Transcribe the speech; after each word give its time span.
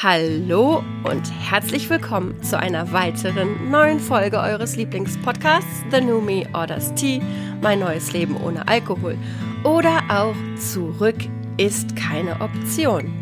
Hallo 0.00 0.84
und 1.02 1.28
herzlich 1.50 1.90
willkommen 1.90 2.40
zu 2.40 2.56
einer 2.56 2.92
weiteren 2.92 3.68
neuen 3.68 3.98
Folge 3.98 4.38
eures 4.38 4.76
Lieblingspodcasts 4.76 5.82
The 5.90 6.00
New 6.00 6.20
Me 6.20 6.46
Orders 6.52 6.94
Tea, 6.94 7.20
mein 7.60 7.80
neues 7.80 8.12
Leben 8.12 8.36
ohne 8.36 8.68
Alkohol 8.68 9.18
oder 9.64 10.00
auch 10.08 10.36
Zurück 10.56 11.16
ist 11.56 11.96
keine 11.96 12.40
Option. 12.40 13.12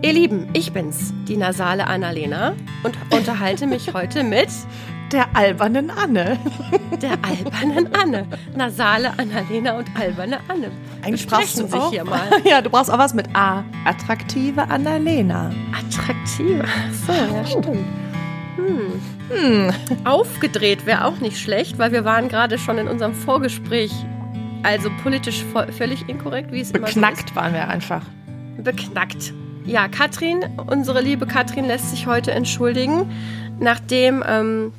Ihr 0.00 0.14
Lieben, 0.14 0.48
ich 0.54 0.72
bin's, 0.72 1.12
die 1.28 1.36
nasale 1.36 1.86
Annalena 1.86 2.56
und 2.84 2.96
unterhalte 3.14 3.66
mich 3.66 3.92
heute 3.92 4.24
mit 4.24 4.48
der 5.12 5.26
albernen 5.34 5.90
Anne. 5.90 6.38
Der 7.02 7.12
albernen 7.22 7.88
Anne. 7.94 8.26
Nasale 8.56 9.10
Annalena 9.18 9.76
und 9.76 9.88
alberne 9.98 10.38
Anne. 10.48 10.70
Eigentlich 11.02 11.26
brauchst 11.26 11.58
du 11.58 11.66
auch, 11.66 11.90
hier 11.90 12.04
mal. 12.04 12.30
Ja, 12.44 12.62
du 12.62 12.70
brauchst 12.70 12.90
auch 12.90 12.98
was 12.98 13.14
mit 13.14 13.28
A. 13.34 13.64
Attraktive 13.84 14.62
Annalena. 14.62 15.50
Attraktive. 15.72 16.64
So, 17.06 17.12
ja, 17.12 17.44
stimmt. 17.46 17.84
Hm. 18.56 19.00
Hm. 19.30 19.72
Aufgedreht 20.04 20.86
wäre 20.86 21.04
auch 21.04 21.18
nicht 21.18 21.38
schlecht, 21.38 21.78
weil 21.78 21.92
wir 21.92 22.04
waren 22.04 22.28
gerade 22.28 22.58
schon 22.58 22.78
in 22.78 22.88
unserem 22.88 23.14
Vorgespräch, 23.14 23.92
also 24.62 24.88
politisch 25.02 25.44
völlig 25.76 26.08
inkorrekt, 26.08 26.52
wie 26.52 26.60
es 26.60 26.72
Beknackt 26.72 26.96
immer 26.96 27.14
so 27.16 27.24
ist. 27.24 27.36
waren 27.36 27.52
wir 27.52 27.68
einfach. 27.68 28.02
Beknackt. 28.58 29.32
Ja, 29.66 29.88
Katrin, 29.88 30.44
unsere 30.66 31.00
liebe 31.00 31.26
Katrin 31.26 31.64
lässt 31.66 31.90
sich 31.90 32.06
heute 32.06 32.32
entschuldigen, 32.32 33.10
nachdem 33.58 34.22
ähm, 34.26 34.72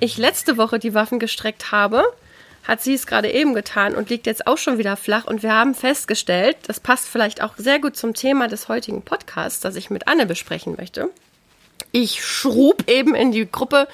ich 0.00 0.18
letzte 0.18 0.56
Woche 0.56 0.78
die 0.78 0.94
Waffen 0.94 1.18
gestreckt 1.18 1.72
habe, 1.72 2.04
hat 2.64 2.82
sie 2.82 2.94
es 2.94 3.06
gerade 3.06 3.30
eben 3.30 3.54
getan 3.54 3.94
und 3.94 4.10
liegt 4.10 4.26
jetzt 4.26 4.46
auch 4.46 4.58
schon 4.58 4.78
wieder 4.78 4.96
flach. 4.96 5.24
Und 5.24 5.42
wir 5.42 5.52
haben 5.52 5.74
festgestellt, 5.74 6.56
das 6.66 6.80
passt 6.80 7.08
vielleicht 7.08 7.42
auch 7.42 7.54
sehr 7.56 7.78
gut 7.78 7.96
zum 7.96 8.14
Thema 8.14 8.48
des 8.48 8.68
heutigen 8.68 9.02
Podcasts, 9.02 9.60
das 9.60 9.76
ich 9.76 9.90
mit 9.90 10.08
Anne 10.08 10.26
besprechen 10.26 10.74
möchte. 10.76 11.10
Ich 11.92 12.24
schrub 12.24 12.88
eben 12.90 13.14
in 13.14 13.30
die 13.30 13.50
Gruppe, 13.50 13.86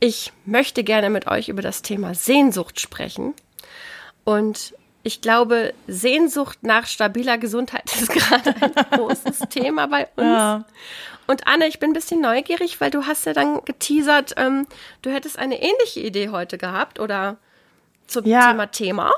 ich 0.00 0.32
möchte 0.44 0.82
gerne 0.82 1.10
mit 1.10 1.28
euch 1.28 1.48
über 1.48 1.62
das 1.62 1.82
Thema 1.82 2.14
Sehnsucht 2.14 2.80
sprechen. 2.80 3.34
Und 4.24 4.74
ich 5.04 5.20
glaube, 5.20 5.74
Sehnsucht 5.86 6.58
nach 6.62 6.86
stabiler 6.86 7.38
Gesundheit 7.38 7.84
ist 8.00 8.10
gerade 8.10 8.54
ein 8.60 8.72
großes 8.90 9.40
Thema 9.48 9.86
bei 9.86 10.08
uns. 10.16 10.26
Ja. 10.26 10.64
Und 11.26 11.46
Anne, 11.46 11.66
ich 11.68 11.78
bin 11.78 11.90
ein 11.90 11.94
bisschen 11.94 12.20
neugierig, 12.20 12.80
weil 12.80 12.90
du 12.90 13.06
hast 13.06 13.26
ja 13.26 13.32
dann 13.32 13.64
geteasert, 13.64 14.34
ähm, 14.36 14.66
du 15.02 15.10
hättest 15.10 15.38
eine 15.38 15.62
ähnliche 15.62 16.00
Idee 16.00 16.30
heute 16.30 16.58
gehabt 16.58 17.00
oder 17.00 17.36
zum 18.06 18.26
ja. 18.26 18.50
Thema 18.50 18.66
Thema. 18.66 19.10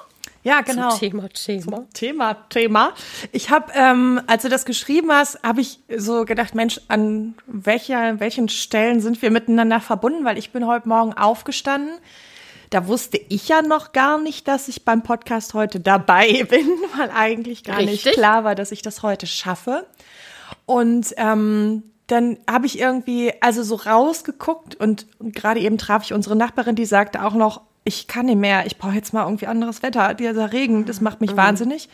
Ja, 0.45 0.61
genau. 0.61 0.91
Zum 0.91 0.99
Thema 1.01 1.29
Thema. 1.31 1.63
Zum 1.63 1.93
Thema 1.95 2.35
Thema. 2.51 2.93
Ich 3.33 3.49
habe, 3.49 3.73
ähm, 3.75 4.21
als 4.27 4.43
du 4.43 4.51
das 4.51 4.67
geschrieben 4.67 5.11
hast, 5.11 5.43
habe 5.43 5.63
ich 5.63 5.81
so 5.97 6.27
gedacht, 6.27 6.55
Mensch, 6.55 6.81
an 6.89 7.35
welcher, 7.47 8.21
welchen 8.21 8.51
Stellen 8.51 9.01
sind 9.01 9.23
wir 9.23 9.31
miteinander 9.31 9.81
verbunden? 9.81 10.25
Weil 10.25 10.37
ich 10.37 10.53
bin 10.53 10.67
heute 10.67 10.87
Morgen 10.87 11.15
aufgestanden. 11.15 11.95
Da 12.69 12.87
wusste 12.89 13.19
ich 13.29 13.49
ja 13.49 13.63
noch 13.63 13.93
gar 13.93 14.19
nicht, 14.19 14.47
dass 14.47 14.69
ich 14.69 14.85
beim 14.85 15.03
Podcast 15.03 15.55
heute 15.55 15.81
dabei 15.81 16.45
bin, 16.51 16.69
weil 16.97 17.11
eigentlich 17.11 17.65
gar 17.65 17.79
Richtig? 17.79 18.05
nicht 18.05 18.15
klar 18.15 18.45
war, 18.45 18.55
dass 18.55 18.71
ich 18.71 18.83
das 18.83 19.03
heute 19.03 19.27
schaffe. 19.27 19.87
Und 20.67 21.15
ähm, 21.17 21.85
dann 22.07 22.39
habe 22.49 22.67
ich 22.67 22.79
irgendwie 22.79 23.33
also 23.41 23.63
so 23.63 23.77
rausgeguckt 23.77 24.75
und, 24.75 25.07
und 25.19 25.35
gerade 25.35 25.61
eben 25.61 25.79
traf 25.79 26.05
ich 26.05 26.13
unsere 26.13 26.37
Nachbarin, 26.37 26.75
die 26.77 26.85
sagte 26.85 27.25
auch 27.25 27.35
noch, 27.35 27.63
ich 27.85 28.07
kann 28.07 28.27
nicht 28.27 28.39
mehr, 28.39 28.67
ich 28.67 28.79
brauche 28.79 28.95
jetzt 28.95 29.13
mal 29.13 29.25
irgendwie 29.25 29.47
anderes 29.47 29.83
Wetter. 29.83 30.15
Dieser 30.15 30.53
Regen, 30.53 30.87
das 30.87 31.01
macht 31.01 31.21
mich 31.21 31.33
mhm. 31.33 31.37
wahnsinnig. 31.37 31.89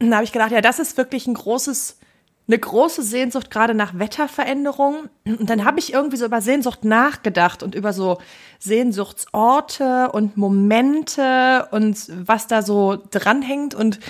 Und 0.00 0.10
da 0.10 0.16
habe 0.16 0.24
ich 0.24 0.32
gedacht, 0.32 0.50
ja, 0.50 0.60
das 0.60 0.78
ist 0.78 0.96
wirklich 0.96 1.26
ein 1.26 1.34
großes, 1.34 1.98
eine 2.46 2.58
große 2.58 3.02
Sehnsucht 3.02 3.50
gerade 3.50 3.74
nach 3.74 3.98
Wetterveränderungen. 3.98 5.10
Und 5.26 5.50
dann 5.50 5.64
habe 5.64 5.78
ich 5.80 5.92
irgendwie 5.92 6.16
so 6.16 6.24
über 6.24 6.40
Sehnsucht 6.40 6.84
nachgedacht 6.84 7.62
und 7.62 7.74
über 7.74 7.92
so 7.92 8.18
Sehnsuchtsorte 8.58 10.10
und 10.12 10.36
Momente 10.38 11.68
und 11.70 12.10
was 12.26 12.46
da 12.46 12.62
so 12.62 12.98
dranhängt. 13.10 13.74
Und 13.74 14.00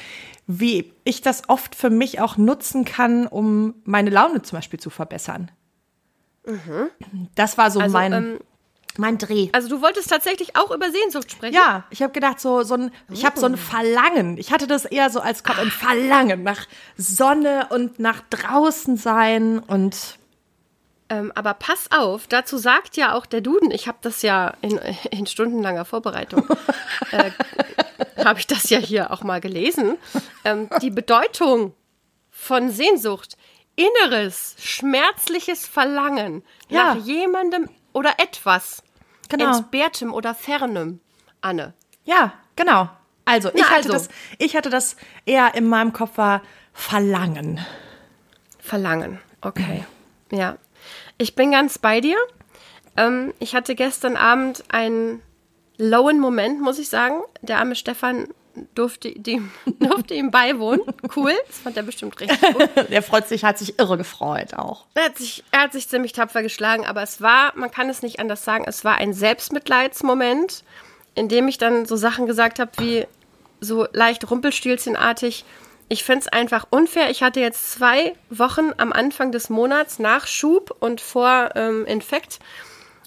wie 0.49 0.93
ich 1.05 1.21
das 1.21 1.49
oft 1.49 1.75
für 1.75 1.91
mich 1.91 2.21
auch 2.21 2.39
nutzen 2.39 2.87
kann, 2.87 3.27
um 3.27 3.75
meine 3.85 4.09
Laune 4.09 4.41
zum 4.41 4.57
Beispiel 4.57 4.81
zu 4.81 4.89
verbessern. 4.89 5.51
Mhm. 6.47 6.89
Das 7.35 7.59
war 7.59 7.71
so 7.71 7.81
also, 7.81 7.93
mein, 7.93 8.13
ähm, 8.15 8.39
mein 8.97 9.19
Dreh. 9.19 9.51
Also 9.53 9.69
du 9.69 9.83
wolltest 9.83 10.09
tatsächlich 10.09 10.57
auch 10.57 10.71
über 10.71 10.91
Sehnsucht 10.91 11.31
sprechen? 11.31 11.55
Ja, 11.55 11.85
ich 11.91 12.03
habe 12.03 12.15
gedacht, 12.15 12.41
so, 12.41 12.63
so 12.63 12.75
ein, 12.75 12.91
ich 13.11 13.27
habe 13.27 13.39
so 13.39 13.45
ein 13.45 13.55
oh. 13.55 13.59
Verlangen. 13.59 14.39
Ich 14.39 14.51
hatte 14.51 14.67
das 14.67 14.87
eher 14.87 15.11
so 15.11 15.21
als 15.21 15.45
Kopf, 15.45 15.59
ein 15.59 15.71
Verlangen 15.71 16.43
nach 16.43 16.67
Sonne 16.97 17.67
und 17.69 17.99
nach 17.99 18.23
draußen 18.31 18.97
sein 18.97 19.59
und 19.59 20.19
ähm, 21.11 21.33
aber 21.35 21.55
pass 21.55 21.91
auf, 21.91 22.27
dazu 22.27 22.59
sagt 22.59 22.97
ja 22.99 23.15
auch 23.15 23.25
der 23.25 23.41
Duden, 23.41 23.71
ich 23.71 23.89
habe 23.89 23.99
das 24.03 24.21
ja 24.23 24.55
in, 24.61 24.79
in 25.11 25.27
stundenlanger 25.27 25.87
Vorbereitung, 25.87 26.47
äh, 27.13 27.31
habe 28.29 28.41
ich 28.41 28.47
das 28.47 28.71
ja 28.71 28.79
hier 28.79 29.11
auch 29.11 29.23
mal 29.23 29.41
gelesen, 29.41 29.97
ähm, 30.45 30.69
die 30.83 30.91
Bedeutung 30.91 31.75
von 32.31 32.71
Sehnsucht, 32.71 33.37
inneres, 33.77 34.57
schmerzliches 34.59 35.67
Verlangen 35.67 36.43
ja. 36.69 36.95
nach 36.95 37.05
jemandem 37.05 37.69
oder 37.93 38.15
etwas, 38.19 38.83
genau. 39.29 39.57
entbehrtem 39.57 40.13
oder 40.13 40.35
fernem, 40.35 41.01
Anne. 41.41 41.75
Ja, 42.05 42.35
genau. 42.57 42.89
Also, 43.25 43.49
ich, 43.51 43.55
Na, 43.57 43.65
hatte 43.67 43.77
also. 43.77 43.93
Das, 43.93 44.09
ich 44.39 44.57
hatte 44.57 44.71
das 44.71 44.97
eher 45.27 45.55
in 45.55 45.69
meinem 45.69 45.93
Kopf 45.93 46.17
war 46.17 46.43
Verlangen. 46.73 47.65
Verlangen, 48.59 49.21
okay. 49.41 49.85
Ja, 50.31 50.57
ich 51.19 51.35
bin 51.35 51.51
ganz 51.51 51.79
bei 51.79 52.01
dir. 52.01 52.17
Ähm, 52.97 53.35
ich 53.39 53.55
hatte 53.55 53.75
gestern 53.75 54.17
Abend 54.17 54.65
einen 54.69 55.23
lowen 55.79 56.21
Moment, 56.21 56.61
muss 56.61 56.79
ich 56.79 56.89
sagen. 56.89 57.23
Der 57.41 57.59
arme 57.59 57.75
Stefan 57.75 58.29
durfte, 58.75 59.11
die, 59.13 59.41
durfte 59.81 60.15
ihm 60.15 60.31
beiwohnen. 60.31 60.83
Cool, 61.15 61.33
das 61.47 61.59
fand 61.59 61.77
er 61.77 61.83
bestimmt 61.83 62.21
richtig 62.21 62.41
gut. 62.41 62.69
Der 62.91 63.03
freut 63.03 63.29
sich, 63.29 63.45
hat 63.45 63.59
sich 63.59 63.79
irre 63.79 63.97
gefreut 63.97 64.55
auch. 64.55 64.87
Er 64.95 65.05
hat, 65.05 65.19
sich, 65.19 65.45
er 65.53 65.63
hat 65.63 65.73
sich 65.73 65.89
ziemlich 65.89 66.13
tapfer 66.13 66.43
geschlagen, 66.43 66.85
aber 66.85 67.03
es 67.03 67.21
war, 67.21 67.53
man 67.57 67.71
kann 67.71 67.89
es 67.89 68.03
nicht 68.03 68.21
anders 68.21 68.45
sagen, 68.45 68.65
es 68.67 68.85
war 68.85 68.97
ein 68.97 69.13
Selbstmitleidsmoment, 69.13 70.65
in 71.15 71.29
dem 71.29 71.49
ich 71.49 71.59
dann 71.59 71.87
so 71.87 71.97
Sachen 71.97 72.27
gesagt 72.27 72.59
habe 72.59 72.71
wie 72.79 73.07
so 73.61 73.87
leicht 73.93 74.31
Rumpelstilzchenartig, 74.31 75.45
ich 75.89 76.05
finde 76.05 76.21
es 76.21 76.29
einfach 76.29 76.67
unfair. 76.71 77.11
Ich 77.11 77.23
hatte 77.23 77.41
jetzt 77.41 77.73
zwei 77.73 78.15
Wochen 78.29 78.73
am 78.77 78.93
Anfang 78.93 79.33
des 79.33 79.49
Monats 79.49 79.99
nach 79.99 80.27
Schub 80.27 80.77
und 80.81 81.01
vor 81.01 81.51
ähm, 81.55 81.87
Infekt, 81.87 82.41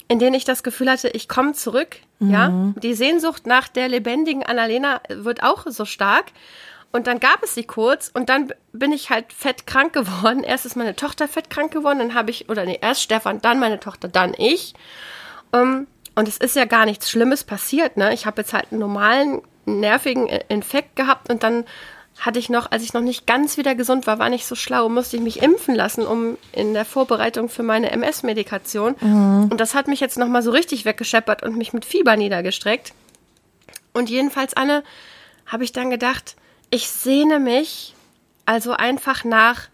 in 0.08 0.18
denen 0.18 0.34
ich 0.34 0.44
das 0.44 0.62
Gefühl 0.62 0.90
hatte, 0.90 1.08
ich 1.08 1.28
komme 1.28 1.52
zurück. 1.52 1.96
Mhm. 2.18 2.30
Ja, 2.30 2.72
die 2.82 2.94
Sehnsucht 2.94 3.46
nach 3.46 3.68
der 3.68 3.88
lebendigen 3.88 4.42
Annalena 4.42 5.00
wird 5.08 5.42
auch 5.42 5.64
so 5.66 5.84
stark. 5.84 6.26
Und 6.92 7.06
dann 7.06 7.20
gab 7.20 7.42
es 7.42 7.54
sie 7.54 7.64
kurz 7.64 8.10
und 8.12 8.28
dann 8.28 8.52
bin 8.72 8.92
ich 8.92 9.08
halt 9.08 9.32
fett 9.32 9.66
krank 9.66 9.94
geworden. 9.94 10.44
Erst 10.44 10.66
ist 10.66 10.76
meine 10.76 10.94
Tochter 10.94 11.26
fett 11.26 11.50
krank 11.50 11.72
geworden, 11.72 11.98
dann 11.98 12.14
habe 12.14 12.30
ich, 12.30 12.48
oder 12.48 12.64
nee, 12.64 12.78
erst 12.80 13.02
Stefan, 13.02 13.40
dann 13.40 13.58
meine 13.58 13.80
Tochter, 13.80 14.08
dann 14.08 14.34
ich. 14.36 14.74
Um, 15.50 15.60
ähm, 15.60 15.86
und 16.14 16.28
es 16.28 16.36
ist 16.36 16.56
ja 16.56 16.66
gar 16.66 16.84
nichts 16.84 17.10
Schlimmes 17.10 17.42
passiert, 17.42 17.96
ne? 17.96 18.12
Ich 18.12 18.26
habe 18.26 18.42
jetzt 18.42 18.52
halt 18.52 18.66
einen 18.70 18.80
normalen, 18.80 19.40
nervigen 19.64 20.26
Infekt 20.48 20.94
gehabt 20.94 21.30
und 21.30 21.42
dann 21.42 21.64
hatte 22.18 22.38
ich 22.38 22.48
noch, 22.48 22.70
als 22.70 22.82
ich 22.82 22.92
noch 22.92 23.00
nicht 23.00 23.26
ganz 23.26 23.56
wieder 23.56 23.74
gesund 23.74 24.06
war, 24.06 24.18
war 24.18 24.28
nicht 24.28 24.46
so 24.46 24.54
schlau, 24.54 24.88
musste 24.88 25.16
ich 25.16 25.22
mich 25.22 25.42
impfen 25.42 25.74
lassen, 25.74 26.06
um 26.06 26.36
in 26.52 26.74
der 26.74 26.84
Vorbereitung 26.84 27.48
für 27.48 27.62
meine 27.62 27.90
MS-Medikation. 27.90 28.94
Mhm. 29.00 29.48
Und 29.50 29.60
das 29.60 29.74
hat 29.74 29.88
mich 29.88 30.00
jetzt 30.00 30.18
nochmal 30.18 30.42
so 30.42 30.50
richtig 30.50 30.84
weggescheppert 30.84 31.42
und 31.42 31.56
mich 31.56 31.72
mit 31.72 31.84
Fieber 31.84 32.16
niedergestreckt. 32.16 32.92
Und 33.92 34.08
jedenfalls, 34.08 34.54
Anne, 34.54 34.84
habe 35.46 35.64
ich 35.64 35.72
dann 35.72 35.90
gedacht, 35.90 36.36
ich 36.70 36.88
sehne 36.88 37.40
mich 37.40 37.94
also 38.46 38.72
einfach 38.72 39.24
nach 39.24 39.68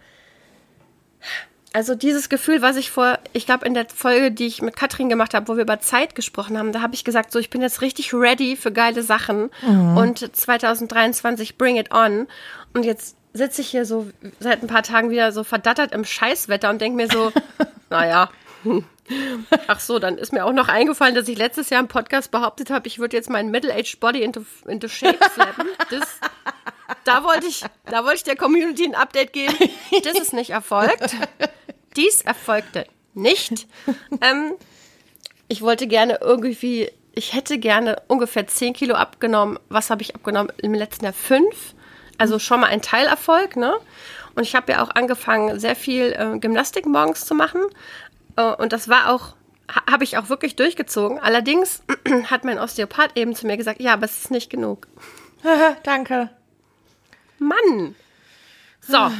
also 1.72 1.94
dieses 1.94 2.28
Gefühl, 2.28 2.62
was 2.62 2.76
ich 2.76 2.90
vor, 2.90 3.18
ich 3.32 3.46
glaube 3.46 3.66
in 3.66 3.75
der 3.75 3.87
Folge, 3.94 4.31
die 4.31 4.46
ich 4.46 4.62
mit 4.62 4.76
Katrin 4.76 5.08
gemacht 5.08 5.34
habe, 5.34 5.48
wo 5.48 5.56
wir 5.56 5.62
über 5.62 5.81
Zeit 5.81 6.14
gesprochen 6.14 6.58
haben, 6.58 6.72
da 6.72 6.81
habe 6.81 6.94
ich 6.94 7.04
gesagt, 7.04 7.31
so 7.32 7.38
ich 7.38 7.50
bin 7.50 7.60
jetzt 7.60 7.82
richtig 7.82 8.14
ready 8.14 8.56
für 8.56 8.72
geile 8.72 9.02
Sachen 9.02 9.50
mhm. 9.66 9.96
und 9.96 10.37
2023 10.37 11.58
bring 11.58 11.76
it 11.76 11.93
on 11.93 12.26
und 12.75 12.84
jetzt 12.84 13.16
sitze 13.34 13.60
ich 13.60 13.69
hier 13.69 13.84
so 13.84 14.08
seit 14.40 14.62
ein 14.62 14.69
paar 14.69 14.82
Tagen 14.82 15.10
wieder 15.10 15.32
so 15.32 15.44
verdattert 15.44 15.93
im 15.93 16.04
Scheißwetter 16.04 16.70
und 16.70 16.81
denke 16.81 16.96
mir 16.96 17.08
so, 17.10 17.32
naja, 17.90 18.31
Ach 19.69 19.81
so, 19.81 19.98
dann 19.98 20.19
ist 20.19 20.32
mir 20.32 20.44
auch 20.44 20.52
noch 20.52 20.69
eingefallen, 20.69 21.14
dass 21.14 21.28
ich 21.28 21.38
letztes 21.38 21.70
Jahr 21.70 21.81
im 21.81 21.88
Podcast 21.88 22.31
behauptet 22.31 22.70
habe, 22.70 22.87
ich 22.87 22.98
würde 22.98 23.16
jetzt 23.16 23.31
meinen 23.31 23.50
Middle-Aged 23.50 24.00
Body 24.00 24.22
into, 24.22 24.44
into 24.66 24.88
Shape 24.88 25.19
slappen. 25.34 25.66
Das, 25.90 26.20
da 27.05 27.25
wollte 27.25 27.46
ich, 27.46 27.64
da 27.87 28.05
wollte 28.05 28.17
ich 28.17 28.25
der 28.25 28.37
Community 28.37 28.85
ein 28.85 28.94
Update 28.94 29.32
geben. 29.32 29.55
Das 30.05 30.19
ist 30.19 30.32
nicht 30.32 30.50
erfolgt. 30.50 31.17
Dies 31.96 32.20
erfolgte 32.20 32.87
nicht. 33.14 33.67
Ähm, 34.20 34.55
ich 35.49 35.62
wollte 35.62 35.87
gerne 35.87 36.19
irgendwie, 36.20 36.90
ich 37.14 37.35
hätte 37.35 37.58
gerne 37.58 38.00
ungefähr 38.06 38.46
10 38.46 38.73
Kilo 38.75 38.94
abgenommen. 38.94 39.58
Was 39.69 39.90
habe 39.90 40.02
ich 40.02 40.14
abgenommen? 40.14 40.52
Im 40.58 40.75
letzten 40.75 41.05
Jahr 41.05 41.12
5. 41.12 41.75
Also 42.17 42.38
schon 42.38 42.61
mal 42.61 42.69
ein 42.69 42.82
Teilerfolg, 42.82 43.56
ne? 43.56 43.76
Und 44.34 44.43
ich 44.43 44.55
habe 44.55 44.73
ja 44.73 44.82
auch 44.82 44.91
angefangen, 44.91 45.58
sehr 45.58 45.76
viel 45.76 46.12
äh, 46.12 46.38
Gymnastik 46.38 46.87
morgens 46.87 47.25
zu 47.25 47.34
machen. 47.34 47.61
Äh, 48.37 48.55
und 48.55 48.73
das 48.73 48.88
war 48.88 49.12
auch, 49.12 49.34
ha, 49.70 49.82
habe 49.91 50.05
ich 50.05 50.17
auch 50.17 50.29
wirklich 50.29 50.56
durchgezogen. 50.56 51.19
Allerdings 51.19 51.82
hat 52.31 52.44
mein 52.44 52.58
Osteopath 52.58 53.17
eben 53.17 53.34
zu 53.34 53.46
mir 53.46 53.56
gesagt, 53.56 53.81
ja, 53.81 53.94
aber 53.94 54.05
es 54.05 54.19
ist 54.19 54.31
nicht 54.31 54.50
genug. 54.50 54.87
Danke. 55.82 56.31
Mann! 57.38 57.94
So, 58.81 59.11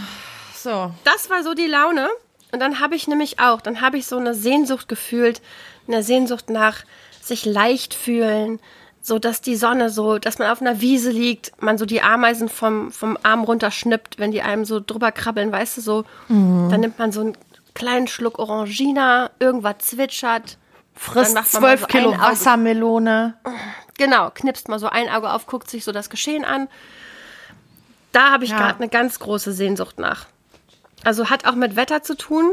So. 0.55 0.93
das 1.05 1.31
war 1.31 1.43
so 1.43 1.55
die 1.55 1.67
Laune. 1.67 2.09
Und 2.53 2.61
dann 2.61 2.81
habe 2.81 2.95
ich 2.97 3.07
nämlich 3.07 3.39
auch, 3.41 3.61
dann 3.61 3.81
habe 3.83 3.99
ich 3.99 4.07
so 4.07 4.17
eine 4.17 4.35
Sehnsucht 4.35 4.89
gefühlt, 4.89 5.43
eine 5.87 6.03
Sehnsucht 6.03 6.49
nach 6.49 6.85
sich 7.21 7.45
leicht 7.45 7.93
fühlen, 7.93 8.59
so 9.03 9.19
dass 9.19 9.43
die 9.43 9.57
Sonne 9.57 9.91
so, 9.91 10.19
dass 10.19 10.39
man 10.39 10.51
auf 10.51 10.61
einer 10.63 10.81
Wiese 10.81 11.11
liegt, 11.11 11.53
man 11.63 11.77
so 11.77 11.85
die 11.85 12.01
Ameisen 12.01 12.49
vom, 12.49 12.91
vom 12.91 13.19
Arm 13.23 13.45
runterschnippt, 13.45 14.19
wenn 14.19 14.33
die 14.33 14.41
einem 14.43 14.65
so 14.65 14.81
drüber 14.81 15.13
krabbeln, 15.13 15.53
weißt 15.53 15.77
du, 15.77 15.81
so. 15.83 16.05
Dann 16.29 16.81
nimmt 16.81 16.99
man 16.99 17.13
so 17.13 17.21
einen 17.21 17.37
kleinen 17.75 18.09
Schluck 18.09 18.39
Orangina, 18.39 19.31
irgendwas 19.39 19.79
zwitschert. 19.81 20.57
Frisst 20.95 21.37
12 21.53 21.81
so 21.83 21.87
Kilo 21.87 22.19
Wassermelone. 22.19 23.35
Genau, 23.99 24.31
knipst 24.31 24.69
mal 24.69 24.79
so 24.79 24.89
ein 24.89 25.09
Auge 25.11 25.31
auf, 25.33 25.47
guckt 25.47 25.69
sich 25.71 25.85
so 25.85 25.93
das 25.93 26.09
Geschehen 26.11 26.45
an. 26.45 26.69
Da 28.13 28.31
habe 28.31 28.45
ich 28.45 28.51
Ja. 28.51 28.57
gerade 28.59 28.77
eine 28.79 28.89
ganz 28.89 29.19
große 29.19 29.53
Sehnsucht 29.53 29.99
nach. 29.99 30.27
Also 31.05 31.31
hat 31.31 31.47
auch 31.47 31.55
mit 31.55 31.77
Wetter 31.77 32.03
zu 32.03 32.17
tun, 32.17 32.53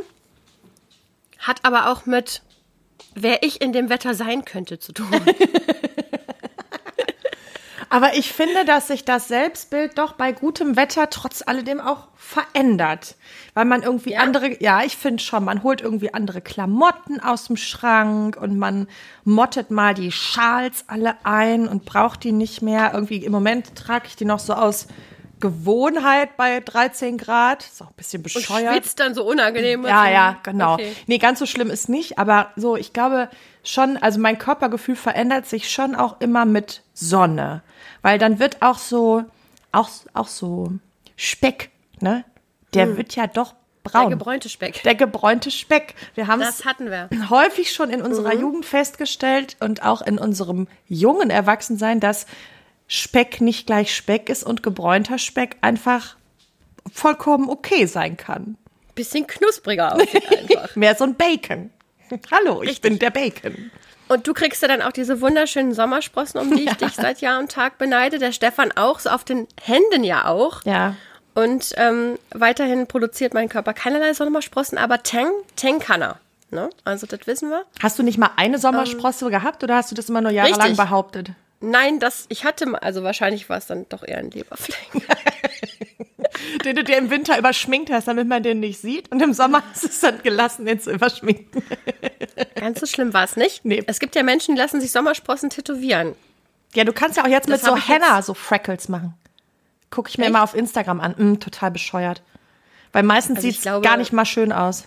hat 1.39 1.63
aber 1.63 1.91
auch 1.91 2.05
mit, 2.05 2.41
wer 3.15 3.43
ich 3.43 3.61
in 3.61 3.73
dem 3.73 3.89
Wetter 3.89 4.13
sein 4.13 4.45
könnte, 4.45 4.79
zu 4.79 4.91
tun. 4.93 5.07
Aber 7.89 8.15
ich 8.15 8.33
finde, 8.33 8.65
dass 8.65 8.87
sich 8.87 9.05
das 9.05 9.27
Selbstbild 9.29 9.97
doch 9.97 10.13
bei 10.13 10.33
gutem 10.33 10.75
Wetter 10.75 11.09
trotz 11.09 11.43
alledem 11.45 11.79
auch 11.79 12.07
verändert. 12.15 13.15
Weil 13.53 13.63
man 13.65 13.83
irgendwie 13.83 14.13
Ja? 14.13 14.19
andere, 14.21 14.61
ja, 14.61 14.83
ich 14.83 14.97
finde 14.97 15.23
schon, 15.23 15.45
man 15.45 15.63
holt 15.63 15.79
irgendwie 15.81 16.13
andere 16.13 16.41
Klamotten 16.41 17.21
aus 17.21 17.45
dem 17.45 17.55
Schrank 17.55 18.35
und 18.37 18.57
man 18.57 18.87
mottet 19.23 19.71
mal 19.71 19.93
die 19.93 20.11
Schals 20.11 20.83
alle 20.87 21.15
ein 21.23 21.67
und 21.69 21.85
braucht 21.85 22.23
die 22.25 22.33
nicht 22.33 22.61
mehr. 22.61 22.91
Irgendwie 22.93 23.23
im 23.23 23.31
Moment 23.31 23.75
trage 23.75 24.07
ich 24.07 24.15
die 24.17 24.25
noch 24.25 24.39
so 24.39 24.53
aus 24.55 24.87
Gewohnheit 25.39 26.37
bei 26.37 26.59
13 26.59 27.17
Grad. 27.17 27.63
Ist 27.65 27.81
auch 27.81 27.87
ein 27.89 27.93
bisschen 27.97 28.19
Und 28.19 28.23
bescheuert. 28.23 28.73
schwitzt 28.73 28.99
dann 28.99 29.13
so 29.13 29.23
unangenehm. 29.23 29.85
Ja, 29.85 30.09
ja, 30.09 30.37
genau. 30.43 30.73
okay. 30.75 30.95
Nee, 31.07 31.17
ganz 31.17 31.39
so 31.39 31.45
schlimm 31.45 31.69
ist 31.69 31.89
nicht, 31.89 32.17
aber 32.17 32.51
so, 32.55 32.75
ich 32.75 32.93
glaube 32.93 33.29
schon, 33.63 33.97
also 33.97 34.19
mein 34.19 34.37
Körpergefühl 34.37 34.95
verändert 34.95 35.45
sich 35.45 35.69
schon 35.71 35.95
auch 35.95 36.19
immer 36.21 36.45
mit 36.45 36.83
Sonne. 36.93 37.61
Weil 38.01 38.17
dann 38.19 38.39
wird 38.39 38.61
auch 38.61 38.77
so, 38.77 39.23
auch, 39.71 39.89
auch 40.13 40.27
so 40.27 40.71
Speck, 41.17 41.71
ne? 41.99 42.23
Der 42.73 42.97
wird 42.97 43.15
ja 43.15 43.27
doch 43.27 43.51
Hm. 43.85 43.91
Der 43.91 43.99
braun. 43.99 44.09
gebräunte 44.09 44.49
Speck. 44.49 44.81
Der 44.81 44.95
gebräunte 44.95 45.51
Speck. 45.51 45.93
Wir 46.15 46.25
haben 46.25 46.41
es 46.41 46.57
Das 46.57 46.65
hatten 46.65 46.89
wir. 46.89 47.07
häufig 47.29 47.71
schon 47.71 47.91
in 47.91 48.01
unserer 48.01 48.33
Jugend 48.33 48.65
festgestellt 48.65 49.57
und 49.59 49.83
auch 49.83 50.01
in 50.01 50.17
unserem 50.17 50.67
jungen 50.87 51.29
Erwachsensein, 51.29 51.99
dass 51.99 52.25
Speck 52.87 53.41
nicht 53.41 53.65
gleich 53.65 53.95
Speck 53.95 54.29
ist 54.29 54.43
und 54.43 54.63
gebräunter 54.63 55.17
Speck 55.17 55.57
einfach 55.61 56.15
vollkommen 56.91 57.49
okay 57.49 57.85
sein 57.85 58.17
kann. 58.17 58.57
Bisschen 58.93 59.27
knuspriger 59.27 59.95
aussieht 59.95 60.31
einfach. 60.37 60.75
Mehr 60.75 60.95
so 60.95 61.03
ein 61.03 61.15
Bacon. 61.15 61.71
Hallo, 62.31 62.61
ich 62.61 62.81
bin 62.81 62.99
der 62.99 63.09
Bacon. 63.09 63.71
Und 64.07 64.27
du 64.27 64.33
kriegst 64.33 64.61
ja 64.61 64.67
dann 64.67 64.83
auch 64.83 64.91
diese 64.91 65.19
wunderschönen 65.21 65.73
Sommersprossen, 65.73 66.39
um 66.39 66.55
die 66.55 66.65
ich 66.65 66.73
dich 66.75 66.93
seit 66.93 67.21
Jahr 67.21 67.39
und 67.39 67.51
Tag 67.51 67.77
beneide. 67.77 68.19
Der 68.19 68.31
Stefan 68.31 68.71
auch, 68.73 68.99
so 68.99 69.09
auf 69.09 69.23
den 69.23 69.47
Händen 69.59 70.03
ja 70.03 70.27
auch. 70.27 70.63
Ja. 70.65 70.95
Und 71.33 71.73
ähm, 71.77 72.17
weiterhin 72.31 72.87
produziert 72.87 73.33
mein 73.33 73.49
Körper 73.49 73.73
keinerlei 73.73 74.13
Sommersprossen, 74.13 74.77
aber 74.77 75.03
Tang, 75.03 75.31
Tang 75.55 75.79
kann 75.79 76.01
er. 76.01 76.19
Ne? 76.51 76.69
Also 76.85 77.07
das 77.07 77.21
wissen 77.25 77.49
wir. 77.49 77.65
Hast 77.81 77.99
du 77.99 78.03
nicht 78.03 78.17
mal 78.17 78.29
eine 78.37 78.59
Sommersprosse 78.59 79.29
gehabt 79.29 79.63
oder 79.63 79.75
hast 79.75 79.91
du 79.91 79.95
das 79.95 80.07
immer 80.07 80.21
nur 80.21 80.31
jahrelang 80.31 80.61
Richtig. 80.61 80.77
behauptet? 80.77 81.31
Nein, 81.71 81.99
das, 81.99 82.25
ich 82.29 82.43
hatte, 82.45 82.65
mal- 82.67 82.79
also 82.79 83.03
wahrscheinlich 83.03 83.49
war 83.49 83.57
es 83.57 83.65
dann 83.65 83.87
doch 83.89 84.03
eher 84.03 84.17
ein 84.19 84.31
Leberfleck. 84.31 84.77
Den 86.65 86.75
du 86.75 86.83
dir 86.83 86.97
im 86.97 87.09
Winter 87.09 87.37
überschminkt 87.37 87.89
hast, 87.91 88.07
damit 88.07 88.27
man 88.27 88.43
den 88.43 88.59
nicht 88.59 88.79
sieht. 88.79 89.11
Und 89.11 89.21
im 89.21 89.33
Sommer 89.33 89.63
hast 89.71 89.83
du 89.83 89.87
es 89.87 89.99
dann 90.01 90.21
gelassen, 90.21 90.65
den 90.65 90.79
zu 90.79 90.91
überschminken. 90.91 91.63
Ganz 92.55 92.79
so 92.79 92.85
schlimm 92.85 93.13
war 93.13 93.23
es 93.23 93.35
nicht. 93.35 93.63
Nee. 93.65 93.83
Es 93.87 93.99
gibt 93.99 94.15
ja 94.15 94.23
Menschen, 94.23 94.55
die 94.55 94.61
lassen 94.61 94.81
sich 94.81 94.91
Sommersprossen 94.91 95.49
tätowieren. 95.49 96.15
Ja, 96.73 96.83
du 96.83 96.91
kannst 96.93 97.17
ja 97.17 97.23
auch 97.23 97.27
jetzt 97.29 97.49
Das 97.49 97.61
mit 97.63 97.69
so 97.71 97.77
Henna 97.77 98.21
so 98.21 98.33
Freckles 98.33 98.89
machen. 98.89 99.13
Guck 99.91 100.09
ich 100.09 100.17
mir 100.17 100.25
Echt? 100.25 100.29
immer 100.31 100.43
auf 100.43 100.55
Instagram 100.55 100.99
an. 100.99 101.15
Mm, 101.17 101.39
total 101.39 101.71
bescheuert. 101.71 102.21
Weil 102.91 103.03
meistens 103.03 103.37
Also 103.37 103.47
sieht's 103.49 103.61
glaube- 103.61 103.85
gar 103.87 103.97
nicht 103.97 104.11
mal 104.11 104.25
schön 104.25 104.51
aus. 104.51 104.85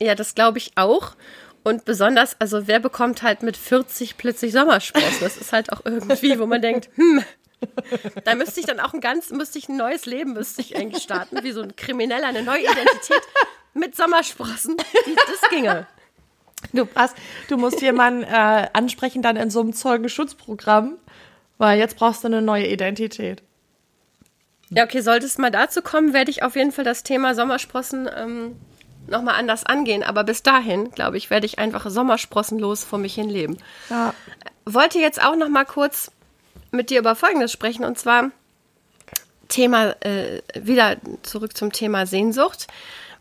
Ja, 0.00 0.14
das 0.14 0.34
glaube 0.34 0.58
ich 0.58 0.72
auch. 0.76 1.12
Und 1.62 1.84
besonders, 1.84 2.36
also 2.40 2.66
wer 2.66 2.80
bekommt 2.80 3.22
halt 3.22 3.42
mit 3.42 3.56
40 3.56 4.16
plötzlich 4.16 4.52
Sommersprossen? 4.52 5.20
Das 5.20 5.36
ist 5.36 5.52
halt 5.52 5.72
auch 5.72 5.82
irgendwie, 5.84 6.38
wo 6.38 6.46
man 6.46 6.62
denkt, 6.62 6.88
hm, 6.94 7.22
da 8.24 8.34
müsste 8.34 8.60
ich 8.60 8.66
dann 8.66 8.80
auch 8.80 8.94
ein 8.94 9.00
ganz, 9.00 9.30
müsste 9.30 9.58
ich 9.58 9.68
ein 9.68 9.76
neues 9.76 10.06
Leben, 10.06 10.32
müsste 10.32 10.62
ich 10.62 10.76
eigentlich 10.76 11.02
starten, 11.02 11.42
wie 11.42 11.52
so 11.52 11.62
ein 11.62 11.76
Krimineller, 11.76 12.26
eine 12.26 12.42
neue 12.42 12.62
Identität 12.62 13.22
mit 13.74 13.94
Sommersprossen. 13.96 14.76
Die, 15.06 15.14
das 15.14 15.50
ginge. 15.50 15.86
Du, 16.72 16.86
hast, 16.94 17.16
du 17.48 17.56
musst 17.56 17.80
jemanden 17.80 18.22
äh, 18.22 18.68
ansprechen 18.72 19.22
dann 19.22 19.36
in 19.36 19.50
so 19.50 19.60
einem 19.60 19.72
Zeugenschutzprogramm, 19.72 20.98
weil 21.58 21.78
jetzt 21.78 21.96
brauchst 21.96 22.22
du 22.22 22.28
eine 22.28 22.42
neue 22.42 22.66
Identität. 22.66 23.42
Ja, 24.70 24.84
okay, 24.84 25.00
sollte 25.00 25.26
es 25.26 25.38
mal 25.38 25.50
dazu 25.50 25.82
kommen, 25.82 26.12
werde 26.12 26.30
ich 26.30 26.42
auf 26.42 26.56
jeden 26.56 26.70
Fall 26.70 26.84
das 26.84 27.02
Thema 27.02 27.34
Sommersprossen 27.34 28.08
ähm, 28.14 28.56
nochmal 29.10 29.34
anders 29.34 29.64
angehen. 29.64 30.02
Aber 30.02 30.24
bis 30.24 30.42
dahin, 30.42 30.90
glaube 30.90 31.16
ich, 31.16 31.30
werde 31.30 31.46
ich 31.46 31.58
einfach 31.58 31.88
sommersprossenlos 31.90 32.84
vor 32.84 32.98
mich 32.98 33.14
hin 33.14 33.28
leben. 33.28 33.58
Ja. 33.88 34.14
wollte 34.64 34.98
jetzt 34.98 35.22
auch 35.22 35.36
noch 35.36 35.48
mal 35.48 35.64
kurz 35.64 36.10
mit 36.70 36.90
dir 36.90 37.00
über 37.00 37.16
Folgendes 37.16 37.52
sprechen 37.52 37.84
und 37.84 37.98
zwar 37.98 38.30
Thema 39.48 39.96
äh, 40.04 40.42
wieder 40.54 40.96
zurück 41.22 41.56
zum 41.56 41.72
Thema 41.72 42.06
Sehnsucht. 42.06 42.68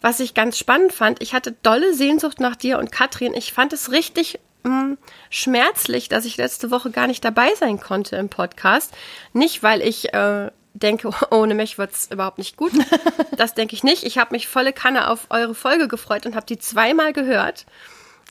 Was 0.01 0.19
ich 0.19 0.33
ganz 0.33 0.57
spannend 0.57 0.93
fand, 0.93 1.21
ich 1.21 1.33
hatte 1.33 1.55
dolle 1.63 1.93
Sehnsucht 1.93 2.39
nach 2.39 2.55
dir 2.55 2.79
und 2.79 2.91
Katrin. 2.91 3.33
Ich 3.33 3.51
fand 3.51 3.73
es 3.73 3.91
richtig 3.91 4.39
mh, 4.63 4.95
schmerzlich, 5.29 6.07
dass 6.07 6.25
ich 6.25 6.37
letzte 6.37 6.71
Woche 6.71 6.91
gar 6.91 7.07
nicht 7.07 7.25
dabei 7.25 7.53
sein 7.55 7.79
konnte 7.79 8.15
im 8.15 8.29
Podcast. 8.29 8.93
Nicht, 9.33 9.61
weil 9.63 9.81
ich 9.81 10.13
äh, 10.13 10.51
denke, 10.73 11.09
ohne 11.31 11.53
mich 11.55 11.77
wird's 11.77 12.09
überhaupt 12.11 12.37
nicht 12.37 12.57
gut. 12.57 12.71
Das 13.39 13.53
denke 13.53 13.73
ich 13.73 13.85
nicht. 13.85 14.03
Ich 14.03 14.17
habe 14.17 14.33
mich 14.33 14.49
volle 14.49 14.73
Kanne 14.73 15.09
auf 15.09 15.27
eure 15.29 15.55
Folge 15.55 15.87
gefreut 15.87 16.25
und 16.25 16.35
habe 16.35 16.45
die 16.45 16.59
zweimal 16.59 17.13
gehört. 17.13 17.65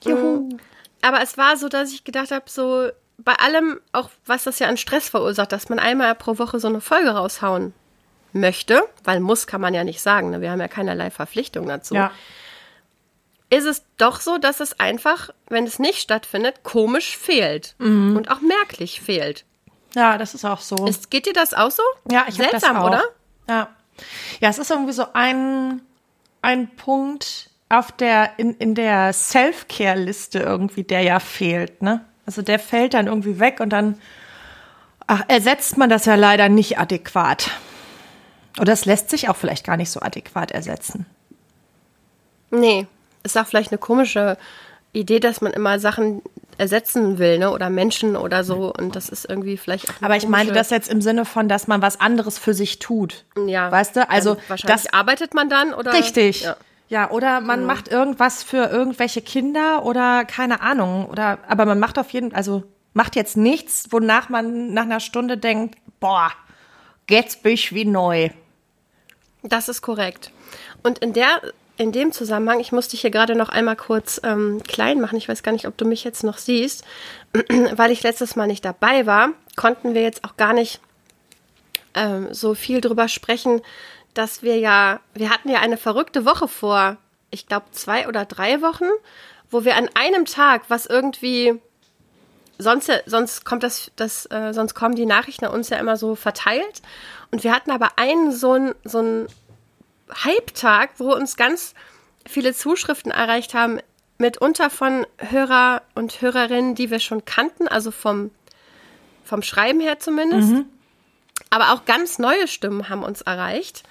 Juhu. 0.04 0.50
Aber 1.00 1.22
es 1.22 1.38
war 1.38 1.56
so, 1.56 1.70
dass 1.70 1.92
ich 1.94 2.04
gedacht 2.04 2.30
habe, 2.30 2.44
so 2.46 2.90
bei 3.16 3.32
allem, 3.32 3.80
auch 3.92 4.10
was 4.26 4.44
das 4.44 4.58
ja 4.58 4.68
an 4.68 4.76
Stress 4.76 5.08
verursacht, 5.08 5.50
dass 5.52 5.70
man 5.70 5.78
einmal 5.78 6.14
pro 6.14 6.36
Woche 6.38 6.60
so 6.60 6.68
eine 6.68 6.82
Folge 6.82 7.08
raushauen 7.08 7.72
möchte, 8.34 8.82
weil 9.02 9.20
muss 9.20 9.46
kann 9.46 9.62
man 9.62 9.72
ja 9.72 9.82
nicht 9.82 10.02
sagen, 10.02 10.28
ne? 10.28 10.42
wir 10.42 10.50
haben 10.50 10.60
ja 10.60 10.68
keinerlei 10.68 11.10
Verpflichtung 11.10 11.66
dazu, 11.66 11.94
Ja. 11.94 12.10
ist 13.48 13.64
es 13.64 13.82
doch 13.96 14.20
so, 14.20 14.36
dass 14.36 14.60
es 14.60 14.78
einfach, 14.78 15.30
wenn 15.48 15.64
es 15.66 15.78
nicht 15.78 16.00
stattfindet, 16.00 16.64
komisch 16.64 17.16
fehlt 17.16 17.76
und 17.78 18.30
auch 18.30 18.42
merklich 18.42 19.00
fehlt. 19.00 19.46
Ja, 19.94 20.18
das 20.18 20.34
ist 20.34 20.44
auch 20.44 20.60
so. 20.60 20.86
Ist, 20.86 21.10
geht 21.10 21.26
dir 21.26 21.32
das 21.32 21.54
auch 21.54 21.70
so? 21.70 21.82
Ja, 22.10 22.24
ich 22.28 22.38
hab 22.38 22.50
Seltsam, 22.50 22.74
das 22.76 22.82
auch. 22.82 22.86
oder? 22.86 23.02
Ja. 23.48 23.68
Ja, 24.40 24.48
es 24.48 24.58
ist 24.58 24.70
irgendwie 24.70 24.92
so 24.92 25.06
ein, 25.12 25.82
ein 26.42 26.68
Punkt 26.76 27.50
auf 27.68 27.92
der, 27.92 28.38
in, 28.38 28.54
in 28.54 28.74
der 28.74 29.12
Self-Care-Liste 29.12 30.38
irgendwie, 30.38 30.84
der 30.84 31.02
ja 31.02 31.20
fehlt, 31.20 31.82
ne? 31.82 32.04
Also 32.26 32.42
der 32.42 32.58
fällt 32.58 32.94
dann 32.94 33.06
irgendwie 33.06 33.40
weg 33.40 33.58
und 33.60 33.70
dann 33.70 33.98
ach, 35.06 35.22
ersetzt 35.28 35.76
man 35.78 35.88
das 35.90 36.04
ja 36.04 36.14
leider 36.14 36.48
nicht 36.48 36.78
adäquat. 36.78 37.50
Oder 38.60 38.72
es 38.72 38.84
lässt 38.84 39.10
sich 39.10 39.28
auch 39.28 39.36
vielleicht 39.36 39.64
gar 39.64 39.76
nicht 39.76 39.90
so 39.90 40.00
adäquat 40.00 40.50
ersetzen. 40.50 41.06
Nee, 42.50 42.86
ist 43.22 43.36
auch 43.36 43.46
vielleicht 43.46 43.72
eine 43.72 43.78
komische 43.78 44.36
Idee, 44.92 45.20
dass 45.20 45.40
man 45.40 45.52
immer 45.52 45.78
Sachen 45.78 46.22
ersetzen 46.58 47.18
will, 47.18 47.38
ne? 47.38 47.50
Oder 47.50 47.70
Menschen 47.70 48.16
oder 48.16 48.44
so. 48.44 48.72
Und 48.72 48.96
das 48.96 49.08
ist 49.08 49.24
irgendwie 49.24 49.56
vielleicht 49.56 49.88
auch. 49.88 49.94
Aber 50.02 50.16
ich 50.16 50.28
meine 50.28 50.52
das 50.52 50.70
jetzt 50.70 50.90
im 50.90 51.00
Sinne 51.00 51.24
von, 51.24 51.48
dass 51.48 51.68
man 51.68 51.80
was 51.80 52.00
anderes 52.00 52.38
für 52.38 52.54
sich 52.54 52.78
tut. 52.78 53.24
Ja. 53.46 53.70
Weißt 53.70 53.96
du? 53.96 54.08
Also, 54.08 54.36
wahrscheinlich 54.48 54.82
das, 54.82 54.92
arbeitet 54.92 55.34
man 55.34 55.48
dann 55.48 55.72
oder. 55.72 55.92
Richtig. 55.92 56.42
Ja. 56.42 56.56
Ja. 56.90 57.10
oder 57.10 57.40
man 57.40 57.66
macht 57.66 57.88
irgendwas 57.88 58.42
für 58.42 58.64
irgendwelche 58.66 59.20
Kinder 59.20 59.84
oder 59.84 60.24
keine 60.24 60.60
Ahnung. 60.60 61.06
Oder 61.06 61.38
aber 61.46 61.66
man 61.66 61.78
macht 61.78 61.98
auf 61.98 62.10
jeden 62.10 62.34
also 62.34 62.64
macht 62.94 63.14
jetzt 63.14 63.36
nichts, 63.36 63.88
wonach 63.90 64.28
man 64.28 64.72
nach 64.72 64.82
einer 64.82 65.00
Stunde 65.00 65.36
denkt, 65.36 65.76
boah, 66.00 66.32
jetzt 67.08 67.42
bin 67.42 67.52
ich 67.52 67.74
wie 67.74 67.84
neu. 67.84 68.30
Das 69.42 69.68
ist 69.68 69.82
korrekt. 69.82 70.32
Und 70.82 70.98
in 70.98 71.12
der, 71.12 71.40
in 71.78 71.92
dem 71.92 72.12
Zusammenhang, 72.12 72.58
ich 72.58 72.72
musste 72.72 72.90
dich 72.90 73.02
hier 73.02 73.10
gerade 73.10 73.36
noch 73.36 73.48
einmal 73.48 73.76
kurz 73.76 74.20
ähm, 74.24 74.60
klein 74.66 75.00
machen. 75.00 75.16
Ich 75.16 75.28
weiß 75.28 75.44
gar 75.44 75.52
nicht, 75.52 75.66
ob 75.66 75.76
du 75.76 75.84
mich 75.84 76.02
jetzt 76.02 76.24
noch 76.24 76.36
siehst, 76.36 76.84
weil 77.72 77.92
ich 77.92 78.02
letztes 78.02 78.34
Mal 78.36 78.48
nicht 78.48 78.64
dabei 78.64 79.06
war, 79.06 79.30
konnten 79.56 79.94
wir 79.94 80.02
jetzt 80.02 80.24
auch 80.24 80.36
gar 80.36 80.52
nicht 80.52 80.80
ähm, 81.94 82.28
so 82.32 82.54
viel 82.54 82.80
drüber 82.80 83.06
sprechen, 83.06 83.62
dass 84.12 84.42
wir 84.42 84.58
ja, 84.58 85.00
wir 85.14 85.30
hatten 85.30 85.48
ja 85.48 85.60
eine 85.60 85.76
verrückte 85.76 86.24
Woche 86.24 86.48
vor, 86.48 86.96
ich 87.30 87.46
glaube 87.46 87.66
zwei 87.70 88.08
oder 88.08 88.24
drei 88.24 88.60
Wochen, 88.60 88.88
wo 89.48 89.64
wir 89.64 89.76
an 89.76 89.88
einem 89.94 90.24
Tag, 90.24 90.62
was 90.68 90.84
irgendwie 90.84 91.60
sonst 92.58 92.90
sonst 93.06 93.44
kommt 93.44 93.62
das, 93.62 93.92
das 93.94 94.26
äh, 94.26 94.52
sonst 94.52 94.74
kommen 94.74 94.96
die 94.96 95.06
Nachrichten 95.06 95.44
an 95.44 95.52
uns 95.52 95.68
ja 95.68 95.78
immer 95.78 95.96
so 95.96 96.16
verteilt 96.16 96.82
und 97.30 97.44
wir 97.44 97.54
hatten 97.54 97.70
aber 97.70 97.90
einen 97.96 98.32
so 98.32 98.54
ein 98.54 98.74
so 98.82 98.98
ein 98.98 99.28
Hype-Tag, 100.24 100.90
wo 100.98 101.14
uns 101.14 101.36
ganz 101.36 101.74
viele 102.26 102.54
Zuschriften 102.54 103.10
erreicht 103.10 103.54
haben, 103.54 103.80
mitunter 104.18 104.70
von 104.70 105.06
Hörer 105.18 105.82
und 105.94 106.20
Hörerinnen, 106.20 106.74
die 106.74 106.90
wir 106.90 107.00
schon 107.00 107.24
kannten, 107.24 107.68
also 107.68 107.90
vom 107.90 108.30
vom 109.28 109.42
Schreiben 109.42 109.80
her 109.80 109.98
zumindest. 109.98 110.48
Mhm. 110.48 110.64
Aber 111.50 111.72
auch 111.72 111.84
ganz 111.84 112.18
neue 112.18 112.48
Stimmen 112.48 112.88
haben 112.88 113.02
uns 113.02 113.22
erreicht. 113.22 113.84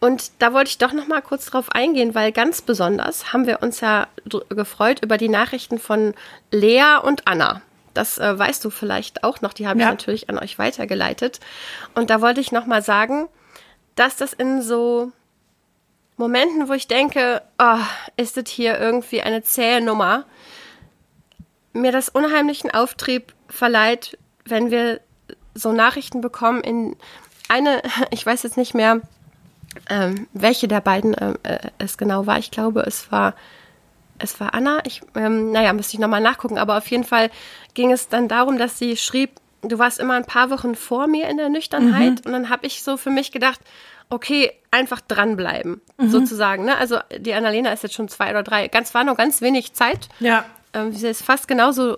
Und 0.00 0.30
da 0.38 0.52
wollte 0.52 0.70
ich 0.70 0.78
doch 0.78 0.92
noch 0.92 1.06
mal 1.06 1.22
kurz 1.22 1.46
drauf 1.46 1.70
eingehen, 1.70 2.14
weil 2.14 2.32
ganz 2.32 2.62
besonders 2.62 3.32
haben 3.32 3.46
wir 3.46 3.62
uns 3.62 3.80
ja 3.80 4.08
gefreut 4.48 5.02
über 5.02 5.16
die 5.18 5.28
Nachrichten 5.28 5.78
von 5.78 6.14
Lea 6.50 6.98
und 7.02 7.26
Anna. 7.26 7.62
Das 7.94 8.18
äh, 8.18 8.38
weißt 8.38 8.64
du 8.64 8.70
vielleicht 8.70 9.24
auch 9.24 9.40
noch, 9.40 9.52
die 9.52 9.66
habe 9.66 9.80
ja. 9.80 9.86
ich 9.86 9.90
natürlich 9.90 10.30
an 10.30 10.38
euch 10.38 10.58
weitergeleitet. 10.58 11.40
Und 11.94 12.10
da 12.10 12.20
wollte 12.20 12.40
ich 12.40 12.52
noch 12.52 12.66
mal 12.66 12.82
sagen, 12.82 13.28
dass 13.94 14.16
das 14.16 14.32
in 14.32 14.62
so 14.62 15.12
Momenten, 16.20 16.68
wo 16.68 16.74
ich 16.74 16.86
denke, 16.86 17.42
oh, 17.58 17.78
ist 18.16 18.36
das 18.36 18.48
hier 18.48 18.78
irgendwie 18.78 19.22
eine 19.22 19.42
zähe 19.42 19.80
Nummer, 19.80 20.26
mir 21.72 21.92
das 21.92 22.10
unheimlichen 22.10 22.70
Auftrieb 22.70 23.34
verleiht, 23.48 24.18
wenn 24.44 24.70
wir 24.70 25.00
so 25.54 25.72
Nachrichten 25.72 26.20
bekommen 26.20 26.60
in 26.60 26.94
eine, 27.48 27.82
ich 28.10 28.24
weiß 28.24 28.42
jetzt 28.42 28.58
nicht 28.58 28.74
mehr, 28.74 29.00
ähm, 29.88 30.28
welche 30.34 30.68
der 30.68 30.82
beiden 30.82 31.16
ähm, 31.18 31.38
äh, 31.42 31.58
es 31.78 31.96
genau 31.96 32.26
war. 32.26 32.38
Ich 32.38 32.50
glaube, 32.50 32.82
es 32.82 33.10
war 33.10 33.34
es 34.18 34.38
war 34.38 34.52
Anna. 34.52 34.80
Ich, 34.84 35.00
ähm, 35.14 35.52
naja, 35.52 35.72
müsste 35.72 35.94
ich 35.94 36.00
nochmal 36.00 36.20
nachgucken. 36.20 36.58
Aber 36.58 36.76
auf 36.76 36.86
jeden 36.88 37.04
Fall 37.04 37.30
ging 37.72 37.90
es 37.90 38.08
dann 38.08 38.28
darum, 38.28 38.58
dass 38.58 38.78
sie 38.78 38.98
schrieb, 38.98 39.39
du 39.62 39.78
warst 39.78 39.98
immer 39.98 40.14
ein 40.14 40.24
paar 40.24 40.50
Wochen 40.50 40.74
vor 40.74 41.06
mir 41.06 41.28
in 41.28 41.36
der 41.36 41.48
Nüchternheit. 41.48 42.24
Mhm. 42.24 42.26
Und 42.26 42.32
dann 42.32 42.48
habe 42.48 42.66
ich 42.66 42.82
so 42.82 42.96
für 42.96 43.10
mich 43.10 43.32
gedacht, 43.32 43.60
okay, 44.08 44.52
einfach 44.70 45.00
dranbleiben, 45.00 45.80
mhm. 45.98 46.10
sozusagen. 46.10 46.64
Ne? 46.64 46.76
Also 46.76 46.98
die 47.18 47.34
Annalena 47.34 47.72
ist 47.72 47.82
jetzt 47.82 47.94
schon 47.94 48.08
zwei 48.08 48.30
oder 48.30 48.42
drei. 48.42 48.68
Ganz 48.68 48.94
war 48.94 49.04
noch 49.04 49.16
ganz 49.16 49.40
wenig 49.40 49.72
Zeit. 49.72 50.08
Ja. 50.18 50.44
Ähm, 50.72 50.92
sie 50.92 51.08
ist 51.08 51.22
fast 51.22 51.48
genauso 51.48 51.96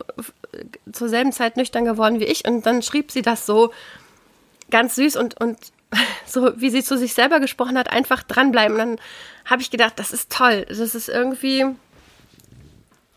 zur 0.92 1.08
selben 1.08 1.32
Zeit 1.32 1.56
nüchtern 1.56 1.84
geworden 1.84 2.20
wie 2.20 2.24
ich. 2.24 2.46
Und 2.46 2.66
dann 2.66 2.82
schrieb 2.82 3.10
sie 3.10 3.22
das 3.22 3.46
so 3.46 3.72
ganz 4.70 4.94
süß 4.96 5.16
und, 5.16 5.40
und 5.40 5.58
so, 6.26 6.52
wie 6.60 6.70
sie 6.70 6.82
zu 6.82 6.98
sich 6.98 7.14
selber 7.14 7.40
gesprochen 7.40 7.78
hat, 7.78 7.90
einfach 7.90 8.22
dranbleiben. 8.22 8.72
Und 8.72 8.78
dann 8.78 9.00
habe 9.44 9.62
ich 9.62 9.70
gedacht, 9.70 9.94
das 9.96 10.12
ist 10.12 10.30
toll. 10.30 10.66
Das 10.68 10.78
ist 10.78 11.08
irgendwie, 11.08 11.66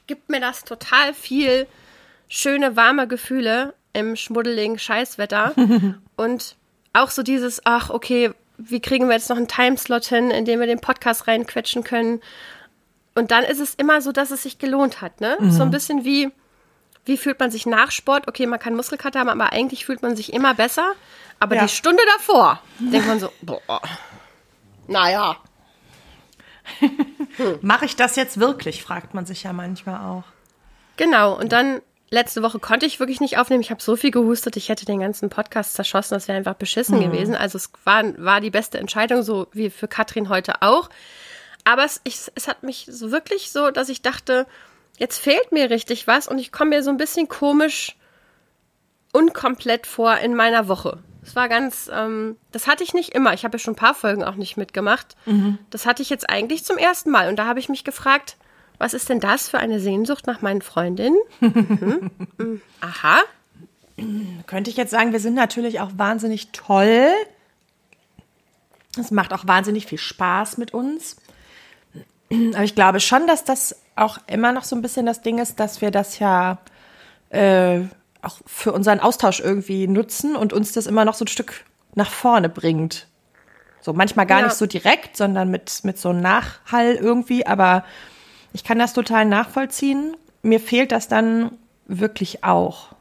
gibt 0.07 0.29
mir 0.29 0.39
das 0.39 0.63
total 0.63 1.13
viel 1.13 1.67
schöne, 2.27 2.75
warme 2.75 3.07
Gefühle 3.07 3.73
im 3.95 4.15
schmuddeligen 4.15 4.77
Scheißwetter. 4.77 5.53
und 6.15 6.55
auch 6.93 7.09
so 7.09 7.23
dieses, 7.23 7.61
ach, 7.65 7.89
okay, 7.89 8.31
wie 8.57 8.79
kriegen 8.79 9.07
wir 9.07 9.15
jetzt 9.15 9.29
noch 9.29 9.37
einen 9.37 9.47
Timeslot 9.47 10.05
hin, 10.05 10.31
in 10.31 10.45
dem 10.45 10.59
wir 10.59 10.67
den 10.67 10.79
Podcast 10.79 11.27
reinquetschen 11.27 11.83
können. 11.83 12.21
Und 13.15 13.31
dann 13.31 13.43
ist 13.43 13.59
es 13.59 13.75
immer 13.75 14.01
so, 14.01 14.11
dass 14.11 14.31
es 14.31 14.43
sich 14.43 14.59
gelohnt 14.59 15.01
hat, 15.01 15.21
ne? 15.21 15.37
Mhm. 15.39 15.51
So 15.51 15.63
ein 15.63 15.71
bisschen 15.71 16.05
wie, 16.05 16.31
wie 17.05 17.17
fühlt 17.17 17.39
man 17.39 17.51
sich 17.51 17.65
nach 17.65 17.91
Sport? 17.91 18.27
Okay, 18.27 18.45
man 18.45 18.59
kann 18.59 18.75
Muskelkater 18.75 19.19
haben, 19.19 19.29
aber 19.29 19.51
eigentlich 19.51 19.85
fühlt 19.85 20.01
man 20.01 20.15
sich 20.15 20.33
immer 20.33 20.53
besser. 20.53 20.93
Aber 21.39 21.55
ja. 21.55 21.63
die 21.63 21.69
Stunde 21.69 22.01
davor 22.17 22.61
denkt 22.79 23.07
man 23.07 23.19
so, 23.19 23.29
boah, 23.41 23.81
naja. 24.87 25.37
Hm. 27.37 27.59
Mache 27.61 27.83
ich 27.83 27.97
das 27.97 28.15
jetzt 28.15 28.39
wirklich, 28.39 28.81
fragt 28.81 29.13
man 29.13 29.25
sich 29.25 29.43
ja 29.43 29.51
manchmal 29.51 29.99
auch. 29.99 30.23
Genau, 30.95 31.37
und 31.37 31.51
dann 31.51 31.81
letzte 32.09 32.41
Woche 32.43 32.59
konnte 32.59 32.85
ich 32.85 32.99
wirklich 32.99 33.19
nicht 33.19 33.37
aufnehmen. 33.37 33.61
Ich 33.61 33.71
habe 33.71 33.81
so 33.81 33.95
viel 33.95 34.11
gehustet, 34.11 34.57
ich 34.57 34.69
hätte 34.69 34.85
den 34.85 34.99
ganzen 34.99 35.29
Podcast 35.29 35.73
zerschossen, 35.73 36.15
das 36.15 36.27
wäre 36.27 36.37
einfach 36.37 36.55
beschissen 36.55 36.99
mhm. 36.99 37.11
gewesen. 37.11 37.35
Also 37.35 37.57
es 37.57 37.71
war, 37.83 38.03
war 38.23 38.41
die 38.41 38.51
beste 38.51 38.77
Entscheidung, 38.77 39.23
so 39.23 39.47
wie 39.51 39.69
für 39.69 39.87
Katrin 39.87 40.29
heute 40.29 40.61
auch. 40.61 40.89
Aber 41.63 41.83
es, 41.83 42.01
ich, 42.03 42.19
es 42.35 42.47
hat 42.47 42.63
mich 42.63 42.87
so 42.89 43.11
wirklich 43.11 43.51
so, 43.51 43.71
dass 43.71 43.89
ich 43.89 44.01
dachte, 44.01 44.45
jetzt 44.97 45.17
fehlt 45.17 45.51
mir 45.51 45.69
richtig 45.69 46.07
was 46.07 46.27
und 46.27 46.37
ich 46.37 46.51
komme 46.51 46.71
mir 46.71 46.83
so 46.83 46.91
ein 46.91 46.97
bisschen 46.97 47.27
komisch 47.27 47.95
unkomplett 49.11 49.87
vor 49.87 50.17
in 50.17 50.35
meiner 50.35 50.67
Woche. 50.67 50.99
Es 51.23 51.35
war 51.35 51.49
ganz, 51.49 51.89
ähm, 51.91 52.37
das 52.51 52.67
hatte 52.67 52.83
ich 52.83 52.93
nicht 52.93 53.15
immer. 53.15 53.33
Ich 53.33 53.43
habe 53.43 53.55
ja 53.55 53.59
schon 53.59 53.73
ein 53.73 53.77
paar 53.77 53.95
Folgen 53.95 54.23
auch 54.23 54.35
nicht 54.35 54.57
mitgemacht. 54.57 55.15
Mhm. 55.25 55.57
Das 55.71 55.87
hatte 55.87 56.03
ich 56.03 56.09
jetzt 56.09 56.29
eigentlich 56.29 56.63
zum 56.63 56.77
ersten 56.77 57.09
Mal. 57.09 57.29
Und 57.29 57.37
da 57.37 57.45
habe 57.45 57.59
ich 57.59 57.67
mich 57.67 57.83
gefragt, 57.83 58.37
was 58.77 58.93
ist 58.93 59.09
denn 59.09 59.19
das 59.19 59.49
für 59.49 59.59
eine 59.59 59.79
Sehnsucht 59.79 60.27
nach 60.27 60.41
meinen 60.41 60.61
Freundinnen? 60.61 61.17
mhm. 61.39 62.11
mhm. 62.37 62.61
Aha. 62.81 63.19
Könnte 64.45 64.69
ich 64.69 64.77
jetzt 64.77 64.91
sagen, 64.91 65.13
wir 65.13 65.19
sind 65.19 65.35
natürlich 65.35 65.79
auch 65.79 65.91
wahnsinnig 65.95 66.51
toll. 66.51 67.07
Es 68.99 69.11
macht 69.11 69.33
auch 69.33 69.47
wahnsinnig 69.47 69.85
viel 69.85 69.97
Spaß 69.97 70.57
mit 70.57 70.73
uns. 70.73 71.15
Aber 72.29 72.63
ich 72.63 72.75
glaube 72.75 72.99
schon, 72.99 73.27
dass 73.27 73.43
das 73.43 73.81
auch 73.95 74.19
immer 74.27 74.51
noch 74.51 74.63
so 74.63 74.75
ein 74.75 74.81
bisschen 74.81 75.05
das 75.05 75.21
Ding 75.21 75.37
ist, 75.37 75.59
dass 75.59 75.81
wir 75.81 75.91
das 75.91 76.19
ja 76.19 76.57
äh, 77.29 77.81
auch 78.21 78.37
für 78.45 78.73
unseren 78.73 78.99
Austausch 78.99 79.39
irgendwie 79.39 79.87
nutzen 79.87 80.35
und 80.35 80.51
uns 80.51 80.73
das 80.73 80.87
immer 80.87 81.05
noch 81.05 81.13
so 81.13 81.25
ein 81.25 81.29
Stück 81.29 81.63
nach 81.93 82.09
vorne 82.09 82.49
bringt. 82.49 83.07
So 83.79 83.93
manchmal 83.93 84.25
gar 84.25 84.39
ja. 84.39 84.45
nicht 84.45 84.57
so 84.57 84.65
direkt, 84.65 85.15
sondern 85.15 85.51
mit, 85.51 85.83
mit 85.83 85.99
so 85.99 86.09
einem 86.09 86.21
Nachhall 86.21 86.95
irgendwie, 86.95 87.45
aber 87.45 87.85
ich 88.55 88.63
kann 88.63 88.79
das 88.79 88.93
total 88.93 89.25
nachvollziehen. 89.25 90.15
Mir 90.41 90.61
fehlt 90.61 90.93
das 90.93 91.09
dann 91.09 91.51
wirklich 91.87 92.45
auch. 92.45 92.95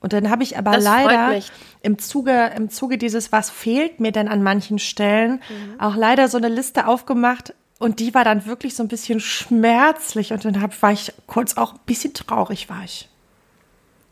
Und 0.00 0.12
dann 0.12 0.28
habe 0.28 0.42
ich 0.42 0.58
aber 0.58 0.72
das 0.72 0.84
leider 0.84 1.40
im 1.80 1.98
Zuge, 1.98 2.52
im 2.54 2.68
Zuge 2.68 2.98
dieses, 2.98 3.32
was 3.32 3.48
fehlt 3.48 4.00
mir 4.00 4.12
denn 4.12 4.28
an 4.28 4.42
manchen 4.42 4.78
Stellen, 4.78 5.40
mhm. 5.48 5.80
auch 5.80 5.96
leider 5.96 6.28
so 6.28 6.36
eine 6.36 6.50
Liste 6.50 6.86
aufgemacht. 6.86 7.54
Und 7.78 8.00
die 8.00 8.12
war 8.12 8.22
dann 8.22 8.44
wirklich 8.44 8.76
so 8.76 8.82
ein 8.82 8.88
bisschen 8.88 9.18
schmerzlich. 9.18 10.34
Und 10.34 10.44
dann 10.44 10.60
hab, 10.60 10.80
war 10.82 10.92
ich 10.92 11.14
kurz 11.26 11.56
auch 11.56 11.72
ein 11.72 11.80
bisschen 11.86 12.12
traurig, 12.12 12.68
war 12.68 12.84
ich. 12.84 13.08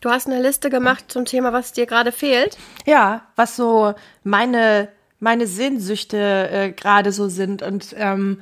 Du 0.00 0.08
hast 0.08 0.28
eine 0.28 0.40
Liste 0.40 0.70
gemacht 0.70 1.04
zum 1.08 1.26
Thema, 1.26 1.52
was 1.52 1.74
dir 1.74 1.84
gerade 1.84 2.10
fehlt? 2.10 2.56
Ja, 2.86 3.20
was 3.36 3.54
so 3.54 3.94
meine, 4.24 4.88
meine 5.20 5.46
Sehnsüchte 5.46 6.48
äh, 6.50 6.70
gerade 6.70 7.12
so 7.12 7.28
sind. 7.28 7.60
Und 7.60 7.94
ähm, 7.98 8.40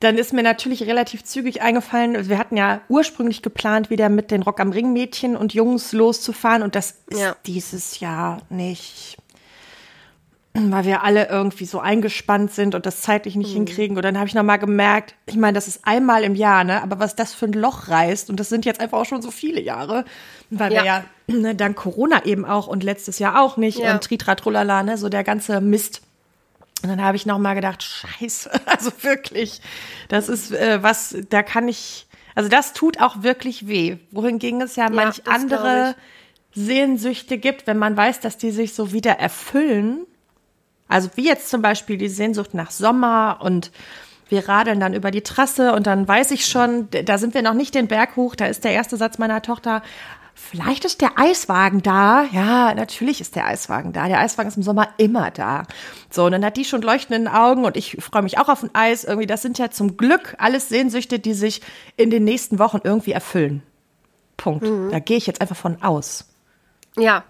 dann 0.00 0.18
ist 0.18 0.32
mir 0.32 0.42
natürlich 0.42 0.82
relativ 0.82 1.24
zügig 1.24 1.62
eingefallen, 1.62 2.28
wir 2.28 2.38
hatten 2.38 2.56
ja 2.56 2.80
ursprünglich 2.88 3.42
geplant, 3.42 3.90
wieder 3.90 4.08
mit 4.08 4.30
den 4.30 4.42
Rock 4.42 4.60
am 4.60 4.70
Ring 4.70 4.92
Mädchen 4.92 5.36
und 5.36 5.54
Jungs 5.54 5.92
loszufahren. 5.92 6.62
Und 6.62 6.74
das 6.74 6.96
ist 7.06 7.20
ja. 7.20 7.36
dieses 7.46 8.00
Jahr 8.00 8.42
nicht 8.50 9.16
weil 10.56 10.84
wir 10.84 11.02
alle 11.02 11.28
irgendwie 11.28 11.66
so 11.66 11.80
eingespannt 11.80 12.52
sind 12.52 12.74
und 12.74 12.86
das 12.86 13.00
zeitlich 13.00 13.36
nicht 13.36 13.50
mhm. 13.50 13.66
hinkriegen. 13.66 13.96
Und 13.96 14.04
dann 14.04 14.16
habe 14.16 14.26
ich 14.26 14.34
nochmal 14.34 14.58
gemerkt, 14.58 15.14
ich 15.26 15.36
meine, 15.36 15.54
das 15.54 15.68
ist 15.68 15.80
einmal 15.84 16.24
im 16.24 16.34
Jahr, 16.34 16.64
ne? 16.64 16.82
Aber 16.82 16.98
was 16.98 17.14
das 17.16 17.34
für 17.34 17.46
ein 17.46 17.52
Loch 17.52 17.88
reißt, 17.88 18.30
und 18.30 18.40
das 18.40 18.48
sind 18.48 18.64
jetzt 18.64 18.80
einfach 18.80 18.98
auch 18.98 19.04
schon 19.04 19.22
so 19.22 19.30
viele 19.30 19.60
Jahre, 19.60 20.04
weil 20.50 20.72
ja. 20.72 20.82
wir 20.82 20.86
ja 20.86 21.04
ne, 21.26 21.54
dann 21.54 21.74
Corona 21.74 22.24
eben 22.24 22.44
auch 22.44 22.66
und 22.66 22.82
letztes 22.82 23.18
Jahr 23.18 23.40
auch 23.40 23.56
nicht 23.56 23.78
ja. 23.78 23.92
und 23.92 24.02
Tritratrulala, 24.02 24.82
ne? 24.82 24.98
So 24.98 25.08
der 25.08 25.24
ganze 25.24 25.60
Mist. 25.60 26.02
Und 26.82 26.90
dann 26.90 27.02
habe 27.02 27.16
ich 27.16 27.26
nochmal 27.26 27.54
gedacht, 27.54 27.82
scheiße, 27.82 28.50
also 28.66 28.92
wirklich, 29.02 29.60
das 30.08 30.28
ist 30.28 30.52
äh, 30.52 30.82
was, 30.82 31.16
da 31.30 31.42
kann 31.42 31.68
ich, 31.68 32.06
also 32.34 32.48
das 32.48 32.72
tut 32.72 33.00
auch 33.00 33.22
wirklich 33.22 33.66
weh. 33.66 33.96
Wohingegen 34.10 34.60
es 34.60 34.76
ja, 34.76 34.84
ja 34.84 34.90
manch 34.90 35.26
andere 35.26 35.94
Sehnsüchte 36.54 37.38
gibt, 37.38 37.66
wenn 37.66 37.78
man 37.78 37.96
weiß, 37.96 38.20
dass 38.20 38.38
die 38.38 38.50
sich 38.50 38.74
so 38.74 38.92
wieder 38.92 39.12
erfüllen 39.12 40.06
also 40.88 41.08
wie 41.16 41.26
jetzt 41.26 41.50
zum 41.50 41.62
Beispiel 41.62 41.96
die 41.96 42.08
Sehnsucht 42.08 42.54
nach 42.54 42.70
Sommer 42.70 43.38
und 43.42 43.70
wir 44.28 44.48
radeln 44.48 44.80
dann 44.80 44.94
über 44.94 45.10
die 45.10 45.22
Trasse 45.22 45.72
und 45.72 45.86
dann 45.86 46.06
weiß 46.06 46.32
ich 46.32 46.46
schon, 46.46 46.88
da 46.90 47.18
sind 47.18 47.34
wir 47.34 47.42
noch 47.42 47.54
nicht 47.54 47.74
den 47.74 47.88
Berg 47.88 48.16
hoch, 48.16 48.34
da 48.34 48.46
ist 48.46 48.64
der 48.64 48.72
erste 48.72 48.96
Satz 48.96 49.18
meiner 49.18 49.42
Tochter, 49.42 49.82
vielleicht 50.36 50.84
ist 50.84 51.00
der 51.00 51.18
Eiswagen 51.18 51.82
da. 51.82 52.24
Ja, 52.30 52.74
natürlich 52.74 53.20
ist 53.20 53.34
der 53.34 53.46
Eiswagen 53.46 53.92
da. 53.92 54.06
Der 54.06 54.20
Eiswagen 54.20 54.48
ist 54.48 54.56
im 54.56 54.62
Sommer 54.62 54.88
immer 54.98 55.30
da. 55.30 55.64
So, 56.10 56.26
und 56.26 56.32
dann 56.32 56.44
hat 56.44 56.56
die 56.56 56.64
schon 56.64 56.82
leuchtenden 56.82 57.26
Augen 57.26 57.64
und 57.64 57.76
ich 57.76 57.96
freue 58.00 58.22
mich 58.22 58.38
auch 58.38 58.48
auf 58.48 58.62
ein 58.62 58.70
Eis. 58.74 59.04
Irgendwie, 59.04 59.26
das 59.26 59.42
sind 59.42 59.58
ja 59.58 59.70
zum 59.70 59.96
Glück 59.96 60.36
alles 60.38 60.68
Sehnsüchte, 60.68 61.18
die 61.18 61.34
sich 61.34 61.62
in 61.96 62.10
den 62.10 62.24
nächsten 62.24 62.58
Wochen 62.58 62.80
irgendwie 62.84 63.12
erfüllen. 63.12 63.62
Punkt. 64.36 64.64
Mhm. 64.64 64.90
Da 64.90 64.98
gehe 64.98 65.16
ich 65.16 65.26
jetzt 65.26 65.40
einfach 65.40 65.56
von 65.56 65.82
aus. 65.82 66.28
Ja. 66.96 67.24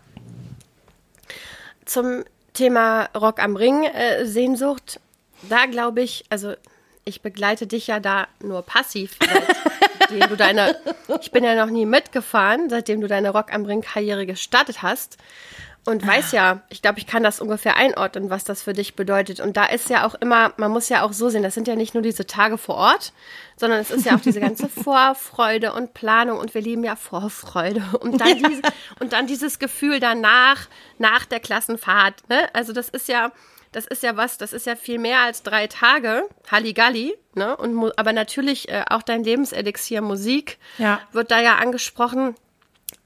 Zum 1.84 2.24
Thema 2.52 3.08
Rock 3.16 3.42
am 3.42 3.54
Ring 3.54 3.84
äh, 3.84 4.26
Sehnsucht, 4.26 5.00
da 5.48 5.66
glaube 5.66 6.02
ich, 6.02 6.24
also 6.30 6.54
ich 7.06 7.22
begleite 7.22 7.66
dich 7.66 7.86
ja 7.86 8.00
da 8.00 8.26
nur 8.40 8.62
passiv, 8.62 9.16
seitdem 9.98 10.28
du 10.28 10.36
deine, 10.36 10.76
ich 11.20 11.30
bin 11.30 11.44
ja 11.44 11.54
noch 11.54 11.70
nie 11.70 11.86
mitgefahren, 11.86 12.68
seitdem 12.68 13.00
du 13.00 13.06
deine 13.06 13.30
Rock 13.30 13.54
am 13.54 13.64
Ring 13.64 13.80
Karriere 13.80 14.26
gestartet 14.26 14.82
hast. 14.82 15.16
und 15.84 16.04
weiß 16.04 16.32
ja, 16.32 16.62
ich 16.68 16.82
glaube, 16.82 16.98
ich 16.98 17.06
kann 17.06 17.22
das 17.22 17.40
ungefähr 17.40 17.76
einordnen, 17.76 18.28
was 18.28 18.42
das 18.42 18.60
für 18.60 18.72
dich 18.72 18.96
bedeutet. 18.96 19.38
Und 19.38 19.56
da 19.56 19.66
ist 19.66 19.88
ja 19.88 20.04
auch 20.04 20.16
immer, 20.16 20.52
man 20.56 20.72
muss 20.72 20.88
ja 20.88 21.02
auch 21.02 21.12
so 21.12 21.28
sehen, 21.28 21.44
das 21.44 21.54
sind 21.54 21.68
ja 21.68 21.76
nicht 21.76 21.94
nur 21.94 22.02
diese 22.02 22.26
Tage 22.26 22.58
vor 22.58 22.74
Ort, 22.74 23.12
sondern 23.56 23.78
es 23.78 23.92
ist 23.92 24.04
ja 24.04 24.16
auch 24.16 24.20
diese 24.20 24.40
ganze 24.40 24.68
Vorfreude 24.84 25.72
und 25.72 25.94
Planung 25.94 26.40
und 26.40 26.54
wir 26.54 26.60
lieben 26.60 26.82
ja 26.82 26.96
Vorfreude 26.96 27.84
und 28.00 28.20
dann, 28.20 28.36
ja. 28.36 28.48
diese, 28.48 28.62
und 28.98 29.12
dann 29.12 29.28
dieses 29.28 29.60
Gefühl 29.60 30.00
danach, 30.00 30.66
nach 30.98 31.24
der 31.24 31.38
Klassenfahrt. 31.38 32.28
Ne? 32.28 32.52
Also 32.52 32.72
das 32.72 32.88
ist 32.88 33.06
ja, 33.06 33.30
das 33.72 33.86
ist 33.86 34.02
ja 34.02 34.16
was, 34.16 34.38
das 34.38 34.52
ist 34.52 34.66
ja 34.66 34.76
viel 34.76 34.98
mehr 34.98 35.20
als 35.20 35.42
drei 35.42 35.66
Tage, 35.66 36.24
Halligalli, 36.50 37.14
ne? 37.34 37.56
Und 37.56 37.92
aber 37.98 38.12
natürlich 38.12 38.68
äh, 38.68 38.84
auch 38.88 39.02
dein 39.02 39.24
Lebenselixier 39.24 40.00
Musik 40.00 40.58
ja. 40.78 41.00
wird 41.12 41.30
da 41.30 41.40
ja 41.40 41.56
angesprochen. 41.56 42.34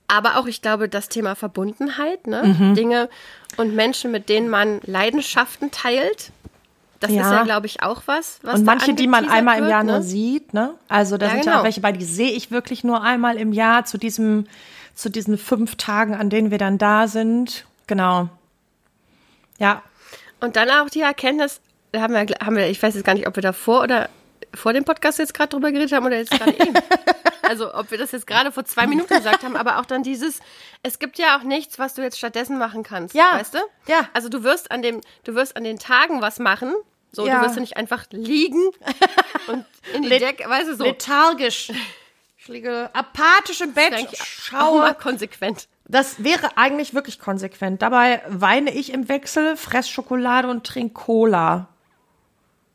Aber 0.09 0.39
auch, 0.39 0.47
ich 0.47 0.61
glaube, 0.61 0.89
das 0.89 1.09
Thema 1.09 1.37
Verbundenheit, 1.37 2.27
ne? 2.27 2.43
Mhm. 2.43 2.75
Dinge 2.75 3.09
und 3.57 3.75
Menschen, 3.75 4.11
mit 4.11 4.29
denen 4.29 4.49
man 4.49 4.81
Leidenschaften 4.85 5.71
teilt. 5.71 6.33
Das 7.01 7.11
ja. 7.11 7.23
ist 7.23 7.31
ja, 7.31 7.43
glaube 7.45 7.67
ich, 7.67 7.83
auch 7.83 8.03
was. 8.07 8.41
was 8.43 8.61
und 8.61 8.67
manche, 8.67 8.93
die 8.93 9.07
man 9.07 9.29
einmal 9.29 9.57
wird, 9.57 9.65
im 9.65 9.71
Jahr 9.71 9.83
ne? 9.83 9.93
nur 9.93 10.03
sieht, 10.03 10.53
ne? 10.53 10.75
Also 10.89 11.17
da 11.17 11.27
ja, 11.27 11.33
sind 11.33 11.41
genau. 11.43 11.53
ja 11.53 11.61
auch 11.61 11.65
welche 11.65 11.81
bei, 11.81 11.93
die 11.93 12.05
sehe 12.05 12.31
ich 12.31 12.51
wirklich 12.51 12.85
nur 12.85 13.03
einmal 13.03 13.39
im 13.39 13.53
Jahr 13.53 13.87
zu 13.87 13.97
diesem, 13.97 14.47
zu 14.95 15.09
diesen 15.09 15.39
fünf 15.39 15.77
Tagen, 15.77 16.15
an 16.15 16.29
denen 16.29 16.51
wir 16.51 16.59
dann 16.59 16.77
da 16.77 17.09
sind. 17.09 17.65
Genau. 17.87 18.29
Ja. 19.59 19.83
Und 20.41 20.57
dann 20.57 20.71
auch 20.71 20.91
die 20.91 21.01
Erkenntnis, 21.01 21.61
haben 21.95 22.15
wir, 22.15 22.27
haben 22.45 22.57
wir, 22.57 22.69
ich 22.69 22.83
weiß 22.83 22.95
jetzt 22.95 23.05
gar 23.05 23.15
nicht, 23.15 23.27
ob 23.27 23.37
wir 23.37 23.43
davor 23.43 23.83
oder 23.83 24.09
vor 24.55 24.73
dem 24.73 24.85
Podcast 24.85 25.19
jetzt 25.19 25.35
gerade 25.35 25.51
drüber 25.51 25.71
geredet 25.71 25.93
haben 25.93 26.07
oder 26.07 26.17
jetzt 26.17 26.31
gerade 26.31 26.53
eben. 26.53 26.75
Also 27.43 27.75
ob 27.75 27.91
wir 27.91 27.99
das 27.99 28.13
jetzt 28.13 28.29
gerade 28.29 28.53
vor 28.53 28.65
zwei 28.65 28.87
Minuten 28.87 29.13
gesagt 29.13 29.43
haben, 29.43 29.57
aber 29.57 29.81
auch 29.81 29.85
dann 29.85 30.05
dieses, 30.05 30.39
es 30.85 31.01
gibt 31.01 31.19
ja 31.19 31.37
auch 31.37 31.43
nichts, 31.43 31.81
was 31.81 31.95
du 31.95 32.03
jetzt 32.03 32.17
stattdessen 32.17 32.59
machen 32.59 32.85
kannst. 32.85 33.13
Ja. 33.13 33.33
Weißt 33.33 33.55
du? 33.55 33.59
Ja. 33.89 34.09
Also 34.13 34.29
du 34.29 34.45
wirst 34.45 34.71
an 34.71 34.83
dem, 34.83 35.01
du 35.25 35.35
wirst 35.35 35.57
an 35.57 35.65
den 35.65 35.81
Tagen 35.81 36.23
was 36.23 36.39
machen. 36.39 36.73
So, 37.11 37.27
ja. 37.27 37.41
du 37.41 37.47
wirst 37.47 37.57
ja 37.57 37.61
nicht 37.61 37.77
einfach 37.77 38.05
liegen 38.13 38.71
und 39.49 39.65
in 39.95 40.03
die 40.03 40.11
Decke, 40.11 40.49
weißt 40.49 40.69
du, 40.69 40.77
so. 40.77 40.85
Lethargisch. 40.85 41.73
Ich 42.51 42.55
liege 42.55 42.91
apathisch 42.95 43.61
im 43.61 43.75
Bett, 43.75 43.95
ich 44.11 44.21
schaue. 44.21 44.81
Mal 44.81 44.95
konsequent. 44.95 45.69
Das 45.87 46.25
wäre 46.25 46.57
eigentlich 46.57 46.95
wirklich 46.95 47.21
konsequent. 47.21 47.81
Dabei 47.81 48.23
weine 48.27 48.75
ich 48.75 48.93
im 48.93 49.09
Wechsel, 49.09 49.57
fress 49.57 49.89
Schokolade 49.89 50.49
und 50.49 50.67
trink 50.67 50.93
Cola. 50.93 51.69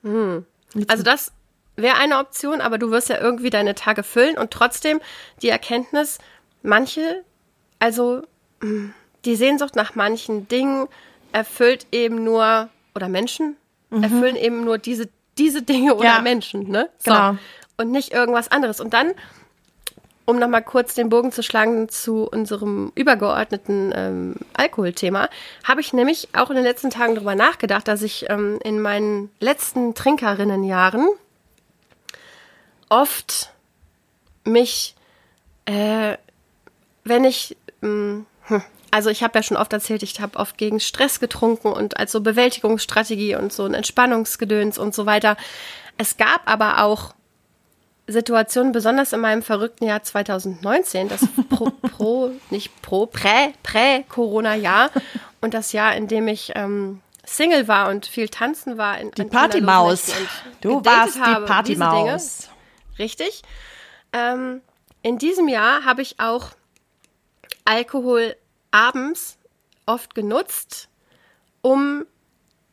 Hm. 0.03 0.45
Also 0.87 1.03
das 1.03 1.33
wäre 1.75 1.97
eine 1.97 2.19
Option, 2.19 2.61
aber 2.61 2.77
du 2.77 2.89
wirst 2.89 3.09
ja 3.09 3.19
irgendwie 3.19 3.49
deine 3.49 3.75
Tage 3.75 4.03
füllen 4.03 4.37
und 4.37 4.51
trotzdem 4.51 5.01
die 5.41 5.49
Erkenntnis, 5.49 6.19
manche, 6.63 7.25
also 7.77 8.21
hm, 8.61 8.93
die 9.25 9.35
Sehnsucht 9.35 9.75
nach 9.75 9.93
manchen 9.95 10.47
Dingen 10.47 10.87
erfüllt 11.33 11.85
eben 11.91 12.23
nur, 12.23 12.69
oder 12.95 13.09
Menschen 13.09 13.57
mhm. 13.89 14.03
erfüllen 14.03 14.37
eben 14.37 14.63
nur 14.63 14.77
diese, 14.77 15.09
diese 15.37 15.63
Dinge 15.63 15.95
oder 15.95 16.05
ja. 16.05 16.21
Menschen, 16.21 16.69
ne? 16.69 16.89
So. 16.99 17.11
Genau. 17.11 17.37
Und 17.75 17.91
nicht 17.91 18.13
irgendwas 18.13 18.49
anderes. 18.49 18.79
Und 18.79 18.93
dann, 18.93 19.11
um 20.25 20.39
nochmal 20.39 20.63
kurz 20.63 20.95
den 20.95 21.09
Bogen 21.09 21.31
zu 21.31 21.43
schlagen 21.43 21.87
zu 21.89 22.27
unserem 22.27 22.91
übergeordneten 22.95 23.93
ähm, 23.95 24.35
Alkoholthema, 24.53 25.29
habe 25.63 25.81
ich 25.81 25.93
nämlich 25.93 26.29
auch 26.33 26.49
in 26.49 26.55
den 26.55 26.65
letzten 26.65 26.89
Tagen 26.89 27.15
darüber 27.15 27.35
nachgedacht, 27.35 27.87
dass 27.87 28.01
ich 28.01 28.29
ähm, 28.29 28.59
in 28.63 28.81
meinen 28.81 29.29
letzten 29.39 29.93
Trinkerinnenjahren 29.93 31.07
oft 32.89 33.51
mich, 34.43 34.95
äh, 35.65 36.17
wenn 37.03 37.23
ich, 37.23 37.55
mh, 37.81 38.25
hm, 38.43 38.63
also 38.91 39.09
ich 39.09 39.23
habe 39.23 39.37
ja 39.37 39.43
schon 39.43 39.57
oft 39.57 39.73
erzählt, 39.73 40.03
ich 40.03 40.19
habe 40.21 40.39
oft 40.39 40.57
gegen 40.57 40.79
Stress 40.79 41.19
getrunken 41.19 41.67
und 41.67 41.97
als 41.97 42.11
so 42.11 42.21
Bewältigungsstrategie 42.21 43.35
und 43.35 43.53
so 43.53 43.65
ein 43.65 43.73
Entspannungsgedöns 43.73 44.77
und 44.77 44.95
so 44.95 45.05
weiter. 45.05 45.37
Es 45.97 46.17
gab 46.17 46.41
aber 46.45 46.83
auch 46.83 47.13
Situationen, 48.07 48.71
besonders 48.71 49.13
in 49.13 49.19
meinem 49.19 49.41
verrückten 49.41 49.85
Jahr 49.85 50.03
2019, 50.03 51.09
das 51.09 51.21
pro, 51.49 51.71
pro 51.71 52.31
nicht 52.51 52.81
pro, 52.81 53.07
prä, 53.07 53.53
prä-Corona-Jahr 53.63 54.91
und 55.41 55.53
das 55.53 55.71
Jahr, 55.71 55.95
in 55.95 56.07
dem 56.07 56.27
ich 56.27 56.51
ähm, 56.55 57.01
Single 57.25 57.67
war 57.67 57.89
und 57.89 58.05
viel 58.05 58.29
tanzen 58.29 58.77
war. 58.77 58.99
In, 58.99 59.11
die 59.11 59.23
Partymaus. 59.23 60.11
Du 60.61 60.85
warst 60.85 61.15
die 61.15 61.45
Partymaus. 61.45 62.49
Richtig. 62.99 63.41
Ähm, 64.13 64.61
in 65.01 65.17
diesem 65.17 65.47
Jahr 65.47 65.83
habe 65.85 66.01
ich 66.01 66.19
auch 66.19 66.51
Alkohol 67.65 68.35
abends 68.69 69.37
oft 69.87 70.13
genutzt, 70.13 70.89
um 71.61 72.05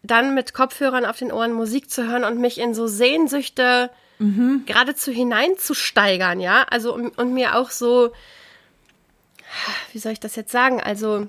dann 0.02 0.34
mit 0.34 0.52
Kopfhörern 0.52 1.06
auf 1.06 1.18
den 1.18 1.32
Ohren 1.32 1.52
Musik 1.52 1.90
zu 1.90 2.06
hören 2.06 2.24
und 2.24 2.38
mich 2.38 2.58
in 2.58 2.74
so 2.74 2.86
Sehnsüchte 2.86 3.90
mhm. 4.22 4.62
geradezu 4.66 5.12
hineinzusteigern, 5.12 6.40
ja. 6.40 6.64
Also 6.70 6.94
und, 6.94 7.16
und 7.18 7.34
mir 7.34 7.56
auch 7.56 7.70
so, 7.70 8.12
wie 9.92 9.98
soll 9.98 10.12
ich 10.12 10.20
das 10.20 10.36
jetzt 10.36 10.52
sagen? 10.52 10.80
Also 10.80 11.28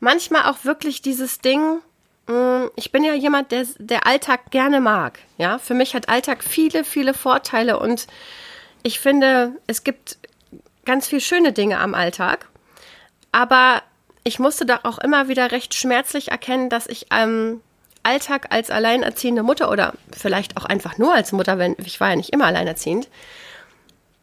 manchmal 0.00 0.50
auch 0.50 0.64
wirklich 0.64 1.02
dieses 1.02 1.40
Ding, 1.40 1.80
Mm, 2.26 2.66
ich 2.76 2.90
bin 2.92 3.04
ja 3.04 3.14
jemand, 3.14 3.52
der 3.52 3.66
der 3.78 4.06
Alltag 4.06 4.50
gerne 4.50 4.80
mag. 4.80 5.18
Ja, 5.38 5.58
für 5.58 5.74
mich 5.74 5.94
hat 5.94 6.08
Alltag 6.08 6.42
viele, 6.42 6.84
viele 6.84 7.14
Vorteile 7.14 7.78
und 7.78 8.06
ich 8.82 8.98
finde, 9.00 9.52
es 9.66 9.84
gibt 9.84 10.18
ganz 10.84 11.08
viele 11.08 11.20
schöne 11.20 11.52
Dinge 11.52 11.78
am 11.78 11.94
Alltag. 11.94 12.48
Aber 13.32 13.82
ich 14.24 14.38
musste 14.38 14.66
doch 14.66 14.84
auch 14.84 14.98
immer 14.98 15.28
wieder 15.28 15.52
recht 15.52 15.74
schmerzlich 15.74 16.30
erkennen, 16.30 16.70
dass 16.70 16.86
ich 16.86 17.12
am 17.12 17.60
Alltag 18.04 18.46
als 18.50 18.70
alleinerziehende 18.70 19.42
Mutter 19.42 19.70
oder 19.70 19.94
vielleicht 20.16 20.56
auch 20.56 20.64
einfach 20.64 20.98
nur 20.98 21.14
als 21.14 21.32
Mutter, 21.32 21.58
wenn 21.58 21.76
ich 21.78 22.00
war 22.00 22.10
ja 22.10 22.16
nicht 22.16 22.30
immer 22.30 22.46
alleinerziehend, 22.46 23.08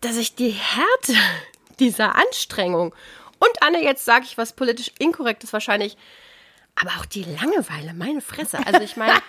dass 0.02 0.18
ich 0.18 0.36
die 0.36 0.52
Härte 0.52 1.14
dieser 1.80 2.16
Anstrengung 2.16 2.94
und 3.42 3.64
Anne, 3.64 3.84
jetzt 3.84 4.06
sage 4.06 4.26
ich 4.26 4.38
was 4.38 4.54
politisch 4.54 4.92
inkorrektes 5.00 5.52
wahrscheinlich, 5.52 5.98
aber 6.76 6.92
auch 7.00 7.06
die 7.06 7.24
Langeweile, 7.24 7.94
meine 7.96 8.22
Fresse. 8.22 8.60
Also 8.66 8.82
ich 8.82 8.98
meine. 8.98 9.20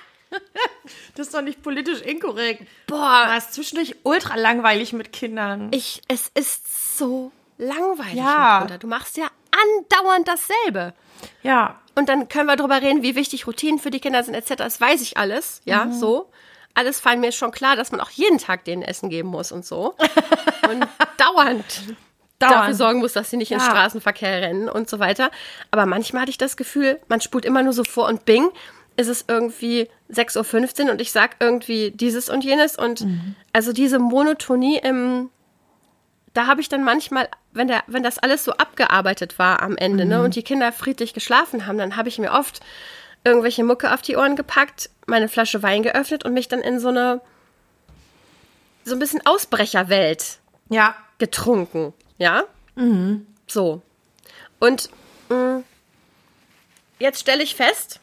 das 1.14 1.28
ist 1.28 1.34
doch 1.34 1.42
nicht 1.42 1.62
politisch 1.62 2.02
inkorrekt. 2.02 2.66
Boah. 2.86 3.24
Das 3.28 3.46
ist 3.46 3.54
zwischendurch 3.54 3.96
ultra 4.02 4.36
langweilig 4.36 4.92
mit 4.92 5.12
Kindern. 5.12 5.70
Ich, 5.72 6.02
es 6.08 6.30
ist 6.34 6.98
so 6.98 7.32
langweilig 7.56 8.14
ja. 8.14 8.58
mit 8.60 8.68
Kindern. 8.68 8.80
Du 8.80 8.86
machst 8.86 9.16
ja 9.16 9.28
andauernd 9.50 10.28
dasselbe. 10.28 10.94
Ja. 11.42 11.80
Und 11.94 12.08
dann 12.08 12.28
können 12.28 12.46
wir 12.46 12.56
darüber 12.56 12.80
reden, 12.80 13.02
wie 13.02 13.14
wichtig 13.14 13.46
Routinen 13.46 13.78
für 13.78 13.90
die 13.90 14.00
Kinder 14.00 14.22
sind, 14.22 14.34
etc. 14.34 14.54
Das 14.56 14.80
weiß 14.80 15.02
ich 15.02 15.16
alles, 15.16 15.60
ja, 15.64 15.84
mhm. 15.84 15.92
so. 15.92 16.30
Alles 16.74 17.00
fallen 17.00 17.20
mir 17.20 17.32
schon 17.32 17.50
klar, 17.50 17.76
dass 17.76 17.92
man 17.92 18.00
auch 18.00 18.10
jeden 18.10 18.38
Tag 18.38 18.64
denen 18.64 18.82
Essen 18.82 19.10
geben 19.10 19.28
muss 19.28 19.52
und 19.52 19.64
so. 19.64 19.94
und 20.70 20.86
dauernd 21.18 21.64
Dauern. 22.38 22.52
dafür 22.60 22.74
sorgen 22.74 22.98
muss, 23.00 23.12
dass 23.12 23.30
sie 23.30 23.36
nicht 23.36 23.50
ja. 23.50 23.58
in 23.58 23.62
Straßenverkehr 23.62 24.40
rennen 24.42 24.68
und 24.68 24.88
so 24.88 24.98
weiter. 24.98 25.30
Aber 25.70 25.86
manchmal 25.86 26.22
hatte 26.22 26.30
ich 26.30 26.38
das 26.38 26.56
Gefühl, 26.56 26.98
man 27.08 27.20
spult 27.20 27.44
immer 27.44 27.62
nur 27.62 27.72
so 27.72 27.84
vor 27.84 28.08
und 28.08 28.24
bing, 28.24 28.48
ist 28.96 29.08
es 29.08 29.24
irgendwie 29.28 29.88
6.15 30.10 30.84
Uhr 30.84 30.92
und 30.92 31.00
ich 31.00 31.12
sag 31.12 31.36
irgendwie 31.40 31.90
dieses 31.92 32.28
und 32.28 32.44
jenes. 32.44 32.76
Und 32.76 33.02
mhm. 33.02 33.34
also 33.52 33.72
diese 33.72 33.98
Monotonie 33.98 34.78
im, 34.78 35.30
da 36.34 36.46
habe 36.46 36.60
ich 36.60 36.68
dann 36.68 36.84
manchmal, 36.84 37.28
wenn, 37.52 37.68
der, 37.68 37.82
wenn 37.86 38.02
das 38.02 38.18
alles 38.18 38.44
so 38.44 38.52
abgearbeitet 38.52 39.38
war 39.38 39.62
am 39.62 39.76
Ende, 39.76 40.04
ne, 40.04 40.16
mhm. 40.16 40.20
ne, 40.20 40.24
und 40.24 40.36
die 40.36 40.42
Kinder 40.42 40.72
friedlich 40.72 41.14
geschlafen 41.14 41.66
haben, 41.66 41.78
dann 41.78 41.96
habe 41.96 42.08
ich 42.08 42.18
mir 42.18 42.32
oft 42.32 42.60
irgendwelche 43.24 43.64
Mucke 43.64 43.92
auf 43.92 44.02
die 44.02 44.16
Ohren 44.16 44.36
gepackt, 44.36 44.90
meine 45.06 45.28
Flasche 45.28 45.62
Wein 45.62 45.82
geöffnet 45.82 46.24
und 46.24 46.34
mich 46.34 46.48
dann 46.48 46.60
in 46.60 46.80
so 46.80 46.88
eine 46.88 47.20
so 48.84 48.94
ein 48.94 48.98
bisschen 48.98 49.24
Ausbrecherwelt 49.24 50.38
ja. 50.68 50.96
getrunken. 51.18 51.92
Ja? 52.18 52.44
Mhm. 52.74 53.26
So. 53.46 53.82
Und 54.58 54.90
mh, 55.28 55.36
mm, 55.36 55.64
jetzt 56.98 57.20
stelle 57.20 57.42
ich 57.42 57.54
fest, 57.54 58.00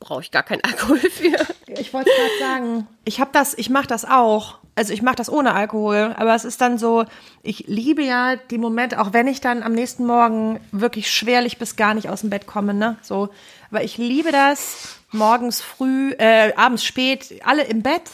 brauche 0.00 0.22
ich 0.22 0.30
gar 0.30 0.42
keinen 0.42 0.62
Alkohol 0.64 0.98
für. 0.98 1.36
Ich 1.66 1.92
wollte 1.92 2.10
gerade 2.10 2.38
sagen, 2.40 2.86
ich 3.04 3.20
habe 3.20 3.30
das, 3.32 3.56
ich 3.56 3.70
mache 3.70 3.86
das 3.86 4.04
auch. 4.04 4.58
Also 4.78 4.92
ich 4.92 5.02
mache 5.02 5.16
das 5.16 5.28
ohne 5.28 5.54
Alkohol, 5.54 6.14
aber 6.16 6.36
es 6.36 6.44
ist 6.44 6.60
dann 6.60 6.78
so, 6.78 7.04
ich 7.42 7.64
liebe 7.66 8.00
ja 8.04 8.36
die 8.36 8.58
Momente, 8.58 9.00
auch 9.00 9.12
wenn 9.12 9.26
ich 9.26 9.40
dann 9.40 9.64
am 9.64 9.72
nächsten 9.72 10.06
Morgen 10.06 10.60
wirklich 10.70 11.10
schwerlich 11.10 11.58
bis 11.58 11.74
gar 11.74 11.94
nicht 11.94 12.08
aus 12.08 12.20
dem 12.20 12.30
Bett 12.30 12.46
komme, 12.46 12.74
ne? 12.74 12.96
So, 13.02 13.28
aber 13.72 13.82
ich 13.82 13.98
liebe 13.98 14.30
das 14.30 15.00
morgens 15.10 15.60
früh, 15.60 16.12
äh, 16.12 16.52
abends 16.54 16.84
spät, 16.84 17.40
alle 17.44 17.64
im 17.64 17.82
Bett. 17.82 18.08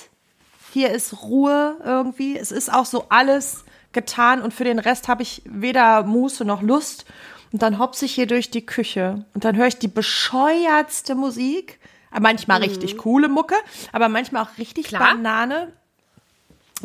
Hier 0.72 0.90
ist 0.90 1.22
Ruhe 1.22 1.77
irgendwie. 1.85 2.38
Es 2.38 2.50
ist 2.50 2.72
auch 2.72 2.87
so 2.87 3.07
alles 3.11 3.66
getan 3.92 4.40
und 4.40 4.55
für 4.55 4.64
den 4.64 4.79
Rest 4.79 5.07
habe 5.07 5.22
ich 5.22 5.42
weder 5.44 6.03
Muße 6.03 6.46
noch 6.46 6.62
Lust. 6.62 7.05
Und 7.53 7.61
dann 7.61 7.79
hopse 7.79 8.07
ich 8.07 8.14
hier 8.14 8.27
durch 8.27 8.50
die 8.50 8.64
Küche 8.64 9.27
und 9.35 9.44
dann 9.44 9.55
höre 9.57 9.66
ich 9.66 9.79
die 9.79 9.88
bescheuertste 9.88 11.14
Musik. 11.14 11.79
Manchmal 12.18 12.61
mhm. 12.61 12.64
richtig 12.64 12.96
coole 12.96 13.29
Mucke, 13.29 13.57
aber 13.92 14.09
manchmal 14.09 14.44
auch 14.44 14.57
richtig 14.57 14.87
Klar. 14.87 15.14
Banane. 15.14 15.72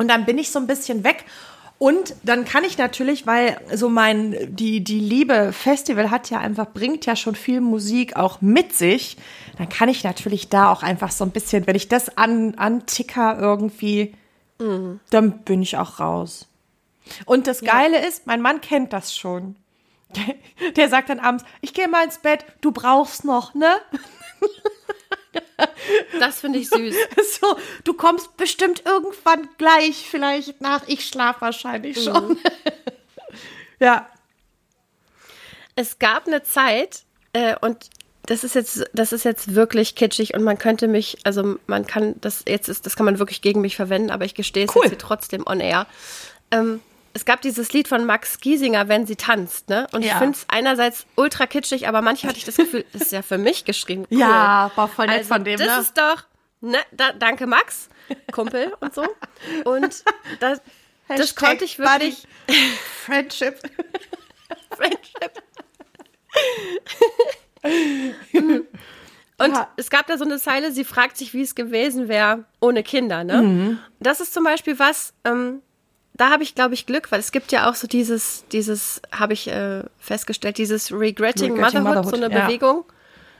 Und 0.00 0.08
dann 0.08 0.24
bin 0.24 0.38
ich 0.38 0.50
so 0.50 0.58
ein 0.58 0.66
bisschen 0.66 1.04
weg 1.04 1.26
Und 1.76 2.14
dann 2.22 2.46
kann 2.46 2.64
ich 2.64 2.78
natürlich, 2.78 3.26
weil 3.26 3.60
so 3.74 3.90
mein, 3.90 4.34
die, 4.48 4.82
die 4.82 4.98
Liebe 4.98 5.52
Festival 5.52 6.10
hat 6.10 6.30
ja 6.30 6.38
einfach, 6.38 6.72
bringt 6.72 7.04
ja 7.04 7.16
schon 7.16 7.34
viel 7.34 7.60
Musik 7.60 8.16
auch 8.16 8.40
mit 8.40 8.74
sich, 8.74 9.18
dann 9.58 9.68
kann 9.68 9.90
ich 9.90 10.02
natürlich 10.02 10.48
da 10.48 10.72
auch 10.72 10.82
einfach 10.82 11.10
so 11.10 11.22
ein 11.24 11.32
bisschen, 11.32 11.66
wenn 11.66 11.76
ich 11.76 11.88
das 11.88 12.16
an, 12.16 12.54
anticker 12.56 13.38
irgendwie, 13.38 14.14
mhm. 14.58 15.00
dann 15.10 15.38
bin 15.40 15.60
ich 15.60 15.76
auch 15.76 16.00
raus. 16.00 16.48
Und 17.26 17.46
das 17.46 17.60
Geile 17.60 18.00
ja. 18.00 18.06
ist, 18.06 18.26
mein 18.26 18.40
Mann 18.40 18.62
kennt 18.62 18.94
das 18.94 19.14
schon. 19.14 19.56
Der, 20.16 20.72
der 20.76 20.88
sagt 20.88 21.10
dann 21.10 21.20
abends, 21.20 21.44
ich 21.60 21.74
gehe 21.74 21.88
mal 21.88 22.04
ins 22.04 22.18
Bett, 22.18 22.46
du 22.62 22.72
brauchst 22.72 23.26
noch, 23.26 23.52
ne? 23.54 23.76
Das 26.18 26.40
finde 26.40 26.58
ich 26.58 26.68
süß. 26.68 26.94
So, 27.40 27.56
du 27.84 27.94
kommst 27.94 28.36
bestimmt 28.36 28.82
irgendwann 28.84 29.48
gleich 29.58 30.06
vielleicht 30.10 30.60
nach. 30.60 30.82
Ich 30.86 31.06
schlafe 31.06 31.42
wahrscheinlich 31.42 31.96
mhm. 31.98 32.02
schon. 32.02 32.38
ja. 33.80 34.08
Es 35.76 35.98
gab 35.98 36.26
eine 36.26 36.42
Zeit, 36.42 37.04
äh, 37.32 37.56
und 37.60 37.88
das 38.22 38.44
ist 38.44 38.54
jetzt, 38.54 38.84
das 38.92 39.12
ist 39.12 39.24
jetzt 39.24 39.54
wirklich 39.54 39.94
kitschig 39.94 40.34
und 40.34 40.42
man 40.42 40.58
könnte 40.58 40.88
mich, 40.88 41.18
also 41.24 41.56
man 41.66 41.86
kann 41.86 42.14
das 42.20 42.44
jetzt 42.46 42.68
ist, 42.68 42.86
das 42.86 42.96
kann 42.96 43.06
man 43.06 43.18
wirklich 43.18 43.42
gegen 43.42 43.60
mich 43.60 43.76
verwenden, 43.76 44.10
aber 44.10 44.24
ich 44.24 44.34
gestehe 44.34 44.66
es 44.66 44.76
cool. 44.76 44.82
jetzt 44.84 44.90
hier 44.90 44.98
trotzdem 44.98 45.46
on 45.46 45.60
air. 45.60 45.86
Ähm, 46.50 46.80
es 47.12 47.24
gab 47.24 47.40
dieses 47.40 47.72
Lied 47.72 47.88
von 47.88 48.04
Max 48.06 48.40
Giesinger, 48.40 48.88
wenn 48.88 49.06
sie 49.06 49.16
tanzt, 49.16 49.68
ne? 49.68 49.86
Und 49.92 50.02
ja. 50.04 50.12
ich 50.12 50.18
finde 50.18 50.36
es 50.36 50.44
einerseits 50.48 51.06
ultra 51.16 51.46
kitschig, 51.46 51.88
aber 51.88 52.02
manchmal 52.02 52.30
hatte 52.30 52.38
ich 52.38 52.44
das 52.44 52.56
Gefühl, 52.56 52.84
das 52.92 53.02
ist 53.02 53.12
ja 53.12 53.22
für 53.22 53.38
mich 53.38 53.64
geschrieben. 53.64 54.06
Cool. 54.10 54.18
Ja, 54.18 54.70
war 54.74 54.88
voll 54.88 55.06
nett 55.06 55.18
also, 55.18 55.34
von 55.34 55.44
dem, 55.44 55.58
das 55.58 55.66
ne? 55.66 55.74
Das 55.74 55.84
ist 55.86 55.98
doch, 55.98 56.24
ne, 56.60 56.78
da, 56.92 57.12
danke 57.12 57.46
Max, 57.46 57.88
Kumpel 58.32 58.72
und 58.80 58.94
so. 58.94 59.04
Und 59.64 60.04
das, 60.40 60.60
das 61.08 61.34
konnte 61.34 61.64
ich 61.64 61.78
wirklich. 61.78 62.26
Buddy. 62.46 62.56
Friendship. 63.04 63.58
Friendship. 64.76 65.42
Und 69.38 69.54
ja. 69.54 69.68
es 69.76 69.90
gab 69.90 70.06
da 70.06 70.18
so 70.18 70.24
eine 70.24 70.38
Zeile, 70.38 70.70
sie 70.70 70.84
fragt 70.84 71.16
sich, 71.16 71.32
wie 71.32 71.42
es 71.42 71.54
gewesen 71.54 72.08
wäre 72.08 72.44
ohne 72.60 72.82
Kinder. 72.82 73.24
Ne? 73.24 73.42
Mhm. 73.42 73.78
Das 73.98 74.20
ist 74.20 74.34
zum 74.34 74.44
Beispiel 74.44 74.78
was, 74.78 75.14
ähm, 75.24 75.62
da 76.20 76.28
habe 76.28 76.42
ich, 76.42 76.54
glaube 76.54 76.74
ich, 76.74 76.84
Glück, 76.84 77.10
weil 77.10 77.18
es 77.18 77.32
gibt 77.32 77.50
ja 77.50 77.70
auch 77.70 77.74
so 77.74 77.86
dieses, 77.86 78.44
dieses, 78.52 79.00
habe 79.10 79.32
ich 79.32 79.48
äh, 79.48 79.82
festgestellt, 79.98 80.58
dieses 80.58 80.92
Regretting, 80.92 81.52
Regretting 81.52 81.82
Motherhood, 81.82 81.84
Motherhood, 81.84 82.10
so 82.10 82.22
eine 82.22 82.34
ja. 82.34 82.44
Bewegung. 82.44 82.84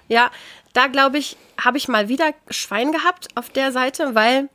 Ja, 0.08 0.30
da 0.72 0.86
glaube 0.86 1.18
ich, 1.18 1.36
habe 1.62 1.76
ich 1.76 1.88
mal 1.88 2.08
wieder 2.08 2.32
Schwein 2.48 2.90
gehabt 2.90 3.28
auf 3.34 3.50
der 3.50 3.70
Seite, 3.70 4.14
weil 4.14 4.48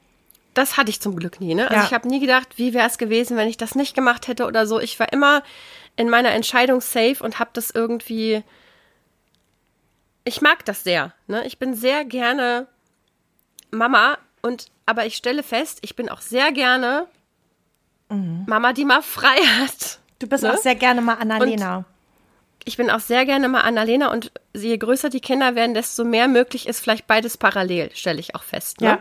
das 0.55 0.75
hatte 0.75 0.89
ich 0.89 1.01
zum 1.01 1.15
Glück 1.15 1.39
nie. 1.39 1.53
Ne? 1.53 1.69
Also 1.69 1.75
ja. 1.75 1.85
ich 1.85 1.93
habe 1.93 2.07
nie 2.07 2.19
gedacht, 2.19 2.57
wie 2.57 2.73
wäre 2.73 2.87
es 2.87 2.97
gewesen, 2.97 3.37
wenn 3.37 3.47
ich 3.47 3.57
das 3.57 3.75
nicht 3.75 3.93
gemacht 3.93 4.27
hätte 4.27 4.47
oder 4.47 4.65
so. 4.65 4.79
Ich 4.79 4.99
war 4.99 5.13
immer 5.13 5.43
in 5.95 6.09
meiner 6.09 6.31
Entscheidung 6.31 6.81
safe 6.81 7.17
und 7.23 7.37
habe 7.37 7.51
das 7.53 7.69
irgendwie. 7.69 8.43
Ich 10.23 10.41
mag 10.41 10.65
das 10.65 10.83
sehr. 10.83 11.13
Ne? 11.27 11.45
Ich 11.45 11.59
bin 11.59 11.75
sehr 11.75 12.05
gerne 12.05 12.65
Mama 13.69 14.17
und 14.41 14.71
aber 14.87 15.05
ich 15.05 15.15
stelle 15.15 15.43
fest, 15.43 15.77
ich 15.83 15.95
bin 15.95 16.09
auch 16.09 16.21
sehr 16.21 16.51
gerne 16.51 17.07
Mhm. 18.09 18.45
Mama, 18.47 18.73
die 18.73 18.85
mal 18.85 19.01
frei 19.01 19.37
hat. 19.59 19.99
Du 20.19 20.27
bist 20.27 20.43
ne? 20.43 20.53
auch 20.53 20.57
sehr 20.57 20.75
gerne 20.75 21.01
mal 21.01 21.15
Annalena. 21.15 21.77
Und 21.77 21.85
ich 22.65 22.77
bin 22.77 22.89
auch 22.89 22.99
sehr 22.99 23.25
gerne 23.25 23.47
mal 23.47 23.61
Annalena 23.61 24.11
und 24.11 24.31
je 24.53 24.75
größer 24.77 25.09
die 25.09 25.19
Kinder 25.19 25.55
werden, 25.55 25.75
desto 25.75 26.03
mehr 26.03 26.27
möglich 26.27 26.67
ist 26.67 26.79
vielleicht 26.79 27.05
beides 27.05 27.37
parallel, 27.37 27.91
stelle 27.93 28.19
ich 28.19 28.35
auch 28.35 28.43
fest. 28.43 28.81
Ne? 28.81 28.87
Ja. 28.87 28.99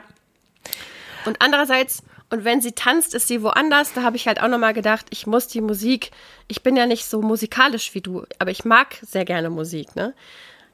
Und 1.24 1.40
andererseits, 1.40 2.02
und 2.30 2.44
wenn 2.44 2.60
sie 2.60 2.72
tanzt, 2.72 3.14
ist 3.14 3.26
sie 3.26 3.42
woanders. 3.42 3.94
Da 3.94 4.02
habe 4.02 4.16
ich 4.16 4.26
halt 4.28 4.40
auch 4.42 4.48
nochmal 4.48 4.74
gedacht, 4.74 5.06
ich 5.10 5.26
muss 5.26 5.46
die 5.46 5.62
Musik, 5.62 6.10
ich 6.46 6.62
bin 6.62 6.76
ja 6.76 6.86
nicht 6.86 7.06
so 7.06 7.22
musikalisch 7.22 7.94
wie 7.94 8.02
du, 8.02 8.26
aber 8.38 8.50
ich 8.50 8.66
mag 8.66 8.96
sehr 9.00 9.24
gerne 9.24 9.48
Musik, 9.48 9.96
ne? 9.96 10.14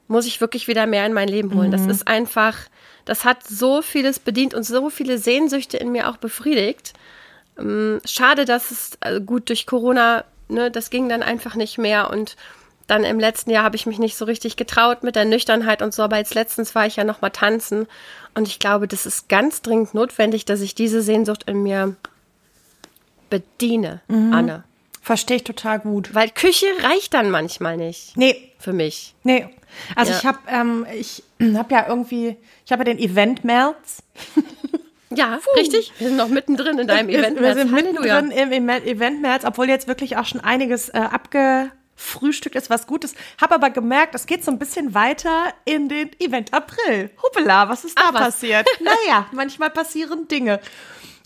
Muss 0.07 0.25
ich 0.25 0.41
wirklich 0.41 0.67
wieder 0.67 0.87
mehr 0.87 1.05
in 1.05 1.13
mein 1.13 1.29
Leben 1.29 1.53
holen. 1.55 1.69
Mhm. 1.69 1.71
Das 1.71 1.85
ist 1.85 2.07
einfach, 2.07 2.57
das 3.05 3.23
hat 3.23 3.47
so 3.47 3.81
vieles 3.81 4.19
bedient 4.19 4.53
und 4.53 4.63
so 4.63 4.89
viele 4.89 5.17
Sehnsüchte 5.17 5.77
in 5.77 5.93
mir 5.93 6.09
auch 6.09 6.17
befriedigt. 6.17 6.93
Ähm, 7.61 8.01
schade, 8.05 8.45
dass 8.45 8.71
es 8.71 8.91
äh, 9.01 9.21
gut 9.21 9.49
durch 9.49 9.65
Corona, 9.65 10.25
ne, 10.49 10.71
das 10.71 10.89
ging 10.89 11.07
dann 11.09 11.23
einfach 11.23 11.55
nicht 11.55 11.77
mehr 11.77 12.09
und 12.09 12.35
dann 12.87 13.03
im 13.05 13.19
letzten 13.19 13.51
Jahr 13.51 13.63
habe 13.63 13.77
ich 13.77 13.85
mich 13.85 13.99
nicht 13.99 14.17
so 14.17 14.25
richtig 14.25 14.57
getraut 14.57 15.03
mit 15.03 15.15
der 15.15 15.23
Nüchternheit 15.23 15.81
und 15.81 15.93
so, 15.93 16.03
aber 16.03 16.17
jetzt 16.17 16.33
letztens 16.33 16.75
war 16.75 16.85
ich 16.85 16.97
ja 16.97 17.05
noch 17.05 17.21
mal 17.21 17.29
tanzen 17.29 17.87
und 18.35 18.47
ich 18.47 18.59
glaube, 18.59 18.87
das 18.87 19.05
ist 19.05 19.29
ganz 19.29 19.61
dringend 19.61 19.93
notwendig, 19.93 20.43
dass 20.45 20.61
ich 20.61 20.75
diese 20.75 21.01
Sehnsucht 21.01 21.43
in 21.43 21.63
mir 21.63 21.95
bediene, 23.29 24.01
mhm. 24.07 24.33
Anne. 24.33 24.63
Verstehe 25.01 25.37
ich 25.37 25.43
total 25.43 25.79
gut. 25.79 26.13
Weil 26.13 26.29
Küche 26.29 26.67
reicht 26.83 27.13
dann 27.15 27.31
manchmal 27.31 27.75
nicht. 27.75 28.15
Nee. 28.15 28.51
Für 28.59 28.71
mich. 28.71 29.15
Nee. 29.23 29.49
Also 29.95 30.11
ja. 30.11 30.17
ich 30.19 30.25
habe 30.25 30.37
ähm, 30.47 30.85
ich 30.93 31.23
habe 31.55 31.73
ja 31.73 31.87
irgendwie, 31.87 32.37
ich 32.65 32.71
habe 32.71 32.81
ja 32.81 32.93
den 32.93 32.99
Event 32.99 33.43
März. 33.43 34.03
Ja, 35.11 35.37
Puh. 35.37 35.59
richtig. 35.59 35.93
Wir 35.97 36.07
sind 36.07 36.17
noch 36.17 36.29
mittendrin 36.29 36.79
in 36.79 36.87
deinem 36.87 37.09
Event. 37.09 37.39
Wir 37.39 37.53
sind 37.53 37.71
mittendrin 37.71 38.31
im 38.31 38.69
Event 38.69 39.21
März, 39.21 39.43
obwohl 39.45 39.67
jetzt 39.69 39.87
wirklich 39.87 40.17
auch 40.17 40.25
schon 40.25 40.41
einiges 40.41 40.89
äh, 40.89 40.99
abgefrühstückt 40.99 42.55
ist, 42.55 42.69
was 42.69 42.87
gut 42.87 43.03
ist. 43.03 43.15
Habe 43.39 43.55
aber 43.55 43.69
gemerkt, 43.69 44.15
es 44.15 44.25
geht 44.25 44.43
so 44.43 44.51
ein 44.51 44.59
bisschen 44.59 44.93
weiter 44.93 45.53
in 45.65 45.89
den 45.89 46.09
Event 46.19 46.53
April. 46.53 47.11
Hoppala, 47.21 47.69
was 47.69 47.83
ist 47.83 47.97
Ach, 47.99 48.11
da 48.11 48.13
was? 48.13 48.21
passiert? 48.21 48.67
naja, 48.79 49.27
manchmal 49.31 49.69
passieren 49.69 50.27
Dinge. 50.27 50.59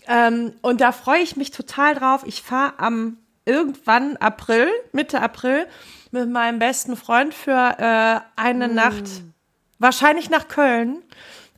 Ähm, 0.08 0.52
und 0.62 0.80
da 0.80 0.92
freue 0.92 1.20
ich 1.20 1.36
mich 1.36 1.50
total 1.50 1.94
drauf. 1.94 2.22
Ich 2.26 2.42
fahre 2.42 2.78
am 2.78 3.18
irgendwann 3.44 4.16
April, 4.18 4.68
Mitte 4.92 5.20
April, 5.20 5.66
mit 6.10 6.28
meinem 6.28 6.58
besten 6.58 6.96
Freund 6.96 7.34
für 7.34 7.76
äh, 7.78 8.20
eine 8.40 8.68
mm. 8.68 8.74
Nacht, 8.74 9.04
wahrscheinlich 9.78 10.30
nach 10.30 10.48
Köln. 10.48 11.02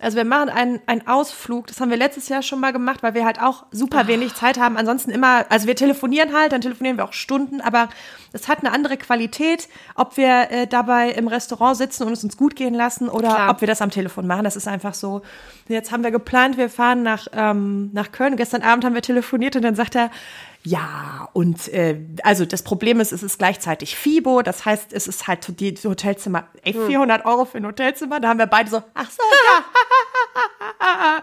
Also 0.01 0.17
wir 0.17 0.25
machen 0.25 0.49
einen, 0.49 0.81
einen 0.87 1.07
Ausflug, 1.07 1.67
das 1.67 1.81
haben 1.81 1.91
wir 1.91 1.97
letztes 1.97 2.29
Jahr 2.29 2.43
schon 2.43 2.61
mal 2.61 2.73
gemacht, 2.73 3.03
weil 3.03 3.15
wir 3.15 3.25
halt 3.25 3.41
auch 3.41 3.67
super 3.73 4.07
wenig 4.07 4.35
Zeit 4.35 4.59
haben. 4.59 4.77
Ansonsten 4.77 5.11
immer, 5.11 5.45
also 5.49 5.67
wir 5.67 5.75
telefonieren 5.75 6.33
halt, 6.33 6.53
dann 6.53 6.61
telefonieren 6.61 6.97
wir 6.99 7.05
auch 7.05 7.13
Stunden, 7.13 7.61
aber 7.61 7.89
es 8.33 8.47
hat 8.47 8.61
eine 8.61 8.73
andere 8.73 8.97
Qualität, 8.97 9.69
ob 9.97 10.17
wir 10.17 10.51
äh, 10.51 10.67
dabei 10.67 11.11
im 11.11 11.27
Restaurant 11.27 11.77
sitzen 11.77 12.05
und 12.05 12.13
es 12.13 12.23
uns 12.23 12.37
gut 12.37 12.55
gehen 12.55 12.75
lassen 12.75 13.09
oder 13.09 13.29
Klar. 13.29 13.51
ob 13.51 13.61
wir 13.61 13.69
das 13.69 13.83
am 13.83 13.91
Telefon 13.91 14.27
machen. 14.27 14.45
Das 14.45 14.55
ist 14.55 14.69
einfach 14.69 14.95
so. 14.95 15.23
Jetzt 15.67 15.91
haben 15.91 16.05
wir 16.05 16.11
geplant, 16.11 16.57
wir 16.57 16.69
fahren 16.69 17.03
nach, 17.03 17.27
ähm, 17.33 17.91
nach 17.93 18.13
Köln. 18.13 18.37
Gestern 18.37 18.63
Abend 18.63 18.85
haben 18.85 18.95
wir 18.95 19.03
telefoniert 19.03 19.57
und 19.57 19.63
dann 19.63 19.75
sagt 19.75 19.97
er, 19.97 20.11
ja, 20.69 21.29
und 21.33 21.69
äh, 21.69 21.99
also 22.23 22.45
das 22.45 22.63
Problem 22.63 23.01
ist, 23.01 23.13
es 23.13 23.23
ist 23.23 23.39
gleichzeitig 23.39 23.97
FIBO, 23.97 24.43
das 24.43 24.67
heißt, 24.67 24.93
es 24.93 25.09
ist 25.09 25.27
halt 25.27 25.61
die 25.61 25.75
Hotelzimmer, 25.83 26.49
ey, 26.63 26.75
400 26.75 27.25
hm. 27.25 27.31
Euro 27.31 27.45
für 27.47 27.57
ein 27.57 27.67
Hotelzimmer, 27.67 28.21
da 28.21 28.29
haben 28.29 28.39
wir 28.39 28.47
beide 28.47 28.69
so, 28.69 28.83
ach 28.93 29.11
so, 29.11 29.23
ja, 30.79 31.23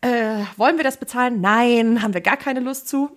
äh, 0.08 0.44
wollen 0.56 0.78
wir 0.78 0.84
das 0.84 0.96
bezahlen? 0.96 1.42
Nein, 1.42 2.02
haben 2.02 2.14
wir 2.14 2.22
gar 2.22 2.38
keine 2.38 2.60
Lust 2.60 2.88
zu. 2.88 3.10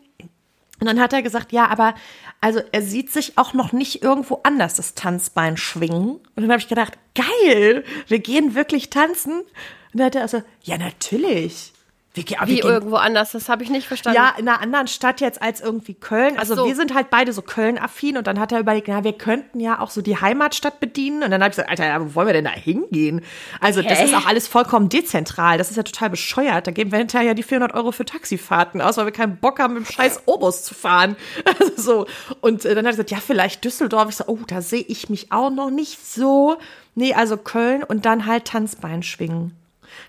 Und 0.81 0.87
dann 0.87 0.99
hat 0.99 1.13
er 1.13 1.21
gesagt, 1.21 1.53
ja, 1.53 1.67
aber 1.67 1.95
also 2.41 2.59
er 2.73 2.81
sieht 2.81 3.13
sich 3.13 3.37
auch 3.37 3.53
noch 3.53 3.71
nicht 3.71 4.03
irgendwo 4.03 4.41
anders 4.43 4.75
das 4.75 4.93
Tanzbein 4.93 5.55
schwingen. 5.55 6.15
Und 6.15 6.35
dann 6.35 6.49
habe 6.49 6.59
ich 6.59 6.67
gedacht, 6.67 6.97
geil, 7.15 7.85
wir 8.07 8.19
gehen 8.19 8.55
wirklich 8.55 8.89
tanzen. 8.89 9.39
Und 9.39 9.47
dann 9.93 10.07
hat 10.07 10.15
er 10.15 10.23
also, 10.23 10.43
ja, 10.63 10.77
natürlich. 10.77 11.71
Wir, 12.15 12.23
Wie 12.45 12.55
gehen, 12.55 12.63
irgendwo 12.63 12.95
anders, 12.95 13.33
das 13.33 13.49
habe 13.49 13.63
ich 13.63 13.69
nicht 13.69 13.87
verstanden. 13.87 14.15
Ja, 14.15 14.33
in 14.37 14.47
einer 14.47 14.61
anderen 14.61 14.87
Stadt 14.87 15.19
jetzt 15.19 15.41
als 15.41 15.59
irgendwie 15.59 15.93
Köln. 15.93 16.39
Also 16.39 16.55
so. 16.55 16.65
wir 16.65 16.75
sind 16.75 16.93
halt 16.93 17.09
beide 17.09 17.33
so 17.33 17.41
Köln-affin 17.41 18.17
und 18.17 18.25
dann 18.25 18.39
hat 18.39 18.53
er 18.53 18.59
überlegt, 18.59 18.87
na, 18.87 19.03
wir 19.03 19.13
könnten 19.13 19.59
ja 19.59 19.79
auch 19.79 19.89
so 19.89 20.01
die 20.01 20.19
Heimatstadt 20.19 20.79
bedienen. 20.79 21.23
Und 21.23 21.31
dann 21.31 21.41
habe 21.43 21.51
ich 21.51 21.57
gesagt, 21.57 21.69
Alter, 21.69 22.05
wo 22.05 22.15
wollen 22.15 22.27
wir 22.27 22.33
denn 22.33 22.45
da 22.45 22.51
hingehen? 22.51 23.21
Also 23.59 23.81
okay. 23.81 23.89
das 23.89 24.03
ist 24.03 24.15
auch 24.15 24.25
alles 24.25 24.47
vollkommen 24.47 24.87
dezentral. 24.87 25.57
Das 25.57 25.69
ist 25.69 25.75
ja 25.75 25.83
total 25.83 26.09
bescheuert. 26.09 26.67
Da 26.67 26.71
geben 26.71 26.91
wir 26.91 26.99
hinterher 26.99 27.27
ja 27.27 27.33
die 27.33 27.43
400 27.43 27.73
Euro 27.73 27.91
für 27.91 28.05
Taxifahrten 28.05 28.79
aus, 28.81 28.95
weil 28.95 29.05
wir 29.05 29.11
keinen 29.11 29.37
Bock 29.37 29.59
haben, 29.59 29.73
mit 29.73 29.85
dem 29.85 29.91
scheiß 29.91 30.21
Obus 30.25 30.63
zu 30.63 30.73
fahren. 30.73 31.15
Also 31.45 31.71
so. 31.77 32.05
Und 32.41 32.65
äh, 32.65 32.75
dann 32.75 32.85
hat 32.85 32.93
er 32.93 33.03
gesagt, 33.03 33.11
ja, 33.11 33.19
vielleicht 33.19 33.63
Düsseldorf. 33.63 34.09
Ich 34.09 34.15
so, 34.15 34.25
oh, 34.27 34.39
da 34.47 34.61
sehe 34.61 34.81
ich 34.81 35.09
mich 35.09 35.31
auch 35.31 35.49
noch 35.49 35.69
nicht 35.69 36.05
so. 36.05 36.57
Nee, 36.95 37.13
also 37.13 37.37
Köln 37.37 37.83
und 37.83 38.05
dann 38.05 38.25
halt 38.25 38.45
Tanzbein 38.45 39.03
schwingen. 39.03 39.53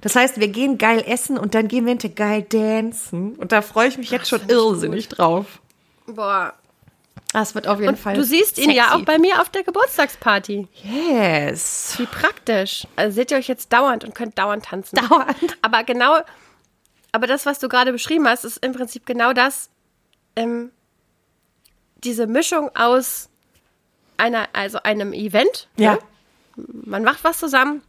Das 0.01 0.17
heißt, 0.17 0.41
wir 0.41 0.49
gehen 0.49 0.79
geil 0.79 1.05
essen 1.07 1.39
und 1.39 1.55
dann 1.55 1.69
gehen 1.69 1.85
wir 1.85 1.91
hinter 1.91 2.09
geil 2.09 2.43
dancen. 2.43 3.35
Und 3.37 3.53
da 3.53 3.63
freue 3.63 3.89
ich 3.89 3.99
mich 3.99 4.11
jetzt 4.11 4.33
Ach, 4.33 4.39
schon 4.39 4.49
irrsinnig 4.49 5.09
gut. 5.09 5.19
drauf. 5.19 5.47
Boah. 6.07 6.55
Das 7.33 7.55
wird 7.55 7.67
auf 7.67 7.81
jeden 7.81 7.91
und 7.91 7.99
Fall. 7.99 8.15
Du 8.15 8.25
siehst 8.25 8.57
sexy. 8.57 8.71
ihn 8.71 8.71
ja 8.71 8.95
auch 8.95 9.03
bei 9.03 9.19
mir 9.19 9.41
auf 9.41 9.51
der 9.51 9.63
Geburtstagsparty. 9.65 10.69
Yes. 10.85 11.95
Wie 11.99 12.07
praktisch. 12.07 12.87
Also 12.95 13.17
seht 13.17 13.31
ihr 13.31 13.37
euch 13.37 13.49
jetzt 13.49 13.73
dauernd 13.73 14.05
und 14.05 14.15
könnt 14.15 14.39
dauernd 14.39 14.65
tanzen. 14.65 14.97
Dauernd. 14.97 15.59
Aber 15.63 15.85
genau, 15.85 16.21
aber 17.17 17.27
das, 17.27 17.47
was 17.47 17.59
du 17.59 17.69
gerade 17.71 17.93
beschrieben 17.93 18.29
hast, 18.29 18.45
ist 18.45 18.59
im 18.59 18.73
Prinzip 18.73 19.07
genau 19.07 19.33
das. 19.33 19.71
Ähm, 20.37 20.71
diese 22.05 22.27
Mischung 22.27 22.71
aus 22.77 23.31
einer, 24.19 24.49
also 24.53 24.83
einem 24.83 25.15
Event. 25.15 25.67
Ja. 25.79 25.95
Ne? 25.95 25.99
Man 26.85 27.05
macht 27.05 27.25
was 27.25 27.39
zusammen, 27.39 27.81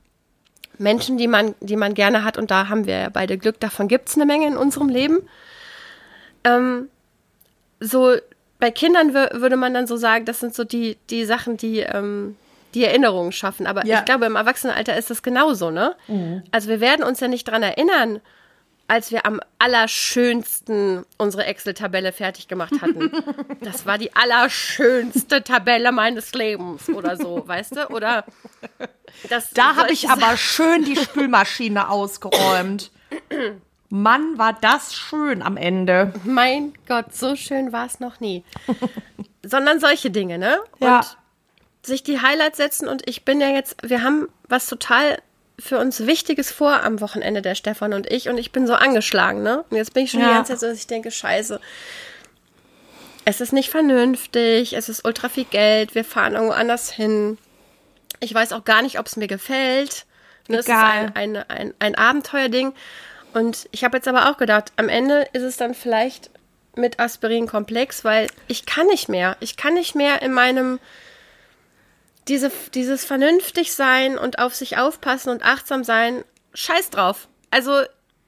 Menschen, 0.78 1.18
die 1.18 1.28
man, 1.28 1.56
die 1.60 1.76
man 1.76 1.94
gerne 1.94 2.24
hat, 2.24 2.38
und 2.38 2.52
da 2.52 2.70
haben 2.70 2.86
wir 2.86 2.98
ja 2.98 3.10
beide 3.10 3.38
Glück, 3.38 3.60
davon 3.60 3.88
gibt 3.88 4.10
es 4.10 4.16
eine 4.16 4.26
Menge 4.26 4.48
in 4.48 4.58
unserem 4.58 4.90
Leben. 4.90 5.20
Ähm, 6.44 6.90
so 7.80 8.16
bei 8.60 8.72
Kindern 8.72 9.14
würde 9.14 9.58
man 9.58 9.74
dann 9.74 9.88
so 9.88 9.98
sagen, 9.98 10.26
das 10.26 10.40
sind 10.40 10.56
so 10.56 10.64
die, 10.64 10.98
die 11.10 11.26
Sachen, 11.26 11.58
die, 11.58 11.80
ähm, 11.80 12.36
die 12.74 12.86
Erinnerungen 12.86 13.32
schaffen. 13.32 13.68
Aber 13.68 13.86
ja. 13.86 14.00
ich 14.00 14.06
glaube, 14.06 14.26
im 14.26 14.36
Erwachsenenalter 14.36 14.98
ist 14.98 15.10
das 15.10 15.22
genauso, 15.22 15.70
ne? 15.70 15.96
Mhm. 16.08 16.44
Also 16.52 16.70
wir 16.70 16.80
werden 16.80 17.04
uns 17.06 17.20
ja 17.20 17.28
nicht 17.28 17.48
dran 17.48 17.64
erinnern, 17.64 18.20
als 18.88 19.12
wir 19.12 19.26
am 19.26 19.42
allerschönsten 19.60 21.06
unsere 21.18 21.46
Excel-Tabelle 21.46 22.14
fertig 22.14 22.48
gemacht 22.48 22.74
hatten. 22.82 23.12
Das 23.62 23.86
war 23.86 23.98
die 23.98 24.16
allerschönste 24.16 25.44
Tabelle 25.44 25.92
meines 25.92 26.34
Lebens 26.34 26.88
oder 26.90 27.18
so, 27.18 27.46
weißt 27.46 27.76
du? 27.76 27.88
Oder 27.90 28.24
das, 29.30 29.50
da 29.50 29.76
habe 29.76 29.92
ich 29.92 30.10
aber 30.10 30.38
schön 30.38 30.86
die 30.86 30.96
Spülmaschine 30.96 31.90
ausgeräumt. 31.90 32.92
Mann, 33.90 34.38
war 34.38 34.54
das 34.54 34.96
schön 34.96 35.42
am 35.42 35.58
Ende. 35.58 36.14
Mein 36.24 36.74
Gott, 36.88 37.14
so 37.14 37.36
schön 37.36 37.74
war 37.74 37.86
es 37.86 38.00
noch 38.00 38.20
nie. 38.20 38.44
Sondern 39.44 39.80
solche 39.80 40.12
Dinge, 40.12 40.38
ne? 40.38 40.60
Und 40.80 40.88
ja. 40.88 41.02
sich 41.82 42.04
die 42.04 42.22
Highlights 42.22 42.58
setzen 42.58 42.88
und 42.88 43.08
ich 43.08 43.26
bin 43.26 43.42
ja 43.42 43.50
jetzt, 43.50 43.78
wir 43.82 44.04
haben 44.04 44.30
was 44.48 44.68
total 44.68 45.20
für 45.60 45.80
uns 45.80 46.06
Wichtiges 46.06 46.52
vor 46.52 46.84
am 46.84 47.02
Wochenende, 47.02 47.42
der 47.42 47.56
Stefan 47.56 47.94
und 47.94 48.12
ich. 48.12 48.30
Und 48.30 48.38
ich 48.38 48.52
bin 48.52 48.68
so 48.68 48.74
angeschlagen, 48.74 49.42
ne? 49.42 49.66
Und 49.70 49.78
jetzt 49.78 49.94
bin 49.94 50.04
ich 50.04 50.12
schon 50.12 50.22
ja. 50.22 50.28
die 50.28 50.34
ganze 50.34 50.54
Zeit 50.54 50.60
so, 50.60 50.68
dass 50.68 50.78
ich 50.78 50.88
denke, 50.88 51.12
scheiße. 51.12 51.60
Es 53.26 53.42
ist 53.42 53.54
nicht 53.54 53.70
vernünftig, 53.70 54.74
es 54.74 54.88
ist 54.88 55.04
ultra 55.04 55.30
viel 55.30 55.46
Geld, 55.46 55.96
wir 55.96 56.06
fahren 56.06 56.34
irgendwo 56.34 56.54
anders 56.54 56.92
hin. 56.92 57.38
Ich 58.20 58.34
weiß 58.34 58.54
auch 58.54 58.64
gar 58.64 58.82
nicht, 58.82 59.00
ob 59.00 59.06
es 59.06 59.18
mir 59.18 59.28
gefällt. 59.28 60.06
Ne, 60.48 60.58
es 60.58 60.66
ist 60.66 60.72
ein, 60.72 61.14
ein, 61.16 61.36
ein, 61.36 61.74
ein 61.80 61.96
Abenteuerding. 61.96 62.74
Und 63.34 63.68
ich 63.72 63.84
habe 63.84 63.98
jetzt 63.98 64.08
aber 64.08 64.30
auch 64.30 64.38
gedacht, 64.38 64.72
am 64.78 64.88
Ende 64.88 65.28
ist 65.34 65.44
es 65.44 65.58
dann 65.58 65.74
vielleicht 65.74 66.30
mit 66.76 67.00
Aspirin 67.00 67.48
komplex, 67.48 68.06
weil 68.06 68.28
ich 68.48 68.66
kann 68.66 68.88
nicht 68.88 69.10
mehr. 69.10 69.36
Ich 69.40 69.58
kann 69.58 69.74
nicht 69.74 69.96
mehr 69.96 70.22
in 70.22 70.32
meinem 70.32 70.80
diese, 72.28 72.52
dieses 72.74 73.06
vernünftig 73.06 73.74
sein 73.74 74.18
und 74.18 74.40
auf 74.40 74.56
sich 74.56 74.78
aufpassen 74.78 75.30
und 75.30 75.44
achtsam 75.44 75.84
sein, 75.84 76.24
scheiß 76.54 76.90
drauf. 76.90 77.28
Also 77.52 77.82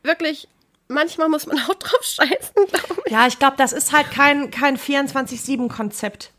wirklich, 0.04 0.48
manchmal 0.88 1.30
muss 1.30 1.46
man 1.46 1.58
auch 1.70 1.76
drauf 1.76 2.04
scheißen, 2.04 2.54
glaube 2.72 3.02
ich. 3.06 3.12
Ja, 3.12 3.28
ich 3.28 3.40
glaube, 3.40 3.58
das 3.58 3.74
ist 3.74 3.94
halt 3.94 4.12
kein, 4.12 4.52
kein 4.52 4.78
24-7-Konzept. 4.78 6.32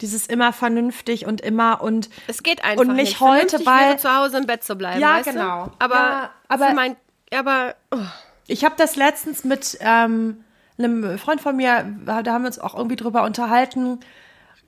Dieses 0.00 0.28
immer 0.28 0.52
vernünftig 0.52 1.26
und 1.26 1.40
immer 1.40 1.80
und. 1.82 2.08
Es 2.28 2.44
geht 2.44 2.62
einfach 2.62 2.82
und 2.82 2.94
nicht, 2.94 3.20
nicht. 3.20 3.20
heute, 3.20 3.66
weil. 3.66 3.98
zu 3.98 4.14
Hause 4.14 4.38
im 4.38 4.46
Bett 4.46 4.62
zu 4.62 4.76
bleiben. 4.76 5.00
Ja, 5.00 5.22
genau. 5.22 5.66
Du? 5.66 5.72
Aber, 5.80 5.94
ja, 5.94 6.30
aber, 6.46 6.72
mein, 6.72 6.96
aber 7.34 7.74
oh. 7.90 7.98
ich 8.46 8.64
habe 8.64 8.76
das 8.78 8.94
letztens 8.94 9.42
mit 9.42 9.76
ähm, 9.80 10.44
einem 10.78 11.18
Freund 11.18 11.40
von 11.40 11.56
mir, 11.56 11.84
da 12.06 12.24
haben 12.26 12.42
wir 12.42 12.46
uns 12.46 12.60
auch 12.60 12.76
irgendwie 12.76 12.94
drüber 12.94 13.24
unterhalten 13.24 13.98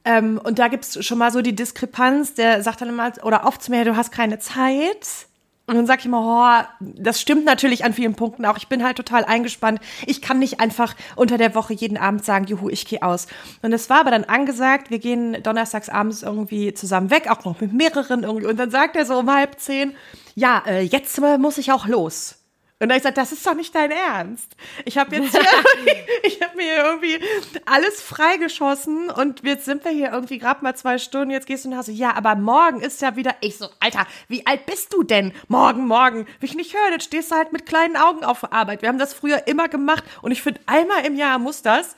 ähm, 0.04 0.40
und 0.42 0.58
da 0.58 0.68
gibt 0.68 0.84
es 0.84 1.04
schon 1.04 1.18
mal 1.18 1.30
so 1.30 1.42
die 1.42 1.54
Diskrepanz, 1.54 2.34
der 2.34 2.62
sagt 2.62 2.80
dann 2.80 2.88
immer, 2.88 3.12
oder 3.22 3.46
oft 3.46 3.62
zu 3.62 3.70
mir, 3.70 3.84
du 3.84 3.96
hast 3.96 4.12
keine 4.12 4.38
Zeit. 4.38 5.26
Und 5.66 5.76
dann 5.76 5.86
sag 5.86 6.00
ich 6.00 6.06
immer, 6.06 6.66
oh, 6.80 6.86
das 6.96 7.20
stimmt 7.20 7.44
natürlich 7.44 7.84
an 7.84 7.92
vielen 7.92 8.14
Punkten 8.14 8.44
auch. 8.44 8.56
Ich 8.56 8.66
bin 8.66 8.82
halt 8.82 8.96
total 8.96 9.24
eingespannt. 9.24 9.78
Ich 10.04 10.20
kann 10.20 10.40
nicht 10.40 10.58
einfach 10.58 10.96
unter 11.14 11.38
der 11.38 11.54
Woche 11.54 11.74
jeden 11.74 11.96
Abend 11.96 12.24
sagen, 12.24 12.46
juhu, 12.46 12.68
ich 12.68 12.86
gehe 12.86 13.02
aus. 13.02 13.28
Und 13.62 13.72
es 13.72 13.88
war 13.88 14.00
aber 14.00 14.10
dann 14.10 14.24
angesagt, 14.24 14.90
wir 14.90 14.98
gehen 14.98 15.40
donnerstags 15.44 15.88
abends 15.88 16.24
irgendwie 16.24 16.74
zusammen 16.74 17.10
weg, 17.10 17.30
auch 17.30 17.44
noch 17.44 17.60
mit 17.60 17.72
mehreren 17.72 18.24
irgendwie. 18.24 18.46
Und 18.46 18.56
dann 18.56 18.72
sagt 18.72 18.96
er 18.96 19.06
so 19.06 19.20
um 19.20 19.32
halb 19.32 19.60
zehn, 19.60 19.94
ja, 20.34 20.60
äh, 20.66 20.80
jetzt 20.80 21.20
muss 21.38 21.56
ich 21.56 21.70
auch 21.70 21.86
los. 21.86 22.39
Und 22.82 22.88
da 22.88 22.96
ich 22.96 23.02
gesagt, 23.02 23.18
das 23.18 23.30
ist 23.30 23.46
doch 23.46 23.54
nicht 23.54 23.74
dein 23.74 23.90
Ernst. 23.90 24.56
Ich 24.86 24.96
habe 24.96 25.14
jetzt 25.14 25.32
hier, 25.36 25.42
ich 26.22 26.40
habe 26.42 26.56
mir 26.56 26.76
irgendwie 26.76 27.20
alles 27.66 28.00
freigeschossen 28.00 29.10
und 29.10 29.44
jetzt 29.44 29.66
sind 29.66 29.84
wir 29.84 29.92
hier 29.92 30.10
irgendwie 30.12 30.38
gerade 30.38 30.64
mal 30.64 30.74
zwei 30.74 30.96
Stunden. 30.96 31.30
Jetzt 31.30 31.46
gehst 31.46 31.66
du 31.66 31.68
nach 31.68 31.78
Hause. 31.78 31.92
Ja, 31.92 32.14
aber 32.16 32.36
morgen 32.36 32.80
ist 32.80 33.02
ja 33.02 33.16
wieder. 33.16 33.34
Ich 33.42 33.58
so, 33.58 33.68
Alter, 33.80 34.06
wie 34.28 34.46
alt 34.46 34.64
bist 34.64 34.94
du 34.94 35.02
denn? 35.02 35.32
Morgen, 35.48 35.86
morgen. 35.86 36.26
Will 36.40 36.48
ich 36.48 36.54
nicht 36.54 36.74
hören. 36.74 36.92
Jetzt 36.92 37.04
stehst 37.04 37.30
du 37.30 37.36
halt 37.36 37.52
mit 37.52 37.66
kleinen 37.66 37.98
Augen 37.98 38.24
auf 38.24 38.50
Arbeit. 38.50 38.80
Wir 38.80 38.88
haben 38.88 38.98
das 38.98 39.12
früher 39.12 39.46
immer 39.46 39.68
gemacht 39.68 40.02
und 40.22 40.32
ich 40.32 40.40
finde, 40.40 40.60
einmal 40.64 41.04
im 41.04 41.16
Jahr 41.16 41.38
muss 41.38 41.60
das. 41.60 41.96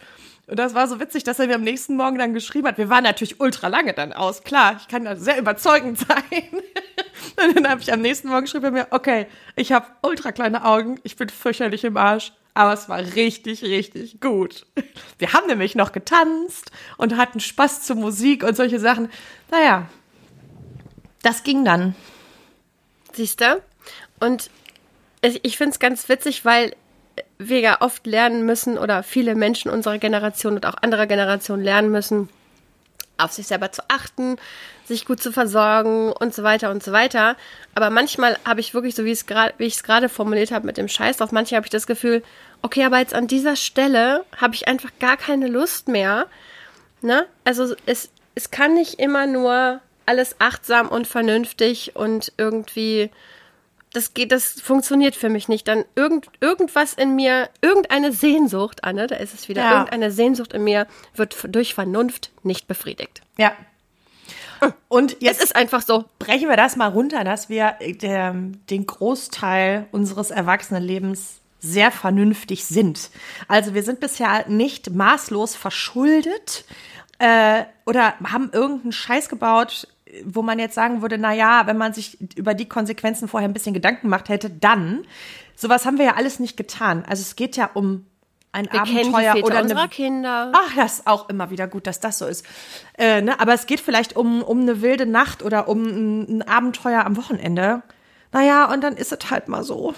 Und 0.48 0.58
das 0.58 0.74
war 0.74 0.88
so 0.88 0.98
witzig, 0.98 1.22
dass 1.22 1.38
er 1.38 1.46
mir 1.46 1.54
am 1.54 1.62
nächsten 1.62 1.96
Morgen 1.96 2.18
dann 2.18 2.34
geschrieben 2.34 2.66
hat. 2.66 2.76
Wir 2.76 2.90
waren 2.90 3.04
natürlich 3.04 3.40
ultra 3.40 3.68
lange 3.68 3.94
dann 3.94 4.12
aus. 4.12 4.42
Klar, 4.42 4.76
ich 4.80 4.88
kann 4.88 5.04
da 5.04 5.14
sehr 5.14 5.38
überzeugend 5.38 5.98
sein. 6.08 6.62
Und 7.42 7.56
dann 7.56 7.68
habe 7.68 7.80
ich 7.80 7.92
am 7.92 8.00
nächsten 8.00 8.28
Morgen 8.28 8.44
geschrieben 8.44 8.72
mir, 8.72 8.88
okay, 8.90 9.26
ich 9.56 9.72
habe 9.72 9.86
ultra 10.02 10.32
kleine 10.32 10.64
Augen, 10.64 11.00
ich 11.02 11.16
bin 11.16 11.28
fürchterlich 11.28 11.84
im 11.84 11.96
Arsch, 11.96 12.32
aber 12.54 12.72
es 12.72 12.88
war 12.88 12.98
richtig, 12.98 13.62
richtig 13.62 14.20
gut. 14.20 14.66
Wir 15.18 15.32
haben 15.32 15.46
nämlich 15.46 15.74
noch 15.74 15.92
getanzt 15.92 16.70
und 16.98 17.16
hatten 17.16 17.40
Spaß 17.40 17.82
zur 17.82 17.96
Musik 17.96 18.44
und 18.44 18.56
solche 18.56 18.78
Sachen. 18.78 19.10
Naja, 19.50 19.88
das 21.22 21.44
ging 21.44 21.64
dann. 21.64 21.94
Siehst 23.12 23.40
du? 23.40 23.62
Und 24.20 24.50
ich 25.22 25.56
finde 25.56 25.72
es 25.72 25.78
ganz 25.78 26.08
witzig, 26.08 26.44
weil 26.44 26.74
wir 27.38 27.60
ja 27.60 27.80
oft 27.80 28.06
lernen 28.06 28.44
müssen 28.44 28.78
oder 28.78 29.02
viele 29.02 29.34
Menschen 29.34 29.70
unserer 29.70 29.98
Generation 29.98 30.54
und 30.54 30.66
auch 30.66 30.76
anderer 30.80 31.06
Generationen 31.06 31.62
lernen 31.62 31.90
müssen, 31.90 32.28
auf 33.18 33.32
sich 33.32 33.46
selber 33.46 33.72
zu 33.72 33.82
achten, 33.88 34.36
sich 34.92 35.04
gut 35.04 35.22
zu 35.22 35.32
versorgen 35.32 36.12
und 36.12 36.34
so 36.34 36.42
weiter 36.42 36.70
und 36.70 36.82
so 36.82 36.92
weiter. 36.92 37.36
Aber 37.74 37.90
manchmal 37.90 38.38
habe 38.44 38.60
ich 38.60 38.74
wirklich, 38.74 38.94
so 38.94 39.04
wie, 39.04 39.10
es 39.10 39.26
grad, 39.26 39.54
wie 39.58 39.64
ich 39.64 39.74
es 39.74 39.82
gerade 39.82 40.08
formuliert 40.08 40.52
habe 40.52 40.66
mit 40.66 40.76
dem 40.76 40.88
Scheiß 40.88 41.16
drauf, 41.16 41.32
manchmal 41.32 41.58
habe 41.58 41.66
ich 41.66 41.70
das 41.70 41.86
Gefühl, 41.86 42.22
okay, 42.62 42.84
aber 42.84 42.98
jetzt 42.98 43.14
an 43.14 43.26
dieser 43.26 43.56
Stelle 43.56 44.24
habe 44.36 44.54
ich 44.54 44.68
einfach 44.68 44.90
gar 45.00 45.16
keine 45.16 45.48
Lust 45.48 45.88
mehr. 45.88 46.26
Ne? 47.00 47.26
Also 47.44 47.74
es, 47.86 48.10
es 48.34 48.50
kann 48.50 48.74
nicht 48.74 49.00
immer 49.00 49.26
nur 49.26 49.80
alles 50.06 50.36
achtsam 50.38 50.88
und 50.88 51.06
vernünftig 51.06 51.96
und 51.96 52.32
irgendwie 52.36 53.10
das 53.92 54.14
geht, 54.14 54.32
das 54.32 54.60
funktioniert 54.60 55.14
für 55.14 55.28
mich 55.28 55.48
nicht. 55.48 55.68
Dann 55.68 55.84
irgend, 55.94 56.26
irgendwas 56.40 56.94
in 56.94 57.14
mir, 57.14 57.50
irgendeine 57.60 58.12
Sehnsucht, 58.12 58.84
Anne, 58.84 59.06
da 59.06 59.16
ist 59.16 59.34
es 59.34 59.48
wieder, 59.48 59.62
ja. 59.62 59.72
irgendeine 59.72 60.10
Sehnsucht 60.10 60.52
in 60.54 60.64
mir 60.64 60.86
wird 61.14 61.36
durch 61.54 61.74
Vernunft 61.74 62.30
nicht 62.42 62.66
befriedigt. 62.66 63.20
Ja. 63.36 63.52
Und 64.88 65.16
jetzt 65.20 65.38
es 65.38 65.44
ist 65.46 65.56
einfach 65.56 65.82
so. 65.82 66.04
Brechen 66.18 66.48
wir 66.48 66.56
das 66.56 66.76
mal 66.76 66.88
runter, 66.88 67.24
dass 67.24 67.48
wir 67.48 67.76
der, 67.80 68.34
den 68.70 68.86
Großteil 68.86 69.86
unseres 69.90 70.30
Erwachsenenlebens 70.30 71.40
sehr 71.60 71.90
vernünftig 71.90 72.64
sind. 72.64 73.10
Also 73.48 73.72
wir 73.74 73.82
sind 73.82 74.00
bisher 74.00 74.48
nicht 74.48 74.90
maßlos 74.90 75.54
verschuldet 75.54 76.64
äh, 77.18 77.62
oder 77.86 78.14
haben 78.24 78.50
irgendeinen 78.52 78.92
Scheiß 78.92 79.28
gebaut, 79.28 79.86
wo 80.24 80.42
man 80.42 80.58
jetzt 80.58 80.74
sagen 80.74 81.02
würde, 81.02 81.18
na 81.18 81.32
ja, 81.32 81.66
wenn 81.66 81.78
man 81.78 81.94
sich 81.94 82.18
über 82.36 82.54
die 82.54 82.68
Konsequenzen 82.68 83.28
vorher 83.28 83.48
ein 83.48 83.54
bisschen 83.54 83.74
Gedanken 83.74 84.02
gemacht 84.02 84.28
hätte, 84.28 84.50
dann. 84.50 85.06
Sowas 85.54 85.86
haben 85.86 85.98
wir 85.98 86.04
ja 86.04 86.14
alles 86.16 86.40
nicht 86.40 86.56
getan. 86.56 87.04
Also 87.06 87.22
es 87.22 87.36
geht 87.36 87.56
ja 87.56 87.70
um 87.72 88.06
ein 88.52 88.68
wir 88.70 88.80
Abenteuer 88.80 89.36
oder 89.42 89.58
eine 89.58 89.88
Kinder. 89.88 90.52
Ach, 90.54 90.76
das 90.76 90.98
ist 90.98 91.06
auch 91.06 91.28
immer 91.28 91.50
wieder 91.50 91.66
gut, 91.66 91.86
dass 91.86 92.00
das 92.00 92.18
so 92.18 92.26
ist. 92.26 92.44
Äh, 92.98 93.22
ne? 93.22 93.40
Aber 93.40 93.54
es 93.54 93.66
geht 93.66 93.80
vielleicht 93.80 94.14
um, 94.14 94.42
um 94.42 94.60
eine 94.60 94.82
wilde 94.82 95.06
Nacht 95.06 95.42
oder 95.42 95.68
um 95.68 95.82
ein, 95.84 96.38
ein 96.38 96.42
Abenteuer 96.42 97.04
am 97.04 97.16
Wochenende. 97.16 97.82
Naja, 98.30 98.70
und 98.70 98.82
dann 98.82 98.96
ist 98.96 99.12
es 99.12 99.30
halt 99.30 99.48
mal 99.48 99.64
so. 99.64 99.94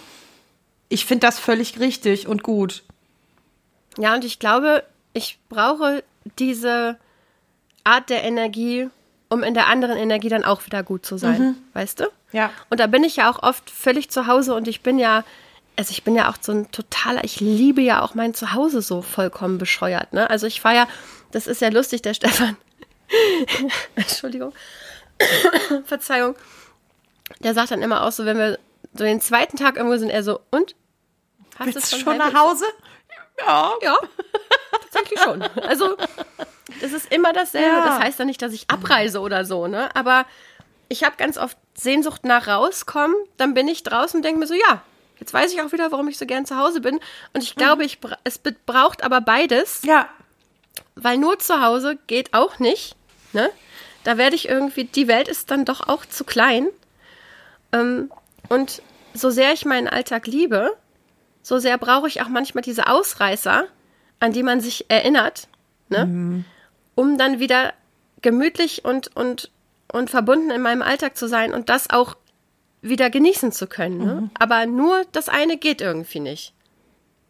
Ich 0.88 1.04
finde 1.04 1.26
das 1.26 1.38
völlig 1.38 1.80
richtig 1.80 2.28
und 2.28 2.42
gut. 2.42 2.84
Ja, 3.98 4.14
und 4.14 4.24
ich 4.24 4.38
glaube, 4.38 4.84
ich 5.12 5.38
brauche 5.48 6.02
diese 6.38 6.96
Art 7.84 8.10
der 8.10 8.22
Energie, 8.24 8.88
um 9.28 9.42
in 9.42 9.54
der 9.54 9.68
anderen 9.68 9.96
Energie 9.96 10.28
dann 10.28 10.44
auch 10.44 10.64
wieder 10.66 10.82
gut 10.82 11.04
zu 11.04 11.16
sein, 11.16 11.40
mhm. 11.40 11.56
weißt 11.72 12.00
du? 12.00 12.04
Ja. 12.32 12.50
Und 12.70 12.80
da 12.80 12.86
bin 12.86 13.04
ich 13.04 13.16
ja 13.16 13.30
auch 13.30 13.42
oft 13.42 13.70
völlig 13.70 14.10
zu 14.10 14.26
Hause 14.26 14.54
und 14.54 14.68
ich 14.68 14.82
bin 14.82 14.98
ja, 14.98 15.24
also 15.76 15.90
ich 15.90 16.04
bin 16.04 16.14
ja 16.14 16.30
auch 16.30 16.37
so 16.40 16.52
ein 16.52 16.70
totaler, 16.70 17.24
ich 17.24 17.40
liebe 17.40 17.80
ja 17.80 18.02
auch 18.02 18.14
mein 18.14 18.34
Zuhause 18.34 18.82
so 18.82 19.02
vollkommen 19.02 19.58
bescheuert, 19.58 20.12
ne? 20.12 20.30
Also 20.30 20.46
ich 20.46 20.62
war 20.62 20.74
ja, 20.74 20.87
das 21.32 21.46
ist 21.46 21.60
ja 21.60 21.68
lustig, 21.68 22.02
der 22.02 22.14
Stefan. 22.14 22.56
Entschuldigung. 23.94 24.52
Verzeihung. 25.84 26.37
Der 27.40 27.54
sagt 27.54 27.70
dann 27.70 27.82
immer 27.82 28.04
auch 28.04 28.12
so, 28.12 28.24
wenn 28.24 28.38
wir 28.38 28.58
so 28.94 29.04
den 29.04 29.20
zweiten 29.20 29.56
Tag 29.56 29.76
irgendwo 29.76 29.96
sind, 29.96 30.10
er 30.10 30.22
so, 30.22 30.40
und? 30.50 30.74
Hast 31.58 31.74
du 31.74 31.80
schon, 31.80 32.00
schon 32.00 32.16
nach 32.18 32.34
Hause? 32.34 32.64
Ja. 33.38 33.72
Ja, 33.82 33.96
tatsächlich 34.82 35.20
schon. 35.20 35.42
Also 35.42 35.96
es 36.80 36.92
ist 36.92 37.12
immer 37.12 37.32
dasselbe. 37.32 37.76
Ja. 37.76 37.84
Das 37.84 37.98
heißt 37.98 38.18
ja 38.18 38.24
nicht, 38.24 38.42
dass 38.42 38.52
ich 38.52 38.70
abreise 38.70 39.20
oder 39.20 39.44
so, 39.44 39.66
ne? 39.66 39.94
Aber 39.94 40.26
ich 40.88 41.02
habe 41.04 41.16
ganz 41.16 41.37
oft 41.38 41.56
Sehnsucht 41.74 42.24
nach 42.24 42.46
rauskommen. 42.46 43.16
Dann 43.37 43.54
bin 43.54 43.66
ich 43.68 43.82
draußen 43.82 44.18
und 44.18 44.22
denke 44.22 44.38
mir 44.38 44.46
so, 44.46 44.54
ja, 44.54 44.82
jetzt 45.18 45.33
weiß 45.33 45.53
ich 45.53 45.61
auch 45.62 45.72
wieder, 45.72 45.92
warum 45.92 46.09
ich 46.09 46.18
so 46.18 46.27
gern 46.27 46.46
zu 46.46 46.57
Hause 46.57 46.81
bin. 46.81 47.00
Und 47.33 47.42
ich 47.42 47.55
glaube, 47.55 47.83
mhm. 47.83 47.87
ich, 47.87 47.98
es 48.24 48.40
braucht 48.66 49.03
aber 49.03 49.20
beides. 49.20 49.83
Ja. 49.85 50.09
Weil 50.94 51.18
nur 51.18 51.38
zu 51.38 51.61
Hause 51.61 51.98
geht 52.07 52.35
auch 52.35 52.59
nicht. 52.59 52.96
Ne? 53.33 53.50
Da 54.05 54.18
werde 54.18 54.37
ich 54.37 54.48
irgendwie, 54.48 54.85
die 54.85 55.09
Welt 55.09 55.29
ist 55.29 55.50
dann 55.50 55.64
doch 55.64 55.88
auch 55.88 56.07
zu 56.07 56.24
klein. 56.24 56.68
Ähm, 57.72 58.11
und 58.48 58.83
so 59.14 59.31
sehr 59.31 59.53
ich 59.53 59.64
meinen 59.64 59.88
Alltag 59.88 60.27
liebe, 60.27 60.77
so 61.42 61.59
sehr 61.59 61.79
brauche 61.79 62.09
ich 62.09 62.22
auch 62.22 62.29
manchmal 62.29 62.62
diese 62.62 62.88
Ausreißer, 62.88 63.66
an 64.20 64.33
die 64.33 64.42
man 64.42 64.61
sich 64.61 64.87
erinnert, 64.88 65.48
ne? 65.88 66.44
Um 66.94 67.18
dann 67.18 67.38
wieder 67.38 67.74
gemütlich 68.22 68.85
und, 68.85 69.14
und, 69.16 69.50
und 69.92 70.11
verbunden 70.11 70.50
in 70.50 70.62
meinem 70.62 70.83
Alltag 70.83 71.16
zu 71.16 71.29
sein 71.29 71.53
und 71.53 71.68
das 71.68 71.90
auch 71.90 72.16
wieder 72.84 73.10
genießen 73.10 73.52
zu 73.52 73.66
können. 73.66 73.98
Ne? 73.98 74.30
Aber 74.38 74.66
nur 74.66 75.02
das 75.12 75.28
eine 75.28 75.56
geht 75.56 75.80
irgendwie 75.80 76.20
nicht. 76.20 76.52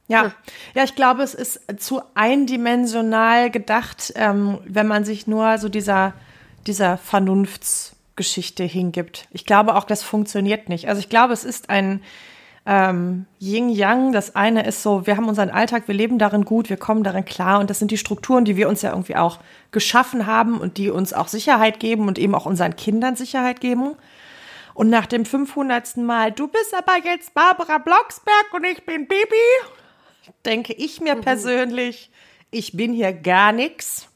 Ja, 0.06 0.32
ja, 0.74 0.84
ich 0.84 0.94
glaube, 0.96 1.22
es 1.22 1.32
ist 1.32 1.60
zu 1.78 2.02
eindimensional 2.14 3.50
gedacht, 3.50 4.12
ähm, 4.16 4.58
wenn 4.66 4.86
man 4.86 5.04
sich 5.04 5.26
nur 5.26 5.56
so 5.56 5.70
dieser, 5.70 6.12
dieser 6.66 6.98
Vernunftsgeschichte 6.98 8.64
hingibt. 8.64 9.26
Ich 9.30 9.46
glaube 9.46 9.74
auch, 9.74 9.84
das 9.84 10.02
funktioniert 10.02 10.68
nicht. 10.68 10.88
Also 10.88 10.98
ich 10.98 11.08
glaube, 11.08 11.32
es 11.32 11.44
ist 11.44 11.70
ein 11.70 12.02
ähm, 12.66 13.24
Yin-Yang. 13.40 14.12
Das 14.12 14.36
eine 14.36 14.66
ist 14.66 14.82
so, 14.82 15.06
wir 15.06 15.16
haben 15.16 15.28
unseren 15.28 15.50
Alltag, 15.50 15.84
wir 15.86 15.94
leben 15.94 16.18
darin 16.18 16.44
gut, 16.44 16.68
wir 16.68 16.76
kommen 16.76 17.02
darin 17.02 17.24
klar 17.24 17.60
und 17.60 17.70
das 17.70 17.78
sind 17.78 17.90
die 17.90 17.98
Strukturen, 17.98 18.44
die 18.44 18.56
wir 18.56 18.68
uns 18.68 18.82
ja 18.82 18.90
irgendwie 18.90 19.16
auch 19.16 19.38
geschaffen 19.70 20.26
haben 20.26 20.58
und 20.58 20.76
die 20.76 20.90
uns 20.90 21.14
auch 21.14 21.28
Sicherheit 21.28 21.80
geben 21.80 22.08
und 22.08 22.18
eben 22.18 22.34
auch 22.34 22.44
unseren 22.46 22.76
Kindern 22.76 23.16
Sicherheit 23.16 23.60
geben. 23.60 23.94
Und 24.74 24.90
nach 24.90 25.06
dem 25.06 25.24
500. 25.24 25.96
Mal, 25.98 26.32
du 26.32 26.48
bist 26.48 26.74
aber 26.74 26.96
jetzt 27.04 27.32
Barbara 27.32 27.78
Blocksberg 27.78 28.52
und 28.52 28.64
ich 28.64 28.84
bin 28.84 29.06
Bibi, 29.06 29.37
denke 30.44 30.72
ich 30.72 31.00
mir 31.00 31.14
persönlich, 31.16 32.10
ich 32.50 32.76
bin 32.76 32.92
hier 32.92 33.12
gar 33.12 33.52
nix. 33.52 34.08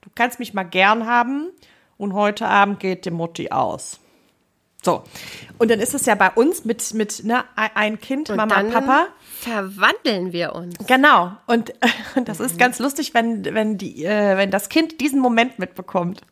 Du 0.00 0.10
kannst 0.14 0.38
mich 0.38 0.54
mal 0.54 0.62
gern 0.62 1.06
haben 1.06 1.50
und 1.96 2.14
heute 2.14 2.46
Abend 2.46 2.80
geht 2.80 3.04
die 3.04 3.10
Mutti 3.10 3.50
aus. 3.50 4.00
So. 4.82 5.04
Und 5.58 5.70
dann 5.70 5.78
ist 5.78 5.92
es 5.92 6.06
ja 6.06 6.14
bei 6.14 6.30
uns 6.30 6.64
mit, 6.64 6.94
mit 6.94 7.24
ne, 7.24 7.44
ein 7.56 8.00
Kind, 8.00 8.30
Und 8.30 8.36
Mama, 8.36 8.54
dann 8.54 8.70
Papa. 8.70 9.08
verwandeln 9.40 10.32
wir 10.32 10.54
uns. 10.54 10.74
Genau. 10.86 11.32
Und, 11.46 11.74
und 12.16 12.28
das 12.28 12.40
ist 12.40 12.58
ganz 12.58 12.78
lustig, 12.78 13.12
wenn, 13.12 13.44
wenn, 13.44 13.76
die, 13.76 14.04
äh, 14.04 14.36
wenn 14.36 14.50
das 14.50 14.68
Kind 14.68 15.00
diesen 15.00 15.20
Moment 15.20 15.58
mitbekommt. 15.58 16.22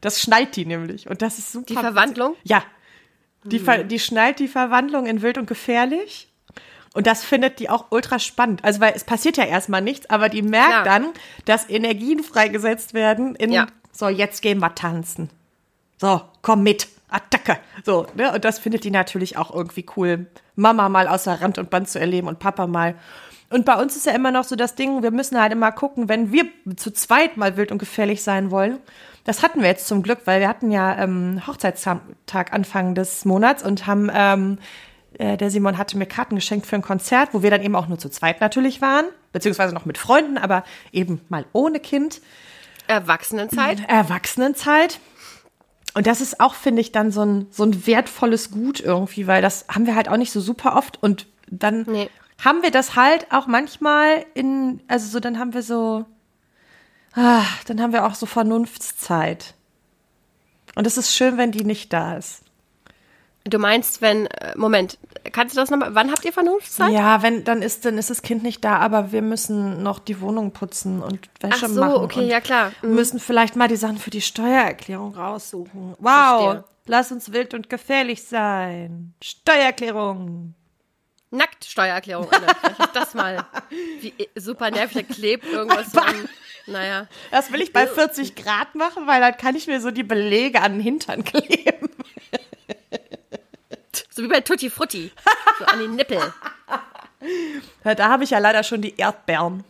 Das 0.00 0.20
schnallt 0.20 0.54
die 0.54 0.64
nämlich. 0.64 1.08
Und 1.08 1.22
das 1.22 1.38
ist 1.38 1.50
super. 1.50 1.66
Die 1.66 1.74
Verwandlung? 1.74 2.36
Ja. 2.44 2.62
Die, 3.48 3.58
ver 3.58 3.84
die 3.84 3.98
schnallt 3.98 4.38
die 4.38 4.48
Verwandlung 4.48 5.06
in 5.06 5.22
wild 5.22 5.38
und 5.38 5.46
gefährlich. 5.46 6.28
Und 6.94 7.06
das 7.06 7.22
findet 7.24 7.58
die 7.60 7.68
auch 7.70 7.86
ultra 7.90 8.18
spannend. 8.18 8.64
Also, 8.64 8.80
weil 8.80 8.92
es 8.94 9.04
passiert 9.04 9.36
ja 9.36 9.44
erstmal 9.44 9.82
nichts, 9.82 10.08
aber 10.10 10.28
die 10.28 10.42
merkt 10.42 10.68
Klar. 10.70 10.84
dann, 10.84 11.06
dass 11.44 11.68
Energien 11.68 12.22
freigesetzt 12.22 12.94
werden 12.94 13.34
in, 13.36 13.52
Ja. 13.52 13.66
so, 13.92 14.08
jetzt 14.08 14.42
gehen 14.42 14.58
wir 14.58 14.74
tanzen. 14.74 15.30
So, 16.00 16.22
komm 16.42 16.62
mit. 16.62 16.88
Attacke. 17.10 17.58
So, 17.84 18.06
ne? 18.14 18.32
Und 18.32 18.44
das 18.44 18.58
findet 18.58 18.84
die 18.84 18.90
natürlich 18.90 19.36
auch 19.38 19.54
irgendwie 19.54 19.86
cool, 19.96 20.26
Mama 20.56 20.88
mal 20.88 21.08
außer 21.08 21.40
Rand 21.40 21.56
und 21.58 21.70
Band 21.70 21.88
zu 21.88 21.98
erleben 21.98 22.28
und 22.28 22.38
Papa 22.38 22.66
mal. 22.66 22.96
Und 23.50 23.64
bei 23.64 23.80
uns 23.80 23.96
ist 23.96 24.04
ja 24.04 24.12
immer 24.12 24.30
noch 24.30 24.44
so 24.44 24.56
das 24.56 24.74
Ding, 24.74 25.02
wir 25.02 25.10
müssen 25.10 25.40
halt 25.40 25.52
immer 25.52 25.72
gucken, 25.72 26.08
wenn 26.10 26.32
wir 26.32 26.44
zu 26.76 26.90
zweit 26.90 27.38
mal 27.38 27.56
wild 27.56 27.72
und 27.72 27.78
gefährlich 27.78 28.22
sein 28.22 28.50
wollen. 28.50 28.78
Das 29.28 29.42
hatten 29.42 29.60
wir 29.60 29.68
jetzt 29.68 29.86
zum 29.86 30.02
Glück, 30.02 30.20
weil 30.24 30.40
wir 30.40 30.48
hatten 30.48 30.70
ja 30.70 30.96
ähm, 31.02 31.42
Hochzeitstag 31.46 32.00
Anfang 32.50 32.94
des 32.94 33.26
Monats 33.26 33.62
und 33.62 33.86
haben, 33.86 34.10
ähm, 34.10 34.58
äh, 35.18 35.36
der 35.36 35.50
Simon 35.50 35.76
hatte 35.76 35.98
mir 35.98 36.06
Karten 36.06 36.36
geschenkt 36.36 36.64
für 36.66 36.76
ein 36.76 36.80
Konzert, 36.82 37.34
wo 37.34 37.42
wir 37.42 37.50
dann 37.50 37.60
eben 37.60 37.76
auch 37.76 37.88
nur 37.88 37.98
zu 37.98 38.08
zweit 38.08 38.40
natürlich 38.40 38.80
waren, 38.80 39.04
beziehungsweise 39.32 39.74
noch 39.74 39.84
mit 39.84 39.98
Freunden, 39.98 40.38
aber 40.38 40.64
eben 40.92 41.20
mal 41.28 41.44
ohne 41.52 41.78
Kind. 41.78 42.22
Erwachsenenzeit. 42.86 43.86
Erwachsenenzeit. 43.86 44.98
Und 45.92 46.06
das 46.06 46.22
ist 46.22 46.40
auch, 46.40 46.54
finde 46.54 46.80
ich, 46.80 46.92
dann 46.92 47.10
so 47.10 47.22
ein, 47.22 47.48
so 47.50 47.64
ein 47.64 47.86
wertvolles 47.86 48.50
Gut 48.50 48.80
irgendwie, 48.80 49.26
weil 49.26 49.42
das 49.42 49.66
haben 49.68 49.84
wir 49.84 49.94
halt 49.94 50.08
auch 50.08 50.16
nicht 50.16 50.32
so 50.32 50.40
super 50.40 50.74
oft. 50.74 51.02
Und 51.02 51.26
dann 51.50 51.84
Nee. 51.86 52.08
haben 52.42 52.62
wir 52.62 52.70
das 52.70 52.96
halt 52.96 53.26
auch 53.30 53.46
manchmal 53.46 54.24
in, 54.32 54.80
also 54.88 55.06
so, 55.06 55.20
dann 55.20 55.38
haben 55.38 55.52
wir 55.52 55.62
so, 55.62 56.06
ah, 57.18 57.44
dann 57.66 57.80
haben 57.80 57.92
wir 57.92 58.06
auch 58.06 58.14
so 58.14 58.26
Vernunftszeit. 58.26 59.54
Und 60.74 60.86
es 60.86 60.96
ist 60.96 61.14
schön, 61.14 61.36
wenn 61.36 61.52
die 61.52 61.64
nicht 61.64 61.92
da 61.92 62.16
ist. 62.16 62.42
Du 63.44 63.58
meinst, 63.58 64.02
wenn, 64.02 64.26
äh, 64.26 64.52
Moment, 64.56 64.98
kannst 65.32 65.56
du 65.56 65.60
das 65.60 65.70
nochmal, 65.70 65.94
wann 65.94 66.10
habt 66.10 66.24
ihr 66.24 66.32
Vernunftszeit? 66.32 66.92
Ja, 66.92 67.22
wenn, 67.22 67.44
dann 67.44 67.62
ist, 67.62 67.84
dann 67.84 67.96
ist 67.96 68.10
das 68.10 68.22
Kind 68.22 68.42
nicht 68.42 68.64
da, 68.64 68.76
aber 68.78 69.10
wir 69.10 69.22
müssen 69.22 69.82
noch 69.82 69.98
die 69.98 70.20
Wohnung 70.20 70.52
putzen 70.52 71.02
und 71.02 71.28
Wäsche 71.40 71.66
Ach 71.66 71.68
so, 71.68 71.80
machen. 71.80 71.94
okay, 71.94 72.20
und 72.20 72.28
ja 72.28 72.40
klar. 72.40 72.72
Mhm. 72.82 72.94
Müssen 72.94 73.20
vielleicht 73.20 73.56
mal 73.56 73.68
die 73.68 73.76
Sachen 73.76 73.98
für 73.98 74.10
die 74.10 74.20
Steuererklärung 74.20 75.14
raussuchen. 75.14 75.94
Wow, 75.98 76.42
Verstehe. 76.42 76.64
lass 76.86 77.12
uns 77.12 77.32
wild 77.32 77.54
und 77.54 77.70
gefährlich 77.70 78.22
sein. 78.24 79.14
Steuererklärung. 79.22 80.54
Nackt 81.30 81.64
Steuererklärung, 81.64 82.28
Anne. 82.30 82.46
Das 82.94 83.14
mal 83.14 83.46
wie 84.00 84.14
super 84.34 84.70
nervig, 84.70 85.06
da 85.08 85.14
klebt 85.14 85.46
irgendwas 85.46 85.92
so 85.92 86.00
an. 86.00 86.28
Naja. 86.68 87.06
Das 87.30 87.50
will 87.52 87.62
ich 87.62 87.72
bei 87.72 87.86
40 87.86 88.36
Grad 88.36 88.74
machen, 88.74 89.06
weil 89.06 89.20
dann 89.20 89.36
kann 89.36 89.56
ich 89.56 89.66
mir 89.66 89.80
so 89.80 89.90
die 89.90 90.02
Belege 90.02 90.60
an 90.60 90.74
den 90.74 90.80
Hintern 90.80 91.24
kleben. 91.24 91.88
So 94.10 94.22
wie 94.22 94.28
bei 94.28 94.40
Tutti 94.40 94.68
Frutti. 94.68 95.12
So 95.58 95.64
an 95.66 95.80
die 95.80 95.88
Nippel. 95.88 96.20
Da 97.84 98.08
habe 98.08 98.24
ich 98.24 98.30
ja 98.30 98.38
leider 98.38 98.62
schon 98.62 98.82
die 98.82 98.96
Erdbeeren. 98.96 99.64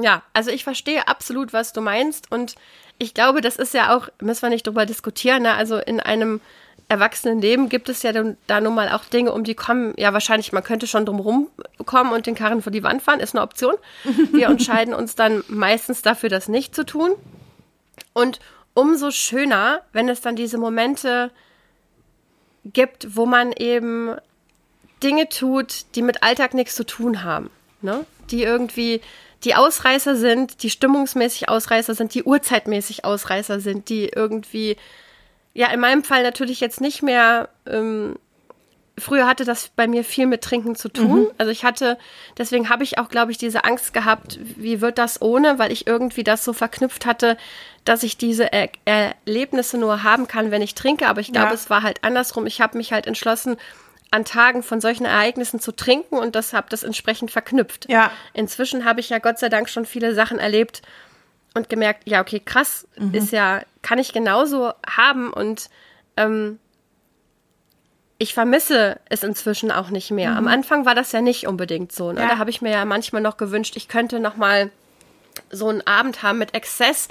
Ja, 0.00 0.22
also 0.32 0.50
ich 0.50 0.64
verstehe 0.64 1.06
absolut, 1.08 1.52
was 1.52 1.72
du 1.72 1.80
meinst. 1.80 2.30
Und 2.30 2.54
ich 2.98 3.14
glaube, 3.14 3.40
das 3.40 3.56
ist 3.56 3.74
ja 3.74 3.96
auch, 3.96 4.08
müssen 4.20 4.42
wir 4.42 4.48
nicht 4.50 4.66
drüber 4.66 4.86
diskutieren, 4.86 5.42
ne? 5.42 5.54
also 5.54 5.78
in 5.78 6.00
einem 6.00 6.40
Erwachsenenleben 6.92 7.70
gibt 7.70 7.88
es 7.88 8.02
ja 8.02 8.12
da 8.46 8.60
nun 8.60 8.74
mal 8.74 8.90
auch 8.90 9.06
Dinge, 9.06 9.32
um 9.32 9.44
die 9.44 9.54
kommen, 9.54 9.94
ja 9.96 10.12
wahrscheinlich, 10.12 10.52
man 10.52 10.62
könnte 10.62 10.86
schon 10.86 11.06
drum 11.06 11.20
rumkommen 11.20 12.12
und 12.12 12.26
den 12.26 12.34
Karren 12.34 12.60
vor 12.60 12.70
die 12.70 12.82
Wand 12.82 13.00
fahren, 13.00 13.18
ist 13.18 13.34
eine 13.34 13.42
Option. 13.42 13.74
Wir 14.32 14.46
entscheiden 14.50 14.92
uns 14.92 15.14
dann 15.14 15.42
meistens 15.48 16.02
dafür, 16.02 16.28
das 16.28 16.48
nicht 16.48 16.74
zu 16.74 16.84
tun. 16.84 17.12
Und 18.12 18.40
umso 18.74 19.10
schöner, 19.10 19.80
wenn 19.94 20.10
es 20.10 20.20
dann 20.20 20.36
diese 20.36 20.58
Momente 20.58 21.30
gibt, 22.66 23.16
wo 23.16 23.24
man 23.24 23.52
eben 23.52 24.14
Dinge 25.02 25.30
tut, 25.30 25.86
die 25.94 26.02
mit 26.02 26.22
Alltag 26.22 26.52
nichts 26.52 26.74
zu 26.74 26.84
tun 26.84 27.24
haben. 27.24 27.50
Ne? 27.80 28.04
Die 28.30 28.42
irgendwie 28.42 29.00
die 29.44 29.54
Ausreißer 29.54 30.14
sind, 30.14 30.62
die 30.62 30.68
stimmungsmäßig 30.68 31.48
Ausreißer 31.48 31.94
sind, 31.94 32.14
die 32.14 32.22
uhrzeitmäßig 32.22 33.06
Ausreißer 33.06 33.60
sind, 33.60 33.88
die 33.88 34.08
irgendwie, 34.08 34.76
ja, 35.54 35.68
in 35.72 35.80
meinem 35.80 36.02
Fall 36.04 36.22
natürlich 36.22 36.60
jetzt 36.60 36.80
nicht 36.80 37.02
mehr. 37.02 37.48
Ähm, 37.66 38.16
früher 38.98 39.26
hatte 39.26 39.44
das 39.44 39.70
bei 39.74 39.86
mir 39.86 40.04
viel 40.04 40.26
mit 40.26 40.42
Trinken 40.42 40.76
zu 40.76 40.88
tun. 40.88 41.28
Also 41.38 41.50
ich 41.50 41.64
hatte, 41.64 41.98
deswegen 42.38 42.68
habe 42.68 42.84
ich 42.84 42.98
auch, 42.98 43.08
glaube 43.08 43.32
ich, 43.32 43.38
diese 43.38 43.64
Angst 43.64 43.94
gehabt, 43.94 44.38
wie 44.56 44.80
wird 44.80 44.98
das 44.98 45.20
ohne, 45.22 45.58
weil 45.58 45.72
ich 45.72 45.86
irgendwie 45.86 46.24
das 46.24 46.44
so 46.44 46.52
verknüpft 46.52 47.06
hatte, 47.06 47.36
dass 47.84 48.02
ich 48.02 48.16
diese 48.18 48.52
er 48.52 48.68
Erlebnisse 48.84 49.78
nur 49.78 50.02
haben 50.02 50.28
kann, 50.28 50.50
wenn 50.50 50.62
ich 50.62 50.74
trinke. 50.74 51.06
Aber 51.08 51.20
ich 51.20 51.32
glaube, 51.32 51.48
Ja. 51.48 51.54
es 51.54 51.70
war 51.70 51.82
halt 51.82 52.04
andersrum. 52.04 52.46
Ich 52.46 52.60
habe 52.60 52.76
mich 52.76 52.92
halt 52.92 53.06
entschlossen, 53.06 53.56
an 54.10 54.26
Tagen 54.26 54.62
von 54.62 54.80
solchen 54.82 55.06
Ereignissen 55.06 55.58
zu 55.58 55.72
trinken 55.72 56.16
und 56.18 56.34
das 56.36 56.52
habe 56.52 56.66
das 56.68 56.82
entsprechend 56.82 57.30
verknüpft. 57.30 57.88
Ja. 57.88 58.10
Inzwischen 58.34 58.84
habe 58.84 59.00
ich 59.00 59.08
ja 59.08 59.18
Gott 59.18 59.38
sei 59.38 59.48
Dank 59.48 59.70
schon 59.70 59.86
viele 59.86 60.14
Sachen 60.14 60.38
erlebt 60.38 60.82
und 61.54 61.70
gemerkt, 61.70 62.02
ja, 62.06 62.20
okay, 62.20 62.38
krass, 62.44 62.86
ist 63.12 63.32
ja, 63.32 63.62
kann 63.82 63.98
ich 63.98 64.12
genauso 64.12 64.72
haben 64.88 65.32
und 65.32 65.68
ähm, 66.16 66.58
ich 68.18 68.34
vermisse 68.34 69.00
es 69.08 69.24
inzwischen 69.24 69.72
auch 69.72 69.90
nicht 69.90 70.10
mehr. 70.12 70.36
Am 70.36 70.46
Anfang 70.46 70.86
war 70.86 70.94
das 70.94 71.10
ja 71.10 71.20
nicht 71.20 71.48
unbedingt 71.48 71.90
so. 71.92 72.12
Ne? 72.12 72.20
Ja. 72.20 72.28
Da 72.28 72.38
habe 72.38 72.50
ich 72.50 72.62
mir 72.62 72.70
ja 72.70 72.84
manchmal 72.84 73.20
noch 73.20 73.36
gewünscht, 73.36 73.74
ich 73.76 73.88
könnte 73.88 74.20
noch 74.20 74.36
mal 74.36 74.70
so 75.50 75.68
einen 75.68 75.84
Abend 75.86 76.22
haben 76.22 76.38
mit 76.38 76.54
Exzess. 76.54 77.08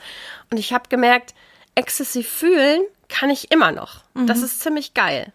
Und 0.50 0.58
ich 0.58 0.72
habe 0.72 0.88
gemerkt, 0.88 1.34
exzessiv 1.76 2.30
fühlen 2.30 2.82
kann 3.10 3.30
ich 3.30 3.52
immer 3.52 3.74
noch. 3.74 4.04
Das 4.14 4.42
ist 4.42 4.62
ziemlich 4.62 4.94
geil. 4.94 5.34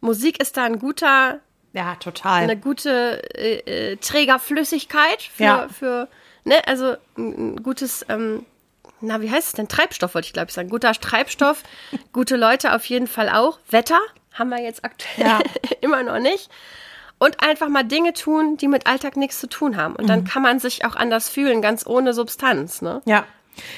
Musik 0.00 0.40
ist 0.42 0.56
da 0.56 0.64
ein 0.64 0.80
guter, 0.80 1.38
Ja, 1.72 1.94
total. 1.96 2.42
eine 2.42 2.56
gute 2.56 3.22
äh, 3.38 3.92
äh, 3.92 3.96
Trägerflüssigkeit 3.98 5.22
für, 5.22 5.42
Ja. 5.44 5.68
für 5.68 6.08
ne, 6.44 6.56
also 6.66 6.96
ein, 7.16 7.54
ein 7.54 7.62
gutes, 7.62 8.04
ähm, 8.08 8.44
na, 9.02 9.20
wie 9.20 9.30
heißt 9.30 9.48
es 9.48 9.52
denn? 9.54 9.68
Treibstoff 9.68 10.14
wollte 10.14 10.26
ich 10.26 10.32
glaube 10.32 10.48
ich 10.48 10.54
sagen. 10.54 10.68
Guter 10.70 10.92
Treibstoff, 10.92 11.62
gute 12.12 12.36
Leute 12.36 12.74
auf 12.74 12.84
jeden 12.86 13.06
Fall 13.06 13.28
auch. 13.28 13.58
Wetter 13.70 13.98
haben 14.34 14.48
wir 14.50 14.60
jetzt 14.62 14.84
aktuell 14.84 15.26
Ja. 15.26 15.40
immer 15.80 16.02
noch 16.02 16.18
nicht. 16.18 16.48
Und 17.18 17.40
einfach 17.46 17.68
mal 17.68 17.84
Dinge 17.84 18.14
tun, 18.14 18.56
die 18.56 18.66
mit 18.66 18.86
Alltag 18.88 19.16
nichts 19.16 19.38
zu 19.38 19.46
tun 19.48 19.76
haben. 19.76 19.94
Und 19.94 20.04
Mhm. 20.04 20.08
dann 20.08 20.24
kann 20.24 20.42
man 20.42 20.58
sich 20.58 20.84
auch 20.84 20.96
anders 20.96 21.28
fühlen, 21.28 21.62
ganz 21.62 21.86
ohne 21.86 22.14
Substanz, 22.14 22.82
ne? 22.82 23.00
Ja. 23.04 23.24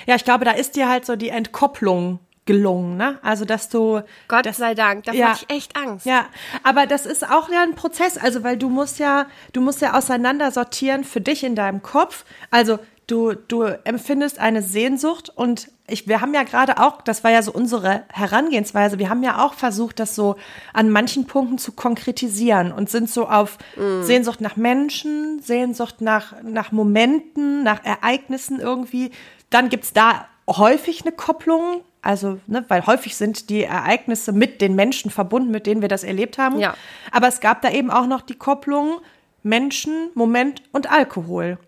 Ja, 0.06 0.14
ich 0.14 0.24
glaube, 0.24 0.44
da 0.44 0.52
ist 0.52 0.76
dir 0.76 0.88
halt 0.88 1.04
so 1.04 1.16
die 1.16 1.28
Entkopplung 1.30 2.20
gelungen, 2.46 2.96
ne? 2.96 3.18
Also, 3.22 3.44
dass 3.44 3.68
du. 3.68 4.02
Gott 4.28 4.46
das, 4.46 4.58
sei 4.58 4.74
Dank. 4.74 5.04
Davor 5.04 5.18
Ja. 5.20 5.28
hatte 5.30 5.44
ich 5.48 5.54
echt 5.56 5.76
Angst. 5.76 6.06
Ja, 6.06 6.26
aber 6.62 6.86
das 6.86 7.06
ist 7.06 7.28
auch 7.28 7.48
ja 7.50 7.62
ein 7.62 7.74
Prozess, 7.74 8.16
also 8.16 8.44
weil 8.44 8.56
du 8.56 8.68
musst 8.70 8.98
ja, 8.98 9.26
du 9.52 9.60
musst 9.60 9.80
ja 9.82 9.94
auseinander 9.94 10.50
sortieren 10.50 11.04
für 11.04 11.20
dich 11.20 11.42
in 11.42 11.54
deinem 11.56 11.82
Kopf. 11.82 12.24
Also 12.50 12.78
du, 13.06 13.34
du 13.34 13.62
empfindest 13.62 14.38
eine 14.38 14.62
Sehnsucht 14.62 15.30
und 15.34 15.70
ich, 15.86 16.08
wir 16.08 16.20
haben 16.20 16.32
ja 16.32 16.44
gerade 16.44 16.78
auch, 16.78 17.02
das 17.02 17.24
war 17.24 17.30
ja 17.30 17.42
so 17.42 17.52
unsere 17.52 18.04
Herangehensweise, 18.08 18.98
wir 18.98 19.10
haben 19.10 19.22
ja 19.22 19.44
auch 19.44 19.54
versucht, 19.54 20.00
das 20.00 20.14
so 20.14 20.36
an 20.72 20.90
manchen 20.90 21.26
Punkten 21.26 21.58
zu 21.58 21.72
konkretisieren 21.72 22.72
und 22.72 22.88
sind 22.88 23.10
so 23.10 23.28
auf 23.28 23.58
mm. 23.76 24.02
Sehnsucht 24.02 24.40
nach 24.40 24.56
Menschen, 24.56 25.42
Sehnsucht 25.42 26.00
nach, 26.00 26.34
nach 26.42 26.72
Momenten, 26.72 27.62
nach 27.62 27.84
Ereignissen 27.84 28.60
irgendwie. 28.60 29.10
Dann 29.50 29.68
gibt's 29.68 29.92
da 29.92 30.26
häufig 30.48 31.02
eine 31.02 31.12
Kopplung, 31.12 31.82
also, 32.00 32.38
ne, 32.46 32.64
weil 32.68 32.86
häufig 32.86 33.16
sind 33.16 33.50
die 33.50 33.64
Ereignisse 33.64 34.32
mit 34.32 34.62
den 34.62 34.74
Menschen 34.74 35.10
verbunden, 35.10 35.50
mit 35.50 35.66
denen 35.66 35.82
wir 35.82 35.88
das 35.88 36.04
erlebt 36.04 36.38
haben. 36.38 36.58
Ja. 36.58 36.74
Aber 37.10 37.28
es 37.28 37.40
gab 37.40 37.60
da 37.60 37.70
eben 37.70 37.90
auch 37.90 38.06
noch 38.06 38.22
die 38.22 38.36
Kopplung 38.36 39.00
Menschen, 39.42 40.08
Moment 40.14 40.62
und 40.72 40.90
Alkohol. 40.90 41.58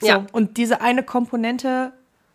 So, 0.00 0.06
Ja. 0.06 0.26
Und 0.32 0.56
diese 0.56 0.80
eine 0.80 1.02
Komponente 1.02 1.92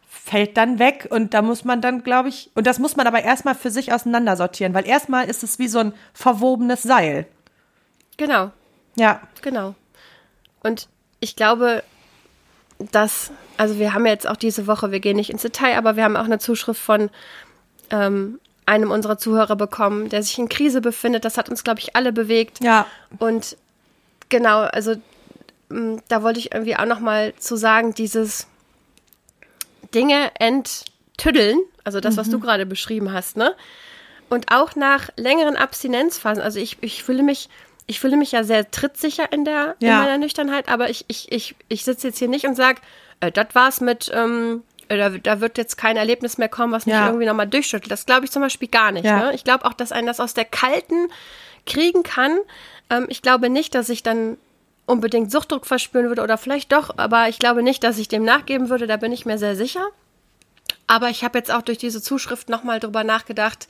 fällt 0.10 0.58
dann 0.58 0.78
weg 0.80 1.08
und 1.10 1.34
da 1.34 1.42
muss 1.42 1.64
man 1.64 1.82
dann, 1.82 2.04
glaube 2.04 2.30
ich, 2.30 2.52
und 2.54 2.68
das 2.68 2.80
muss 2.80 2.96
man 2.96 3.08
aber 3.08 3.24
erstmal 3.24 3.56
für 3.56 3.72
sich 3.72 3.94
auseinandersortieren, 3.94 4.74
weil 4.74 4.86
erstmal 4.86 5.30
ist 5.30 5.42
es 5.44 5.58
wie 5.58 5.68
so 5.68 5.80
ein 5.80 5.94
verwobenes 6.14 6.84
Seil. 6.84 7.26
Genau, 8.18 8.52
Ja. 8.96 9.22
genau. 9.42 9.74
Und 10.64 10.90
ich 11.22 11.36
glaube, 11.36 11.84
dass, 12.92 13.32
also 13.58 13.80
wir 13.80 13.94
haben 13.94 14.06
jetzt 14.06 14.28
auch 14.28 14.36
diese 14.36 14.68
Woche, 14.68 14.92
wir 14.92 15.00
gehen 15.00 15.16
nicht 15.16 15.30
ins 15.30 15.44
Detail, 15.44 15.78
aber 15.78 15.96
wir 15.96 16.04
haben 16.04 16.18
auch 16.18 16.26
eine 16.26 16.40
Zuschrift 16.40 16.82
von 16.82 17.10
ähm, 17.90 18.40
einem 18.66 18.92
unserer 18.92 19.18
Zuhörer 19.18 19.56
bekommen, 19.56 20.10
der 20.10 20.24
sich 20.24 20.38
in 20.38 20.50
Krise 20.50 20.82
befindet. 20.82 21.26
Das 21.26 21.38
hat 21.38 21.50
uns, 21.50 21.64
glaube 21.64 21.80
ich, 21.80 21.96
alle 21.96 22.12
bewegt. 22.14 22.64
Ja. 22.64 22.86
Und 23.18 23.58
genau, 24.30 24.62
also 24.62 24.96
da 26.08 26.24
wollte 26.24 26.40
ich 26.40 26.54
irgendwie 26.54 26.76
auch 26.76 26.86
noch 26.86 27.00
mal 27.00 27.34
zu 27.36 27.56
sagen, 27.56 27.94
dieses 27.94 28.48
Dinge 29.94 30.32
enttüddeln, 30.40 31.60
also 31.84 32.00
das, 32.00 32.18
was 32.18 32.30
du 32.30 32.40
gerade 32.40 32.66
beschrieben 32.66 33.12
hast, 33.12 33.38
ne? 33.38 33.56
Und 34.30 34.52
auch 34.52 34.76
nach 34.76 35.10
längeren 35.18 35.58
Abstinenzphasen, 35.58 36.42
also 36.42 36.60
ich, 36.60 36.78
ich 36.82 37.04
fühle 37.04 37.22
mich, 37.24 37.50
ich 37.88 38.00
fühle 38.00 38.16
mich 38.16 38.32
ja 38.32 38.44
sehr 38.46 38.70
trittsicher 38.72 39.32
in 39.34 39.44
der 39.44 39.76
in 39.80 39.88
Ja. 39.88 39.98
meiner 39.98 40.18
Nüchternheit, 40.18 40.70
aber 40.70 40.90
ich, 40.90 41.04
ich, 41.10 41.32
ich, 41.32 41.56
ich 41.68 41.84
sitze 41.84 42.08
jetzt 42.08 42.20
hier 42.20 42.30
nicht 42.30 42.46
und 42.46 42.56
sage, 42.56 42.80
äh, 43.20 43.32
das 43.32 43.48
war's 43.54 43.82
mit, 43.82 44.10
ähm, 44.14 44.64
äh, 44.88 44.98
da, 44.98 45.10
da 45.10 45.42
wird 45.42 45.58
jetzt 45.58 45.78
kein 45.78 45.98
Erlebnis 45.98 46.38
mehr 46.38 46.48
kommen, 46.48 46.72
was 46.72 46.86
mich 46.86 46.96
Ja. 46.96 47.08
irgendwie 47.08 47.26
nochmal 47.26 47.48
durchschüttelt. 47.48 47.92
Das 47.92 48.06
glaube 48.06 48.24
ich 48.26 48.32
zum 48.32 48.42
Beispiel 48.42 48.70
gar 48.70 48.94
nicht. 48.94 49.04
Ja. 49.06 49.18
Ne? 49.26 49.34
Ich 49.36 49.44
glaube 49.44 49.66
auch, 49.66 49.74
dass 49.74 49.92
einen 49.92 50.08
das 50.08 50.22
aus 50.22 50.34
der 50.34 50.46
kalten 50.46 51.10
kriegen 51.66 52.04
kann. 52.04 52.38
Ähm, 52.90 53.08
ich 53.10 53.22
glaube 53.22 53.50
nicht, 53.50 53.76
dass 53.76 53.90
ich 53.90 54.02
dann 54.02 54.38
unbedingt 54.92 55.32
Suchtdruck 55.32 55.66
verspüren 55.66 56.08
würde 56.08 56.22
oder 56.22 56.38
vielleicht 56.38 56.72
doch, 56.72 56.98
aber 56.98 57.30
ich 57.30 57.40
glaube 57.40 57.64
nicht, 57.64 57.84
dass 57.84 57.98
ich 57.98 58.08
dem 58.08 58.24
nachgeben 58.24 58.70
würde, 58.70 58.88
da 58.88 58.98
bin 58.98 59.12
ich 59.12 59.26
mir 59.26 59.38
sehr 59.38 59.56
sicher. 59.56 59.88
Aber 60.88 61.10
ich 61.10 61.24
habe 61.24 61.38
jetzt 61.38 61.52
auch 61.52 61.62
durch 61.62 61.78
diese 61.78 62.02
Zuschrift 62.02 62.50
nochmal 62.50 62.80
drüber 62.80 63.04
nachgedacht, 63.04 63.68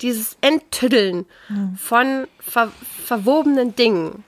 dieses 0.00 0.36
Enttüddeln 0.40 1.26
von 1.78 2.26
ver 2.40 2.72
verwobenen 3.04 3.76
Dingen, 3.76 4.24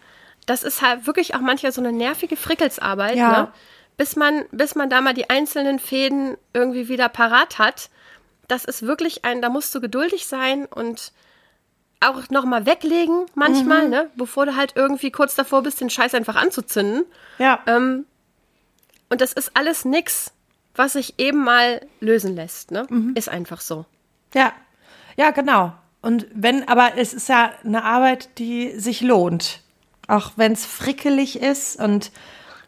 das 0.46 0.62
ist 0.62 0.80
halt 0.82 1.06
wirklich 1.06 1.34
auch 1.34 1.40
manchmal 1.40 1.72
so 1.72 1.80
eine 1.80 1.92
nervige 1.92 2.36
Frickelsarbeit, 2.36 3.16
Ja. 3.16 3.42
ne? 3.42 3.48
bis, 3.96 4.14
man, 4.14 4.44
bis 4.52 4.74
man 4.76 4.88
da 4.90 5.00
mal 5.00 5.14
die 5.14 5.28
einzelnen 5.30 5.78
Fäden 5.80 6.36
irgendwie 6.52 6.88
wieder 6.88 7.08
parat 7.08 7.58
hat. 7.58 7.88
Das 8.46 8.64
ist 8.64 8.82
wirklich 8.82 9.24
ein, 9.24 9.42
da 9.42 9.48
musst 9.48 9.74
du 9.74 9.80
geduldig 9.80 10.26
sein 10.26 10.66
und 10.66 11.12
auch 12.00 12.28
nochmal 12.30 12.66
weglegen 12.66 13.26
manchmal, 13.34 13.88
ne? 13.88 14.10
bevor 14.16 14.46
du 14.46 14.56
halt 14.56 14.72
irgendwie 14.76 15.10
kurz 15.10 15.34
davor 15.34 15.62
bist, 15.62 15.80
den 15.80 15.90
Scheiß 15.90 16.14
einfach 16.14 16.36
anzuzünden. 16.36 17.04
Ja. 17.38 17.60
Ähm, 17.66 18.04
und 19.08 19.20
das 19.20 19.32
ist 19.32 19.52
alles 19.54 19.84
nix, 19.84 20.32
was 20.74 20.94
sich 20.94 21.14
eben 21.18 21.42
mal 21.42 21.86
lösen 22.00 22.36
lässt. 22.36 22.70
Ne? 22.70 22.86
Ist 23.14 23.28
einfach 23.28 23.60
so. 23.60 23.86
Ja, 24.34 24.52
ja, 25.16 25.30
genau. 25.30 25.72
Und 26.02 26.26
wenn, 26.32 26.68
aber 26.68 26.92
es 26.96 27.14
ist 27.14 27.28
ja 27.28 27.50
eine 27.64 27.84
Arbeit, 27.84 28.38
die 28.38 28.78
sich 28.78 29.00
lohnt. 29.00 29.62
Auch 30.06 30.32
wenn 30.36 30.52
es 30.52 30.64
frickelig 30.64 31.40
ist 31.40 31.80
und 31.80 32.12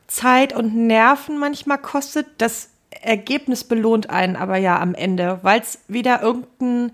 Zeit 0.07 0.55
und 0.55 0.75
Nerven 0.75 1.39
manchmal 1.39 1.79
kostet, 1.79 2.27
das 2.39 2.71
Ergebnis 2.91 3.65
belohnt 3.65 4.11
einen 4.11 4.35
aber 4.35 4.57
ja 4.57 4.81
am 4.81 4.95
Ende, 4.95 5.39
weil 5.43 5.61
es 5.61 5.81
wieder 5.87 6.23
irgendein, 6.23 6.93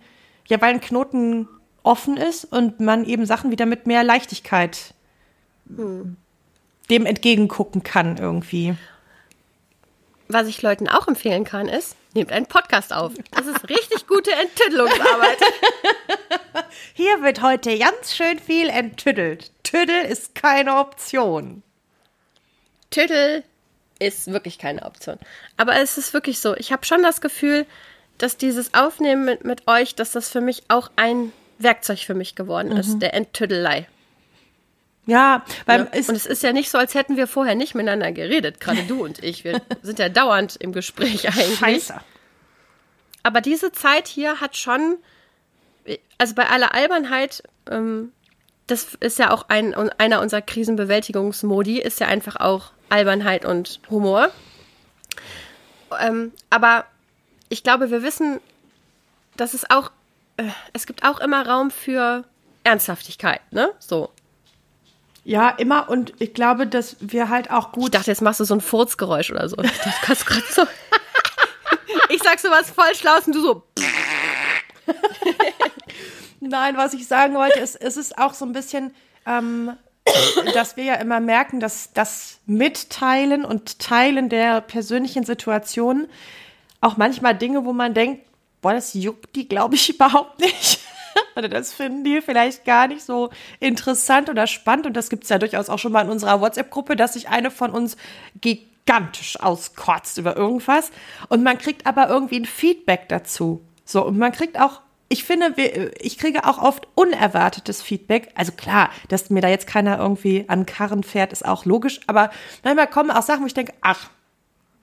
ja, 0.48 0.60
weil 0.60 0.74
ein 0.74 0.80
Knoten 0.80 1.48
offen 1.84 2.16
ist 2.16 2.44
und 2.44 2.80
man 2.80 3.04
eben 3.04 3.26
Sachen 3.26 3.52
wieder 3.52 3.66
mit 3.66 3.86
mehr 3.86 4.02
Leichtigkeit 4.02 4.94
dem 6.90 7.06
entgegengucken 7.06 7.82
kann 7.82 8.16
irgendwie. 8.18 8.74
Was 10.28 10.48
ich 10.48 10.62
Leuten 10.62 10.88
auch 10.88 11.06
empfehlen 11.06 11.44
kann, 11.44 11.68
ist, 11.68 11.96
nehmt 12.14 12.32
einen 12.32 12.46
Podcast 12.46 12.92
auf. 12.92 13.12
Das 13.30 13.46
ist 13.46 13.68
richtig 13.68 14.06
gute 14.06 14.32
Enttüddelungsarbeit. 14.32 15.38
Hier 16.94 17.22
wird 17.22 17.42
heute 17.42 17.78
ganz 17.78 18.14
schön 18.14 18.38
viel 18.38 18.68
enttüddelt. 18.68 19.52
Tüddel 19.62 20.02
ist 20.04 20.34
keine 20.34 20.76
Option. 20.76 21.62
Tüdel 22.90 23.44
ist 23.98 24.32
wirklich 24.32 24.58
keine 24.58 24.84
Option. 24.84 25.18
Aber 25.56 25.76
es 25.76 25.98
ist 25.98 26.14
wirklich 26.14 26.38
so. 26.40 26.56
Ich 26.56 26.72
habe 26.72 26.86
schon 26.86 27.02
das 27.02 27.20
Gefühl, 27.20 27.66
dass 28.18 28.36
dieses 28.36 28.72
Aufnehmen 28.74 29.24
mit, 29.24 29.44
mit 29.44 29.68
euch, 29.68 29.94
dass 29.94 30.12
das 30.12 30.30
für 30.30 30.40
mich 30.40 30.62
auch 30.68 30.90
ein 30.96 31.32
Werkzeug 31.58 32.00
für 32.00 32.14
mich 32.14 32.34
geworden 32.34 32.72
ist, 32.72 32.98
der 33.00 33.14
Enttüddelei. 33.14 33.88
Ja, 35.06 35.44
Ne? 35.66 35.88
ist 35.92 36.08
und 36.08 36.16
es 36.16 36.26
ist 36.26 36.42
ja 36.42 36.52
nicht 36.52 36.70
so, 36.70 36.78
als 36.78 36.94
hätten 36.94 37.16
wir 37.16 37.26
vorher 37.26 37.54
nicht 37.54 37.74
miteinander 37.74 38.10
geredet, 38.12 38.60
gerade 38.60 38.82
du 38.84 39.04
und 39.04 39.22
ich. 39.22 39.44
Wir 39.44 39.60
sind 39.82 39.98
ja 39.98 40.08
dauernd 40.08 40.56
im 40.56 40.72
Gespräch 40.72 41.28
eigentlich. 41.28 41.58
scheiße. 41.58 42.00
Aber 43.22 43.40
diese 43.40 43.72
Zeit 43.72 44.08
hier 44.08 44.40
hat 44.40 44.56
schon, 44.56 44.96
also 46.18 46.34
bei 46.34 46.48
aller 46.48 46.74
Albernheit, 46.74 47.42
ähm, 47.70 48.12
das 48.66 48.94
ist 49.00 49.18
ja 49.18 49.30
auch 49.30 49.48
ein, 49.48 49.74
einer 49.74 50.20
unserer 50.20 50.42
Krisenbewältigungsmodi, 50.42 51.80
ist 51.80 52.00
ja 52.00 52.06
einfach 52.06 52.36
auch 52.36 52.72
Albernheit 52.88 53.44
und 53.44 53.80
Humor. 53.90 54.30
Ähm, 56.00 56.32
aber 56.50 56.86
ich 57.48 57.62
glaube, 57.62 57.90
wir 57.90 58.02
wissen, 58.02 58.40
dass 59.36 59.54
es 59.54 59.68
auch, 59.70 59.90
äh, 60.36 60.44
es 60.72 60.86
gibt 60.86 61.04
auch 61.04 61.20
immer 61.20 61.46
Raum 61.46 61.70
für 61.70 62.24
Ernsthaftigkeit, 62.64 63.40
ne? 63.52 63.70
So. 63.78 64.10
Ja, 65.24 65.48
immer 65.50 65.88
und 65.88 66.12
ich 66.18 66.34
glaube, 66.34 66.66
dass 66.66 66.96
wir 67.00 67.28
halt 67.30 67.50
auch 67.50 67.68
Ich 67.68 67.72
gut. 67.72 67.94
dachte, 67.94 68.10
jetzt 68.10 68.20
machst 68.20 68.40
du 68.40 68.44
so 68.44 68.54
ein 68.54 68.60
Furzgeräusch 68.60 69.30
oder 69.30 69.48
so. 69.48 69.56
Ich 69.58 69.70
dachte, 69.70 69.88
du 69.88 70.06
kannst 70.06 70.26
gerade 70.26 70.44
so. 70.50 70.62
ich 72.10 72.22
sag 72.22 72.38
so 72.38 72.50
was 72.50 72.70
voll 72.70 72.94
Schlaues 72.94 73.26
und 73.26 73.34
du 73.34 73.40
so. 73.40 73.62
Nein, 76.40 76.76
was 76.76 76.92
ich 76.92 77.06
sagen 77.06 77.34
wollte, 77.34 77.58
ist, 77.60 77.76
es 77.76 77.96
ist 77.96 78.18
auch 78.18 78.34
so 78.34 78.44
ein 78.44 78.52
bisschen, 78.52 78.94
ähm, 79.24 79.72
dass 80.52 80.76
wir 80.76 80.84
ja 80.84 80.94
immer 80.96 81.20
merken, 81.20 81.58
dass 81.58 81.92
das 81.94 82.38
Mitteilen 82.44 83.46
und 83.46 83.78
Teilen 83.78 84.28
der 84.28 84.60
persönlichen 84.60 85.24
Situation 85.24 86.06
auch 86.82 86.98
manchmal 86.98 87.34
Dinge, 87.34 87.64
wo 87.64 87.72
man 87.72 87.94
denkt, 87.94 88.26
boah, 88.64 88.72
das 88.72 88.94
juckt 88.94 89.36
die, 89.36 89.46
glaube 89.46 89.74
ich, 89.74 89.90
überhaupt 89.94 90.40
nicht. 90.40 90.80
Oder 91.36 91.48
das 91.48 91.72
finden 91.72 92.02
die 92.02 92.22
vielleicht 92.22 92.64
gar 92.64 92.88
nicht 92.88 93.02
so 93.02 93.30
interessant 93.60 94.30
oder 94.30 94.46
spannend. 94.46 94.86
Und 94.86 94.96
das 94.96 95.10
gibt 95.10 95.24
es 95.24 95.30
ja 95.30 95.38
durchaus 95.38 95.68
auch 95.68 95.78
schon 95.78 95.92
mal 95.92 96.04
in 96.04 96.10
unserer 96.10 96.40
WhatsApp-Gruppe, 96.40 96.96
dass 96.96 97.12
sich 97.12 97.28
eine 97.28 97.50
von 97.50 97.70
uns 97.70 97.96
gigantisch 98.40 99.38
auskotzt 99.38 100.16
über 100.18 100.36
irgendwas. 100.36 100.90
Und 101.28 101.42
man 101.42 101.58
kriegt 101.58 101.86
aber 101.86 102.08
irgendwie 102.08 102.40
ein 102.40 102.46
Feedback 102.46 103.08
dazu. 103.08 103.62
So, 103.84 104.04
und 104.04 104.16
man 104.16 104.32
kriegt 104.32 104.58
auch, 104.58 104.80
ich 105.08 105.24
finde, 105.24 105.54
ich 106.00 106.18
kriege 106.18 106.46
auch 106.46 106.58
oft 106.58 106.88
unerwartetes 106.94 107.82
Feedback. 107.82 108.30
Also 108.34 108.52
klar, 108.52 108.88
dass 109.08 109.28
mir 109.28 109.42
da 109.42 109.48
jetzt 109.48 109.66
keiner 109.66 109.98
irgendwie 109.98 110.46
an 110.48 110.64
Karren 110.64 111.02
fährt, 111.02 111.32
ist 111.32 111.44
auch 111.44 111.66
logisch. 111.66 112.00
Aber 112.06 112.30
manchmal 112.64 112.88
kommen 112.88 113.10
auch 113.10 113.22
Sachen, 113.22 113.42
wo 113.42 113.46
ich 113.46 113.54
denke, 113.54 113.74
ach, 113.82 114.08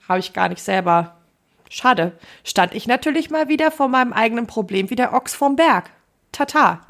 habe 0.08 0.20
ich 0.20 0.32
gar 0.32 0.48
nicht 0.48 0.62
selber. 0.62 1.16
Schade. 1.74 2.12
Stand 2.44 2.74
ich 2.74 2.86
natürlich 2.86 3.30
mal 3.30 3.48
wieder 3.48 3.70
vor 3.70 3.88
meinem 3.88 4.12
eigenen 4.12 4.46
Problem 4.46 4.90
wie 4.90 4.94
der 4.94 5.14
Ochs 5.14 5.34
vom 5.34 5.56
Berg. 5.56 5.88
Tata. 6.30 6.82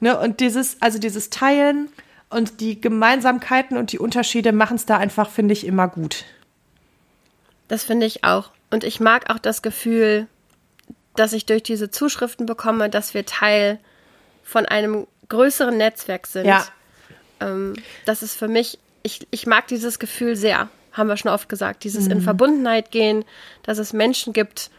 Ne, 0.00 0.18
und 0.18 0.40
dieses, 0.40 0.80
also 0.80 0.98
dieses 0.98 1.30
Teilen 1.30 1.88
und 2.28 2.60
die 2.60 2.78
Gemeinsamkeiten 2.78 3.78
und 3.78 3.90
die 3.92 3.98
Unterschiede 3.98 4.52
machen 4.52 4.76
es 4.76 4.84
da 4.84 4.98
einfach, 4.98 5.30
finde 5.30 5.54
ich, 5.54 5.66
immer 5.66 5.88
gut. 5.88 6.26
Das 7.68 7.84
finde 7.84 8.04
ich 8.04 8.24
auch. 8.24 8.50
Und 8.70 8.84
ich 8.84 9.00
mag 9.00 9.30
auch 9.30 9.38
das 9.38 9.62
Gefühl, 9.62 10.26
dass 11.16 11.32
ich 11.32 11.46
durch 11.46 11.62
diese 11.62 11.90
Zuschriften 11.90 12.44
bekomme, 12.44 12.90
dass 12.90 13.14
wir 13.14 13.24
Teil 13.24 13.78
von 14.42 14.66
einem 14.66 15.06
größeren 15.28 15.76
Netzwerk 15.76 16.26
sind. 16.26 16.46
Ja. 16.46 16.66
Ähm, 17.40 17.74
das 18.04 18.22
ist 18.22 18.34
für 18.34 18.48
mich, 18.48 18.78
ich, 19.02 19.26
ich 19.30 19.46
mag 19.46 19.66
dieses 19.68 19.98
Gefühl 19.98 20.36
sehr, 20.36 20.68
haben 20.92 21.08
wir 21.08 21.16
schon 21.16 21.30
oft 21.30 21.48
gesagt, 21.48 21.84
dieses 21.84 22.06
in 22.06 22.20
Verbundenheit 22.20 22.90
gehen, 22.90 23.24
dass 23.62 23.78
es 23.78 23.92
Menschen 23.92 24.32
gibt, 24.32 24.70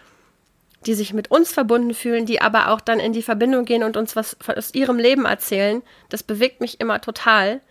die 0.85 0.93
sich 0.93 1.13
mit 1.13 1.29
uns 1.31 1.51
verbunden 1.51 1.93
fühlen, 1.93 2.25
die 2.25 2.41
aber 2.41 2.69
auch 2.69 2.81
dann 2.81 2.99
in 2.99 3.13
die 3.13 3.21
Verbindung 3.21 3.65
gehen 3.65 3.83
und 3.83 3.97
uns 3.97 4.15
was 4.15 4.37
aus 4.47 4.73
ihrem 4.73 4.97
Leben 4.97 5.25
erzählen. 5.25 5.81
Das 6.09 6.23
bewegt 6.23 6.61
mich 6.61 6.79
immer 6.79 7.01
total. 7.01 7.61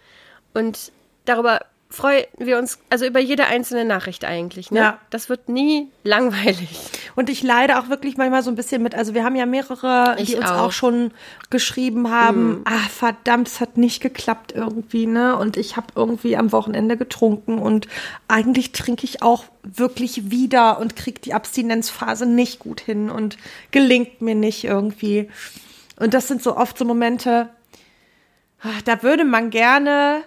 Und 0.54 0.92
darüber 1.24 1.60
freuen 1.90 2.24
wir 2.36 2.58
uns 2.58 2.78
also 2.90 3.06
über 3.06 3.18
jede 3.18 3.46
einzelne 3.46 3.84
Nachricht 3.84 4.24
eigentlich. 4.24 4.70
Ne? 4.70 4.78
Ja. 4.80 4.98
Das 5.10 5.28
wird 5.28 5.48
nie 5.48 5.88
langweilig. 6.04 6.68
Und 7.16 7.30
ich 7.30 7.42
leide 7.42 7.78
auch 7.78 7.88
wirklich 7.88 8.16
manchmal 8.16 8.42
so 8.42 8.50
ein 8.50 8.56
bisschen 8.56 8.82
mit. 8.82 8.94
Also 8.94 9.14
wir 9.14 9.24
haben 9.24 9.36
ja 9.36 9.46
mehrere, 9.46 10.16
Ich 10.18 10.30
die 10.30 10.36
uns 10.36 10.46
auch. 10.46 10.66
auch. 10.66 10.72
schon 10.72 11.12
geschrieben 11.50 12.10
haben. 12.10 12.60
Ah, 12.66 12.88
verdammt, 12.90 13.48
es 13.48 13.60
hat 13.60 13.78
nicht 13.78 14.00
geklappt 14.00 14.52
irgendwie, 14.54 15.06
ne? 15.06 15.36
Und 15.36 15.56
ich 15.56 15.76
habe 15.76 15.86
irgendwie 15.94 16.36
am 16.36 16.52
Wochenende 16.52 16.96
getrunken 16.96 17.58
und 17.58 17.88
eigentlich 18.28 18.72
trinke 18.72 19.04
ich 19.04 19.22
auch 19.22 19.44
wirklich 19.62 20.30
wieder 20.30 20.78
und 20.78 20.94
kriege 20.94 21.20
die 21.20 21.32
Abstinenzphase 21.34 22.26
nicht 22.26 22.58
gut 22.58 22.80
hin 22.80 23.08
und 23.10 23.38
gelingt 23.70 24.20
mir 24.20 24.34
nicht 24.34 24.64
irgendwie. 24.64 25.28
Und 25.98 26.14
das 26.14 26.28
sind 26.28 26.42
so 26.42 26.56
oft 26.56 26.76
so 26.78 26.84
Momente, 26.84 27.48
ah, 28.62 28.68
da 28.84 29.02
würde 29.02 29.24
man 29.24 29.50
gerne 29.50 30.22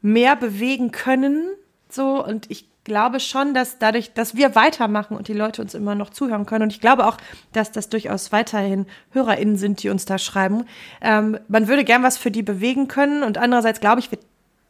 mehr 0.00 0.36
bewegen 0.36 0.90
können. 0.92 1.48
So, 1.88 2.24
und 2.24 2.50
ich 2.50 2.68
glaube 2.84 3.20
schon, 3.20 3.54
dass 3.54 3.78
dadurch, 3.78 4.12
dass 4.14 4.34
wir 4.34 4.54
weitermachen 4.54 5.16
und 5.16 5.28
die 5.28 5.34
Leute 5.34 5.62
uns 5.62 5.74
immer 5.74 5.94
noch 5.94 6.10
zuhören 6.10 6.46
können, 6.46 6.64
und 6.64 6.72
ich 6.72 6.80
glaube 6.80 7.06
auch, 7.06 7.16
dass 7.52 7.70
das 7.70 7.88
durchaus 7.88 8.32
weiterhin 8.32 8.86
HörerInnen 9.10 9.56
sind, 9.56 9.82
die 9.82 9.90
uns 9.90 10.04
da 10.04 10.18
schreiben, 10.18 10.64
ähm, 11.00 11.38
man 11.48 11.68
würde 11.68 11.84
gern 11.84 12.02
was 12.02 12.18
für 12.18 12.30
die 12.30 12.42
bewegen 12.42 12.88
können. 12.88 13.22
Und 13.22 13.38
andererseits 13.38 13.80
glaube 13.80 14.00
ich, 14.00 14.10
wir 14.10 14.18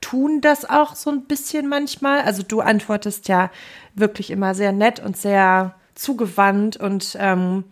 tun 0.00 0.40
das 0.40 0.68
auch 0.68 0.94
so 0.94 1.10
ein 1.10 1.24
bisschen 1.24 1.68
manchmal. 1.68 2.20
Also 2.20 2.42
du 2.42 2.60
antwortest 2.60 3.28
ja 3.28 3.50
wirklich 3.94 4.30
immer 4.30 4.54
sehr 4.54 4.72
nett 4.72 5.00
und 5.00 5.16
sehr 5.16 5.74
zugewandt 5.94 6.76
und 6.76 7.16
ähm, 7.18 7.64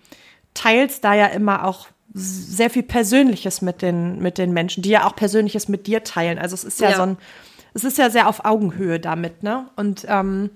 teilst 0.55 1.05
da 1.05 1.15
ja 1.15 1.27
immer 1.27 1.65
auch 1.65 1.89
sehr 2.19 2.71
viel 2.71 2.83
Persönliches 2.83 3.61
mit 3.63 3.83
den, 3.83 4.19
mit 4.21 4.39
den 4.39 4.53
Menschen, 4.53 4.83
die 4.83 4.89
ja 4.91 5.05
auch 5.07 5.15
Persönliches 5.15 5.69
mit 5.69 5.87
dir 5.87 6.03
teilen. 6.03 6.39
Also 6.39 6.55
es 6.55 6.65
ist 6.65 6.81
ja, 6.81 6.91
Ja. 6.91 6.97
so 6.97 7.03
ein, 7.03 7.19
es 7.75 7.85
ist 7.85 7.99
ja 7.99 8.09
sehr 8.09 8.27
auf 8.29 8.45
Augenhöhe 8.45 8.99
damit, 8.99 9.43
ne? 9.43 9.69
Und 9.77 10.07
ähm, 10.09 10.51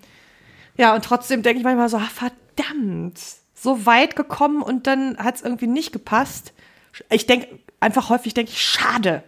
ja, 0.76 0.94
und 0.94 1.04
trotzdem 1.04 1.42
denke 1.42 1.58
ich 1.58 1.64
manchmal 1.64 1.88
so, 1.90 1.98
ah, 1.98 2.08
verdammt, 2.12 3.18
so 3.54 3.84
weit 3.84 4.16
gekommen 4.16 4.62
und 4.62 4.86
dann 4.86 5.18
hat 5.18 5.34
es 5.36 5.42
irgendwie 5.42 5.66
nicht 5.66 5.92
gepasst. 5.92 6.54
Ich 7.10 7.26
denke, 7.26 7.46
einfach 7.78 8.08
häufig 8.08 8.32
denke 8.32 8.52
ich, 8.52 8.62
schade. 8.62 9.22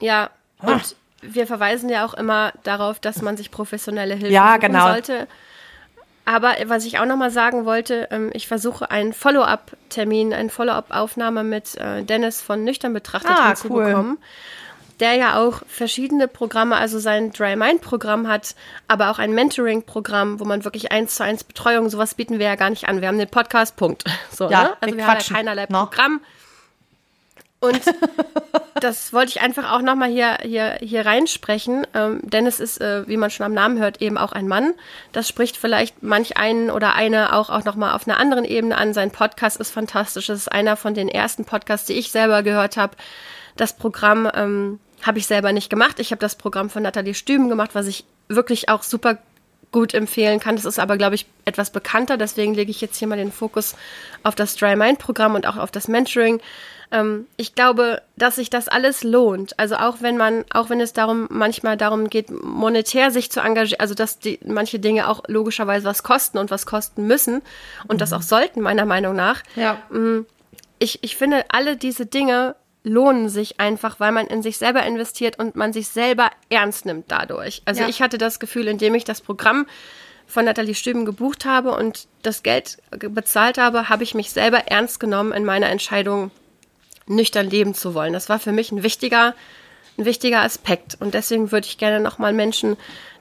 Ja, 0.00 0.30
Ah. 0.60 0.72
und 0.72 0.96
wir 1.22 1.46
verweisen 1.46 1.88
ja 1.88 2.04
auch 2.04 2.14
immer 2.14 2.52
darauf, 2.64 2.98
dass 2.98 3.22
man 3.22 3.36
sich 3.36 3.52
professionelle 3.52 4.14
Hilfe 4.14 4.32
Ja, 4.32 4.56
genau. 4.56 4.88
sollte. 4.88 5.28
Aber 6.28 6.56
was 6.66 6.84
ich 6.84 6.98
auch 6.98 7.06
nochmal 7.06 7.30
sagen 7.30 7.64
wollte, 7.64 8.06
ähm, 8.10 8.28
ich 8.34 8.48
versuche 8.48 8.90
einen 8.90 9.14
Follow-up-Termin, 9.14 10.34
eine 10.34 10.50
Follow-up-Aufnahme 10.50 11.42
mit 11.42 11.74
äh, 11.76 12.04
Dennis 12.04 12.42
von 12.42 12.64
Nüchtern 12.64 12.92
betrachtet 12.92 13.30
Ah, 13.30 13.46
hinzubekommen. 13.46 14.18
Der 15.00 15.14
ja 15.14 15.38
auch 15.38 15.62
verschiedene 15.66 16.28
Programme, 16.28 16.76
also 16.76 16.98
sein 16.98 17.32
Dry 17.32 17.56
Mind-Programm 17.56 18.28
hat, 18.28 18.56
aber 18.88 19.10
auch 19.10 19.18
ein 19.18 19.32
Mentoring-Programm, 19.32 20.38
wo 20.38 20.44
man 20.44 20.64
wirklich 20.64 20.92
eins 20.92 21.14
zu 21.14 21.24
eins 21.24 21.44
Betreuung, 21.44 21.88
sowas 21.88 22.14
bieten 22.14 22.38
wir 22.38 22.44
ja 22.44 22.56
gar 22.56 22.68
nicht 22.68 22.88
an. 22.88 23.00
Wir 23.00 23.08
haben 23.08 23.18
den 23.18 23.30
Podcast, 23.30 23.76
Punkt. 23.76 24.04
So, 24.30 24.50
Ja, 24.50 24.64
ne? 24.64 24.76
Also 24.82 24.94
wir 24.94 24.98
wir 24.98 25.06
haben 25.06 25.18
ja 25.18 25.34
keinerlei 25.34 25.62
ne? 25.62 25.68
Programm. 25.68 26.20
Und 27.60 27.80
das 28.80 29.12
wollte 29.12 29.30
ich 29.30 29.40
einfach 29.40 29.72
auch 29.72 29.82
nochmal 29.82 30.10
hier, 30.10 30.38
hier, 30.42 30.78
hier 30.80 31.04
reinsprechen. 31.04 31.86
Ähm, 31.94 32.20
Dennis 32.22 32.60
ist, 32.60 32.80
äh, 32.80 33.06
wie 33.08 33.16
man 33.16 33.30
schon 33.30 33.46
am 33.46 33.54
Namen 33.54 33.78
hört, 33.78 34.00
eben 34.00 34.16
auch 34.16 34.32
ein 34.32 34.46
Mann. 34.46 34.74
Das 35.12 35.28
spricht 35.28 35.56
vielleicht 35.56 36.02
manch 36.02 36.36
einen 36.36 36.70
oder 36.70 36.94
eine 36.94 37.34
auch, 37.34 37.50
auch 37.50 37.64
nochmal 37.64 37.94
auf 37.94 38.06
einer 38.06 38.18
anderen 38.18 38.44
Ebene 38.44 38.76
an. 38.76 38.94
Sein 38.94 39.10
Podcast 39.10 39.58
ist 39.58 39.70
fantastisch. 39.70 40.26
Das 40.26 40.38
ist 40.38 40.52
einer 40.52 40.76
von 40.76 40.94
den 40.94 41.08
ersten 41.08 41.44
Podcasts, 41.44 41.86
die 41.86 41.94
ich 41.94 42.12
selber 42.12 42.42
gehört 42.42 42.76
habe. 42.76 42.96
Das 43.56 43.72
Programm 43.72 44.30
ähm, 44.34 44.78
habe 45.02 45.18
ich 45.18 45.26
selber 45.26 45.52
nicht 45.52 45.70
gemacht. 45.70 45.98
Ich 45.98 46.12
habe 46.12 46.20
das 46.20 46.36
Programm 46.36 46.70
von 46.70 46.82
Nathalie 46.82 47.14
Stüben 47.14 47.48
gemacht, 47.48 47.70
was 47.74 47.86
ich 47.86 48.04
wirklich 48.28 48.68
auch 48.68 48.82
super 48.82 49.18
gut 49.72 49.94
empfehlen 49.94 50.40
kann. 50.40 50.56
Das 50.56 50.64
ist 50.64 50.78
aber, 50.78 50.96
glaube 50.96 51.14
ich, 51.14 51.26
etwas 51.44 51.70
bekannter. 51.70 52.16
Deswegen 52.16 52.54
lege 52.54 52.70
ich 52.70 52.80
jetzt 52.80 52.96
hier 52.96 53.08
mal 53.08 53.18
den 53.18 53.32
Fokus 53.32 53.74
auf 54.22 54.34
das 54.34 54.56
Dry 54.56 54.76
Mind 54.76 54.98
Programm 54.98 55.34
und 55.34 55.46
auch 55.46 55.56
auf 55.56 55.70
das 55.70 55.88
Mentoring. 55.88 56.40
Ähm, 56.90 57.26
ich 57.36 57.54
glaube, 57.54 58.00
dass 58.16 58.36
sich 58.36 58.50
das 58.50 58.68
alles 58.68 59.04
lohnt. 59.04 59.58
Also 59.58 59.76
auch 59.76 59.96
wenn 60.00 60.16
man, 60.16 60.44
auch 60.50 60.70
wenn 60.70 60.80
es 60.80 60.92
darum 60.92 61.26
manchmal 61.30 61.76
darum 61.76 62.08
geht, 62.08 62.30
monetär 62.30 63.10
sich 63.10 63.30
zu 63.30 63.40
engagieren, 63.40 63.80
also 63.80 63.94
dass 63.94 64.18
die 64.18 64.38
manche 64.44 64.78
Dinge 64.78 65.08
auch 65.08 65.22
logischerweise 65.26 65.84
was 65.86 66.02
kosten 66.02 66.38
und 66.38 66.50
was 66.50 66.64
kosten 66.64 67.06
müssen 67.06 67.42
und 67.88 68.00
das 68.00 68.12
auch 68.12 68.22
sollten 68.22 68.60
meiner 68.62 68.86
Meinung 68.86 69.14
nach 69.14 69.42
Ja. 69.56 69.78
ich, 70.78 71.02
ich 71.02 71.16
finde, 71.16 71.44
alle 71.50 71.76
diese 71.76 72.06
Dinge 72.06 72.54
lohnen 72.84 73.28
sich 73.28 73.60
einfach, 73.60 74.00
weil 74.00 74.12
man 74.12 74.26
in 74.26 74.42
sich 74.42 74.56
selber 74.58 74.82
investiert 74.84 75.38
und 75.38 75.56
man 75.56 75.72
sich 75.72 75.88
selber 75.88 76.30
ernst 76.48 76.86
nimmt 76.86 77.06
dadurch. 77.10 77.62
Also 77.64 77.82
Ja. 77.82 77.88
ich 77.88 78.00
hatte 78.00 78.18
das 78.18 78.38
Gefühl, 78.40 78.68
indem 78.68 78.94
ich 78.94 79.04
das 79.04 79.20
Programm 79.20 79.66
von 80.26 80.44
Nathalie 80.44 80.74
Stüben 80.74 81.04
gebucht 81.04 81.44
habe 81.44 81.72
und 81.74 82.06
das 82.22 82.42
Geld 82.42 82.78
ge- 82.98 83.08
bezahlt 83.10 83.58
habe, 83.58 83.88
habe 83.88 84.04
ich 84.04 84.14
mich 84.14 84.30
selber 84.30 84.58
ernst 84.68 85.00
genommen 85.00 85.32
in 85.32 85.44
meiner 85.44 85.68
Entscheidung, 85.70 86.30
nüchtern 87.06 87.48
leben 87.48 87.74
zu 87.74 87.94
wollen. 87.94 88.12
Das 88.12 88.28
war 88.28 88.38
für 88.38 88.52
mich 88.52 88.70
ein 88.70 88.82
wichtiger, 88.82 89.34
ein 89.96 90.04
wichtiger 90.04 90.42
Aspekt. 90.42 90.96
Und 91.00 91.14
deswegen 91.14 91.50
würde 91.50 91.66
ich 91.66 91.78
gerne 91.78 92.00
nochmal 92.00 92.32
Menschen, 92.34 92.76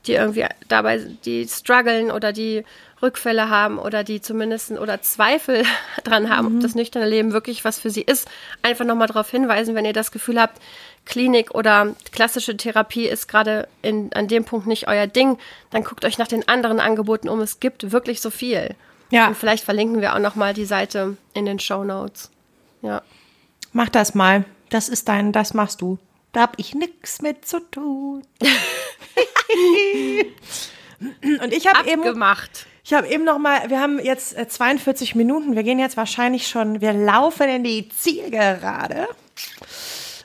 die 0.08 0.14
irgendwie 0.14 0.46
dabei, 0.68 1.00
die 1.26 1.48
strugglen 1.48 2.12
oder 2.12 2.34
die 2.34 2.64
Rückfälle 3.02 3.50
haben 3.50 3.78
oder 3.78 4.04
die 4.04 4.22
zumindest 4.22 4.72
oder 4.72 5.02
Zweifel 5.02 5.64
dran 6.04 6.30
haben, 6.30 6.48
ob 6.48 6.62
das 6.62 6.76
nüchterne 6.76 7.08
Leben 7.08 7.32
wirklich 7.32 7.64
was 7.64 7.80
für 7.80 7.90
sie 7.90 8.02
ist, 8.02 8.28
einfach 8.64 8.86
nochmal 8.86 9.08
darauf 9.08 9.30
hinweisen, 9.30 9.76
wenn 9.76 9.86
ihr 9.86 9.94
das 9.94 10.12
Gefühl 10.12 10.42
habt, 10.42 10.60
Klinik 11.06 11.56
oder 11.56 11.96
klassische 12.12 12.58
Therapie 12.58 13.06
ist 13.06 13.28
gerade 13.28 13.68
in, 13.82 14.12
an 14.14 14.28
dem 14.28 14.44
Punkt 14.44 14.68
nicht 14.68 14.88
euer 14.88 15.08
Ding, 15.08 15.38
dann 15.70 15.84
guckt 15.84 16.04
euch 16.06 16.18
nach 16.18 16.28
den 16.28 16.48
anderen 16.48 16.80
Angeboten 16.80 17.30
um. 17.30 17.40
Es 17.40 17.60
gibt 17.60 17.92
wirklich 17.92 18.20
so 18.20 18.30
viel. 18.30 18.76
Ja. 19.10 19.28
Und 19.28 19.38
vielleicht 19.38 19.64
verlinken 19.64 20.02
wir 20.02 20.16
auch 20.16 20.20
nochmal 20.20 20.54
die 20.54 20.66
Seite 20.66 21.16
in 21.34 21.46
den 21.46 21.60
Show 21.60 21.84
Notes. 21.84 22.30
Ja. 22.82 23.02
Mach 23.72 23.90
das 23.90 24.16
mal. 24.16 24.44
Das 24.70 24.90
ist 24.90 25.08
dein, 25.08 25.32
das 25.32 25.54
machst 25.54 25.80
du. 25.82 25.98
Da 26.38 26.44
hab 26.44 26.60
ich 26.60 26.76
nix 26.76 27.24
mit 27.24 27.48
zu 27.48 27.60
tun. 27.60 28.22
Und 31.42 31.52
ich 31.52 31.66
habe 31.66 31.90
eben, 31.90 32.04
Abgemacht. 32.04 32.68
ich 32.84 32.94
habe 32.94 33.08
eben 33.08 33.24
noch 33.24 33.40
mal, 33.40 33.72
wir 33.72 33.80
haben 33.80 33.98
jetzt 33.98 34.38
äh, 34.38 34.48
42 34.48 35.16
Minuten. 35.16 35.56
Wir 35.56 35.64
gehen 35.64 35.80
jetzt 35.80 35.98
wahrscheinlich 35.98 36.48
schon, 36.48 36.80
wir 36.80 36.94
laufen 36.94 37.50
in 37.50 37.64
die 37.64 37.90
Zielgerade. 37.90 39.08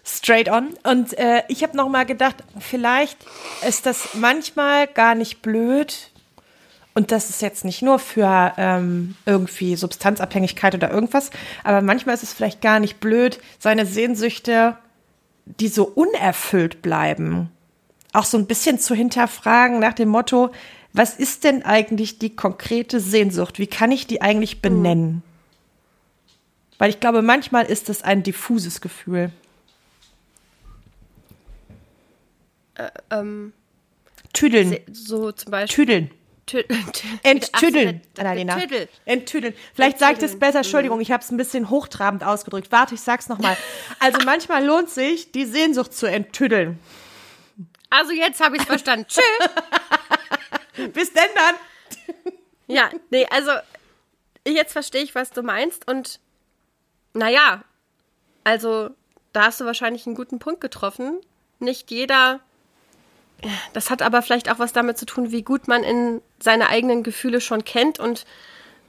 Straight 0.05 0.51
on. 0.51 0.75
Und 0.83 1.17
äh, 1.17 1.45
ich 1.49 1.63
habe 1.63 1.79
noch 1.79 1.89
mal 1.89 2.05
gedacht, 2.05 2.45
vielleicht 2.61 3.17
ist 3.67 3.87
das 3.87 4.13
manchmal 4.13 4.89
gar 4.89 5.15
nicht 5.15 5.41
blöd. 5.41 6.11
Und 6.93 7.11
das 7.11 7.31
ist 7.31 7.41
jetzt 7.41 7.65
nicht 7.65 7.81
nur 7.81 7.99
für 7.99 8.53
ähm, 8.59 9.17
irgendwie 9.25 9.77
Substanzabhängigkeit 9.77 10.75
oder 10.75 10.91
irgendwas, 10.91 11.31
aber 11.65 11.81
manchmal 11.81 12.17
ist 12.17 12.23
es 12.23 12.35
vielleicht 12.35 12.61
gar 12.61 12.81
nicht 12.81 13.01
blöd, 13.01 13.39
seine 13.59 13.87
Sehnsüchte, 13.87 14.77
die 15.45 15.69
so 15.69 15.85
unerfüllt 15.85 16.83
bleiben, 16.83 17.51
auch 18.13 18.25
so 18.25 18.39
ein 18.39 18.47
bisschen 18.47 18.79
zu 18.79 18.95
hinterfragen 18.95 19.79
nach 19.79 19.95
dem 19.95 20.09
Motto, 20.09 20.51
was 20.93 21.15
ist 21.15 21.45
denn 21.45 21.65
eigentlich 21.65 22.19
die 22.19 22.37
konkrete 22.37 23.01
Sehnsucht? 23.01 23.59
Wie 23.59 23.67
kann 23.67 23.91
ich 23.91 24.07
die 24.07 24.21
eigentlich 24.21 24.61
benennen? 24.61 25.23
Weil 26.79 26.91
ich 26.91 27.01
glaube, 27.01 27.23
manchmal 27.23 27.65
ist 27.67 27.89
es 27.89 28.03
ein 28.03 28.23
diffuses 28.23 28.81
Gefühl. 28.81 29.31
Ähm, 33.11 33.53
Tüdeln. 34.33 34.77
so 34.91 35.33
zum 35.33 35.51
Beispiel. 35.51 35.85
Tüdeln. 35.85 36.11
Tü- 36.49 36.67
tü- 36.69 37.19
Enttüdeln, 37.23 38.03
Annalena. 38.19 38.59
Tüdel. 38.59 38.89
Enttüdeln. 39.05 39.55
Vielleicht 39.75 39.99
sage 39.99 40.15
ich 40.15 40.19
das 40.19 40.33
Enttüdeln. 40.33 40.41
besser. 40.41 40.59
Entschuldigung, 40.59 41.01
ich 41.01 41.13
habe 41.13 41.23
es 41.23 41.31
ein 41.31 41.37
bisschen 41.37 41.71
hochtrabend 41.71 42.25
ausgedrückt. 42.25 42.73
Warte, 42.73 42.95
ich 42.95 43.01
sag's 43.01 43.29
nochmal. 43.29 43.57
Also 44.01 44.19
manchmal 44.25 44.65
lohnt 44.65 44.91
sich, 44.91 45.31
die 45.33 45.45
Sehnsucht 45.45 45.95
zu 45.95 46.07
enttüdeln. 46.07 46.79
Also 47.91 48.13
jetzt 48.13 48.41
habe 48.41 48.57
ich 48.57 48.63
verstanden. 48.63 49.07
Tschüss. 49.09 49.23
Bis 50.93 51.13
denn 51.13 51.29
dann. 51.35 51.55
Ja, 52.67 52.91
nee, 53.11 53.27
also 53.31 53.51
jetzt 54.47 54.73
verstehe 54.73 55.03
ich, 55.03 55.15
was 55.15 55.31
du 55.31 55.43
meinst. 55.43 55.87
Und 55.89 56.19
naja, 57.13 57.63
also 58.45 58.91
da 59.33 59.45
hast 59.47 59.61
du 59.61 59.65
wahrscheinlich 59.67 60.07
einen 60.07 60.15
guten 60.17 60.39
Punkt 60.39 60.61
getroffen. 60.61 61.21
Nicht 61.59 61.91
jeder. 61.91 62.41
Das 63.73 63.91
hat 63.91 64.03
aber 64.03 64.23
vielleicht 64.23 64.51
auch 64.51 64.59
was 64.59 64.73
damit 64.73 64.99
zu 64.99 65.07
tun, 65.07 65.33
wie 65.33 65.43
gut 65.43 65.69
man 65.69 65.83
in 65.83 66.23
seine 66.39 66.69
eigenen 66.69 67.03
Gefühle 67.03 67.41
schon 67.41 67.65
kennt. 67.65 67.99
Und, 67.99 68.25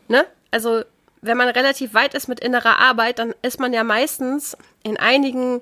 ne, 0.08 0.26
also 0.52 0.84
wenn 1.22 1.38
man 1.38 1.50
relativ 1.50 1.94
weit 1.94 2.14
ist 2.14 2.28
mit 2.28 2.40
innerer 2.40 2.80
Arbeit, 2.80 3.20
dann 3.20 3.34
ist 3.42 3.60
man 3.60 3.74
ja 3.74 3.84
meistens 3.84 4.58
in 4.84 4.98
einigen, 4.98 5.62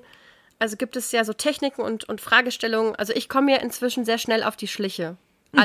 also 0.60 0.76
gibt 0.76 0.96
es 0.96 1.12
ja 1.12 1.24
so 1.24 1.34
Techniken 1.34 1.82
und, 1.82 2.08
und 2.10 2.20
Fragestellungen. 2.20 2.96
Also 2.96 3.14
ich 3.14 3.30
komme 3.30 3.52
ja 3.52 3.58
inzwischen 3.58 4.06
sehr 4.06 4.18
schnell 4.18 4.44
auf 4.44 4.56
die 4.56 4.68
Schliche. 4.68 5.18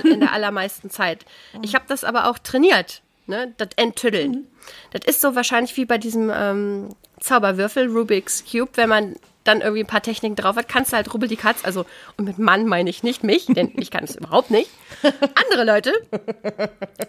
In 0.03 0.19
der 0.21 0.33
allermeisten 0.33 0.91
Zeit. 0.91 1.25
Ich 1.63 1.77
habe 1.77 1.85
das 1.87 2.03
aber 2.03 2.29
auch 2.29 2.39
trainiert, 2.39 3.03
ne? 3.27 3.55
Das 3.57 3.69
Enttüddeln. 3.77 4.49
Das 4.91 5.03
ist 5.07 5.21
so 5.21 5.37
wahrscheinlich 5.37 5.77
wie 5.77 5.85
bei 5.85 5.97
diesem 5.97 6.29
ähm, 6.35 6.89
Zauberwürfel, 7.21 7.87
Rubik's 7.87 8.45
Cube, 8.51 8.73
wenn 8.75 8.89
man 8.89 9.17
dann 9.47 9.61
irgendwie 9.61 9.83
ein 9.85 9.87
paar 9.87 10.03
Techniken 10.03 10.37
drauf 10.37 10.57
hat, 10.57 10.69
kannst 10.69 10.93
du 10.93 10.97
halt 10.97 11.13
rubbel 11.13 11.29
die 11.29 11.37
Katz, 11.37 11.65
also 11.65 11.85
und 12.17 12.25
mit 12.25 12.39
Mann 12.39 12.67
meine 12.67 12.91
ich 12.91 13.03
nicht 13.03 13.25
mich, 13.25 13.47
denn 13.47 13.73
ich 13.77 13.91
kann 13.91 14.05
es 14.05 14.17
überhaupt 14.17 14.51
nicht. 14.51 14.71
Andere 15.35 15.65
Leute 15.65 15.93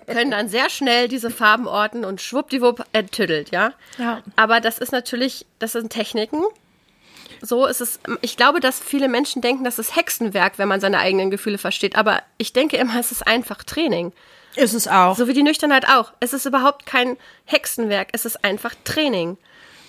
können 0.08 0.32
dann 0.32 0.50
sehr 0.50 0.70
schnell 0.70 1.08
diese 1.08 1.30
Farben 1.30 1.68
orten 1.68 2.06
und 2.06 2.22
schwuppdiwupp 2.22 2.84
enttüdelt, 2.94 3.52
ja. 3.52 3.74
Ja. 3.98 4.22
Aber 4.36 4.60
das 4.62 4.80
ist 4.80 4.92
natürlich, 4.92 5.46
das 5.60 5.74
sind 5.74 5.92
Techniken. 5.92 6.44
So 7.42 7.66
ist 7.66 7.82
es. 7.82 8.00
Ich 8.22 8.36
glaube, 8.36 8.60
dass 8.60 8.80
viele 8.80 9.08
Menschen 9.08 9.42
denken, 9.42 9.64
das 9.64 9.80
ist 9.80 9.96
Hexenwerk, 9.96 10.58
wenn 10.58 10.68
man 10.68 10.82
seine 10.82 11.00
eigenen 11.00 11.30
Gefühle 11.30 11.58
versteht. 11.60 11.96
Aber 11.96 12.24
ich 12.38 12.54
denke 12.54 12.78
immer, 12.78 13.00
es 13.00 13.12
ist 13.12 13.28
einfach 13.28 13.64
Training. 13.64 14.12
Ist 14.56 14.74
es 14.74 14.88
auch. 14.88 15.16
So 15.16 15.28
wie 15.28 15.34
die 15.34 15.44
Nüchternheit 15.44 15.88
auch. 15.88 16.14
Es 16.20 16.34
ist 16.34 16.46
überhaupt 16.46 16.86
kein 16.86 17.16
Hexenwerk, 17.46 18.10
es 18.14 18.26
ist 18.26 18.44
einfach 18.44 18.74
Training. 18.84 19.38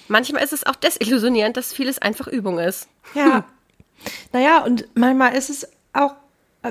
Manchmal 0.08 0.42
ist 0.42 0.52
es 0.52 0.66
auch 0.66 0.74
desillusionierend, 0.74 1.56
dass 1.56 1.72
vieles 1.72 1.98
einfach 1.98 2.26
Übung 2.26 2.58
ist. 2.58 2.88
Ja. 3.14 3.44
Naja, 4.32 4.64
und 4.64 4.88
manchmal 4.94 5.34
ist 5.34 5.50
es 5.50 5.68
auch, 5.92 6.14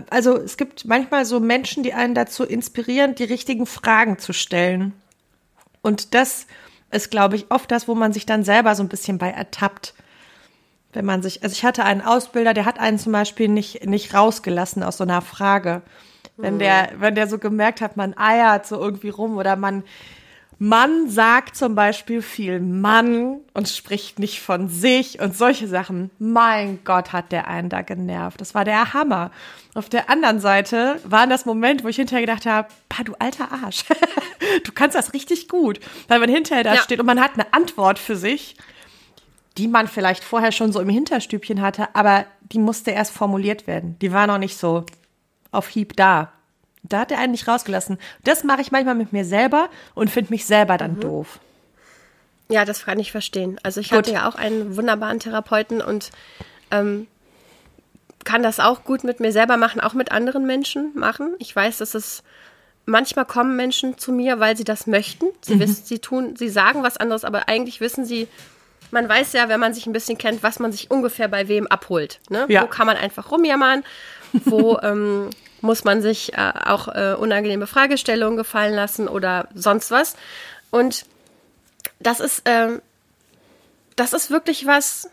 also 0.09 0.37
es 0.37 0.57
gibt 0.57 0.85
manchmal 0.85 1.25
so 1.25 1.39
Menschen, 1.39 1.83
die 1.83 1.93
einen 1.93 2.15
dazu 2.15 2.43
inspirieren, 2.43 3.15
die 3.15 3.23
richtigen 3.23 3.65
Fragen 3.65 4.17
zu 4.17 4.33
stellen. 4.33 4.93
Und 5.81 6.13
das 6.13 6.47
ist, 6.91 7.11
glaube 7.11 7.35
ich, 7.35 7.51
oft 7.51 7.71
das, 7.71 7.87
wo 7.87 7.95
man 7.95 8.13
sich 8.13 8.25
dann 8.25 8.43
selber 8.43 8.75
so 8.75 8.83
ein 8.83 8.89
bisschen 8.89 9.17
bei 9.17 9.29
ertappt. 9.29 9.93
Wenn 10.93 11.05
man 11.05 11.21
sich, 11.21 11.43
also 11.43 11.53
ich 11.53 11.65
hatte 11.65 11.83
einen 11.83 12.01
Ausbilder, 12.01 12.53
der 12.53 12.65
hat 12.65 12.79
einen 12.79 12.97
zum 12.97 13.11
Beispiel 13.11 13.49
nicht, 13.49 13.85
nicht 13.85 14.13
rausgelassen 14.13 14.83
aus 14.83 14.97
so 14.97 15.03
einer 15.03 15.21
Frage. 15.21 15.81
Wenn 16.37 16.59
der, 16.59 16.91
wenn 16.97 17.15
der 17.15 17.27
so 17.27 17.39
gemerkt 17.39 17.81
hat, 17.81 17.97
man 17.97 18.15
eiert 18.15 18.67
so 18.67 18.79
irgendwie 18.79 19.09
rum 19.09 19.37
oder 19.37 19.55
man, 19.55 19.83
man 20.59 21.09
sagt 21.09 21.55
zum 21.55 21.75
Beispiel 21.75 22.21
viel 22.21 22.59
Mann 22.59 23.37
und 23.53 23.69
spricht 23.69 24.17
nicht 24.17 24.41
von 24.41 24.69
sich 24.69 25.19
und 25.19 25.35
solche 25.37 25.67
Sachen. 25.67 26.09
Mein 26.17 26.79
Gott, 26.83 27.13
hat 27.13 27.31
der 27.31 27.47
einen 27.47 27.69
da 27.69 27.83
genervt. 27.83 28.41
Das 28.41 28.55
war 28.55 28.65
der 28.65 28.93
Hammer. 28.93 29.29
Auf 29.75 29.87
der 29.89 30.09
anderen 30.09 30.39
Seite 30.39 30.99
war 31.03 31.27
das 31.27 31.45
Moment, 31.45 31.83
wo 31.83 31.87
ich 31.89 31.97
hinterher 31.97 32.25
gedacht 32.25 32.45
habe, 32.47 32.67
pa, 32.89 33.03
du 33.03 33.13
alter 33.19 33.51
Arsch. 33.51 33.85
du 34.63 34.71
kannst 34.71 34.95
das 34.95 35.13
richtig 35.13 35.47
gut. 35.47 35.79
Weil 36.07 36.19
man 36.19 36.29
hinterher 36.29 36.63
da 36.63 36.73
Ja. 36.73 36.81
steht 36.81 36.99
und 36.99 37.05
man 37.05 37.21
hat 37.21 37.33
eine 37.35 37.53
Antwort 37.53 37.99
für 37.99 38.15
sich, 38.15 38.55
die 39.59 39.67
man 39.67 39.87
vielleicht 39.87 40.23
vorher 40.23 40.51
schon 40.51 40.71
so 40.71 40.79
im 40.79 40.89
Hinterstübchen 40.89 41.61
hatte, 41.61 41.93
aber 41.95 42.25
die 42.51 42.59
musste 42.59 42.91
erst 42.91 43.11
formuliert 43.13 43.67
werden. 43.67 43.97
Die 43.99 44.11
war 44.11 44.25
noch 44.27 44.37
nicht 44.39 44.57
so 44.57 44.85
auf 45.51 45.67
Hieb 45.67 45.95
da. 45.95 46.31
Da 46.83 46.99
hat 46.99 47.11
er 47.11 47.19
einen 47.19 47.31
nicht 47.31 47.47
rausgelassen. 47.47 47.97
Das 48.23 48.43
mache 48.43 48.61
ich 48.61 48.71
manchmal 48.71 48.95
mit 48.95 49.11
mir 49.13 49.25
selber 49.25 49.69
und 49.95 50.09
finde 50.09 50.31
mich 50.31 50.45
selber 50.45 50.77
dann 50.77 50.99
doof. 50.99 51.39
Ja, 52.49 52.63
das 52.63 52.85
kann 52.85 52.99
ich 52.99 53.11
verstehen. 53.11 53.59
Also 53.63 53.81
ich 53.81 53.89
Gut. 53.89 53.97
hatte 53.99 54.11
ja 54.13 54.29
auch 54.29 54.35
einen 54.35 54.77
wunderbaren 54.77 55.19
Therapeuten 55.19 55.81
und 55.81 56.11
ähm, 56.71 57.07
kann 58.23 58.41
das 58.43 58.59
auch 58.59 58.83
gut 58.83 59.03
mit 59.03 59.19
mir 59.19 59.31
selber 59.31 59.57
machen, 59.57 59.81
auch 59.81 59.93
mit 59.93 60.11
anderen 60.11 60.45
Menschen 60.45 60.91
machen. 60.95 61.35
Ich 61.39 61.53
weiß, 61.53 61.77
dass 61.79 61.93
es 61.93 62.23
manchmal 62.85 63.25
kommen 63.25 63.55
Menschen 63.57 63.97
zu 63.97 64.13
mir, 64.13 64.39
weil 64.39 64.55
sie 64.55 64.63
das 64.63 64.87
möchten. 64.87 65.25
Sie 65.41 65.55
Mhm. 65.55 65.59
wissen, 65.59 65.83
sie 65.85 65.99
tun, 65.99 66.35
sie 66.37 66.47
sagen 66.49 66.83
was 66.83 66.95
anderes, 66.97 67.25
aber 67.25 67.49
eigentlich 67.49 67.81
wissen 67.81 68.05
sie, 68.05 68.29
man 68.91 69.09
weiß 69.09 69.33
ja, 69.33 69.49
wenn 69.49 69.59
man 69.59 69.73
sich 69.73 69.85
ein 69.87 69.93
bisschen 69.93 70.17
kennt, 70.17 70.41
was 70.43 70.59
man 70.59 70.71
sich 70.71 70.89
ungefähr 70.89 71.27
bei 71.27 71.49
wem 71.49 71.67
abholt. 71.67 72.21
Ne? 72.29 72.45
Ja. 72.47 72.61
Wo 72.63 72.67
kann 72.67 72.87
man 72.87 72.95
einfach 72.95 73.29
rumjammern? 73.31 73.83
Wo 74.45 74.79
ähm, 74.83 75.29
muss 75.61 75.83
man 75.83 76.01
sich 76.01 76.33
äh, 76.33 76.53
auch 76.65 76.87
äh, 76.87 77.15
unangenehme 77.17 77.67
Fragestellungen 77.67 78.37
gefallen 78.37 78.73
lassen 78.73 79.07
oder 79.07 79.47
sonst 79.53 79.91
was? 79.91 80.15
Und 80.71 81.05
das 81.99 82.19
ist, 82.19 82.43
ähm, 82.45 82.81
das 83.95 84.13
ist 84.13 84.29
wirklich 84.29 84.65
was, 84.67 85.09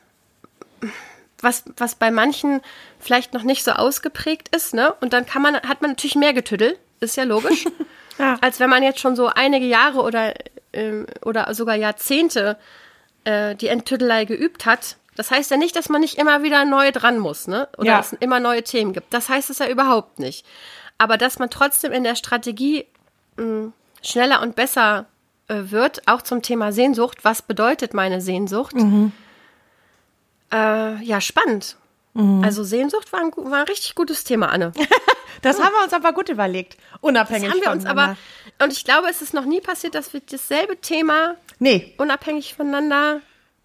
was, 1.41 1.65
was 1.77 1.95
bei 1.95 2.11
manchen 2.11 2.61
vielleicht 3.01 3.33
noch 3.35 3.43
nicht 3.43 3.65
so 3.65 3.73
ausgeprägt 3.73 4.55
ist, 4.55 4.75
ne? 4.75 4.95
Und 5.01 5.13
dann 5.13 5.27
kann 5.27 5.43
man, 5.43 5.55
hat 5.57 5.83
man 5.83 5.93
natürlich 5.93 6.17
mehr 6.17 6.33
Getüdel, 6.33 6.77
ist 7.01 7.17
ja 7.17 7.25
logisch, 7.25 7.65
Ja. 8.19 8.39
als 8.41 8.61
wenn 8.61 8.71
man 8.71 8.83
jetzt 8.85 9.01
schon 9.01 9.17
so 9.17 9.27
einige 9.27 9.67
Jahre 9.67 10.01
oder, 10.03 10.35
ähm, 10.73 11.07
oder 11.23 11.53
sogar 11.53 11.75
Jahrzehnte 11.75 12.57
äh, 13.25 13.57
die 13.57 13.67
Enttüdelei 13.69 14.25
geübt 14.25 14.67
hat. 14.67 14.97
Das 15.17 15.31
heißt 15.31 15.51
ja 15.51 15.57
nicht, 15.57 15.77
dass 15.77 15.89
man 15.89 16.01
nicht 16.01 16.19
immer 16.19 16.43
wieder 16.43 16.65
neu 16.65 16.91
dran 16.93 17.19
muss, 17.19 17.47
ne? 17.47 17.69
Oder 17.79 17.87
Ja. 17.87 18.01
es 18.01 18.13
immer 18.15 18.41
neue 18.41 18.63
Themen 18.65 18.93
gibt. 18.93 19.13
Das 19.15 19.29
heißt 19.29 19.51
es 19.51 19.59
ja 19.59 19.69
überhaupt 19.69 20.19
nicht. 20.19 20.45
Aber 20.99 21.17
dass 21.17 21.39
man 21.39 21.51
trotzdem 21.51 21.93
in 21.93 22.05
der 22.05 22.15
Strategie 22.17 22.87
mh, 23.37 23.73
schneller 24.03 24.43
und 24.43 24.55
besser 24.57 25.07
äh, 25.49 25.57
wird, 25.67 26.07
auch 26.09 26.23
zum 26.23 26.43
Thema 26.43 26.73
Sehnsucht. 26.73 27.19
Was 27.25 27.43
bedeutet 27.43 27.95
meine 27.95 28.21
Sehnsucht? 28.21 28.75
Äh, 30.53 31.03
ja, 31.05 31.21
spannend. 31.21 31.77
Also 32.43 32.63
Sehnsucht 32.63 33.13
war 33.13 33.21
ein, 33.21 33.33
war 33.37 33.59
ein 33.59 33.65
richtig 33.67 33.97
gutes 33.97 34.23
Thema, 34.25 34.49
Anne. 34.51 34.73
Das 35.43 35.61
haben 35.63 35.73
wir 35.77 35.83
uns 35.85 35.93
aber 35.93 36.13
gut 36.15 36.31
überlegt. 36.31 36.79
Unabhängig 37.03 37.49
Das 37.49 37.53
haben 37.53 37.61
wir 37.61 37.71
uns 37.73 37.83
voneinander. 37.83 38.17
aber, 38.57 38.65
und 38.65 38.73
ich 38.73 38.85
glaube, 38.85 39.09
es 39.11 39.21
ist 39.21 39.35
noch 39.35 39.45
nie 39.45 39.61
passiert, 39.61 39.95
dass 39.95 40.13
wir 40.15 40.21
dasselbe 40.21 40.81
Thema 40.81 41.35
Nee, 41.59 41.93
unabhängig 41.99 42.55
voneinander 42.55 43.21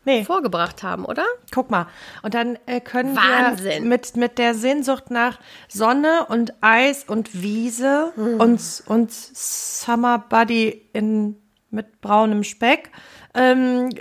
nee. 0.10 0.24
vorgebracht 0.24 0.84
haben, 0.84 1.06
oder? 1.06 1.26
Guck 1.54 1.70
mal. 1.72 1.88
Und 2.22 2.34
dann 2.34 2.58
äh, 2.66 2.82
können 2.82 3.14
wir 3.16 3.22
Wahnsinn. 3.22 3.88
mit, 3.88 4.16
mit 4.18 4.38
der 4.38 4.54
Sehnsucht 4.56 5.12
nach 5.12 5.40
Sonne 5.68 6.26
und 6.30 6.54
Eis 6.62 7.04
und 7.06 7.42
Wiese 7.42 8.12
Hm. 8.16 8.40
und, 8.40 8.84
und 8.88 9.12
Summer 9.12 10.20
Buddy 10.30 10.90
in, 10.94 11.36
mit 11.70 12.02
braunem 12.02 12.44
Speck. 12.44 12.92
Ähm, 13.34 13.90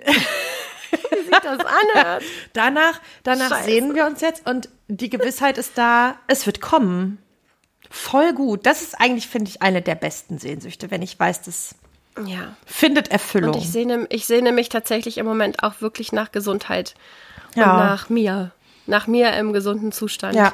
Wie 0.90 1.16
sich 1.22 1.38
das 1.42 1.58
anhört. 1.60 2.22
danach 2.54 3.00
danach 3.22 3.50
Scheiße. 3.50 3.64
sehen 3.64 3.94
wir 3.94 4.06
uns 4.06 4.20
jetzt 4.20 4.46
und 4.46 4.68
die 4.88 5.10
Gewissheit 5.10 5.58
ist 5.58 5.76
da, 5.76 6.16
es 6.28 6.46
wird 6.46 6.60
kommen. 6.60 7.18
Voll 7.90 8.32
gut. 8.32 8.66
Das 8.66 8.82
ist 8.82 8.98
eigentlich, 9.00 9.28
finde 9.28 9.50
ich, 9.50 9.62
eine 9.62 9.82
der 9.82 9.94
besten 9.94 10.38
Sehnsüchte, 10.38 10.90
wenn 10.90 11.02
ich 11.02 11.18
weiß, 11.18 11.42
das 11.42 11.74
Ja. 12.26 12.56
findet 12.66 13.10
Erfüllung. 13.10 13.54
Und 13.54 13.60
ich 13.60 13.70
sehne, 13.70 14.06
ich 14.10 14.26
sehne 14.26 14.52
mich 14.52 14.68
tatsächlich 14.68 15.18
im 15.18 15.26
Moment 15.26 15.62
auch 15.62 15.80
wirklich 15.80 16.12
nach 16.12 16.32
Gesundheit. 16.32 16.94
Ja. 17.54 17.72
Und 17.72 17.78
nach 17.78 18.08
mir. 18.08 18.50
Nach 18.86 19.06
mir 19.06 19.32
im 19.34 19.52
gesunden 19.52 19.92
Zustand. 19.92 20.34
Ja. 20.34 20.52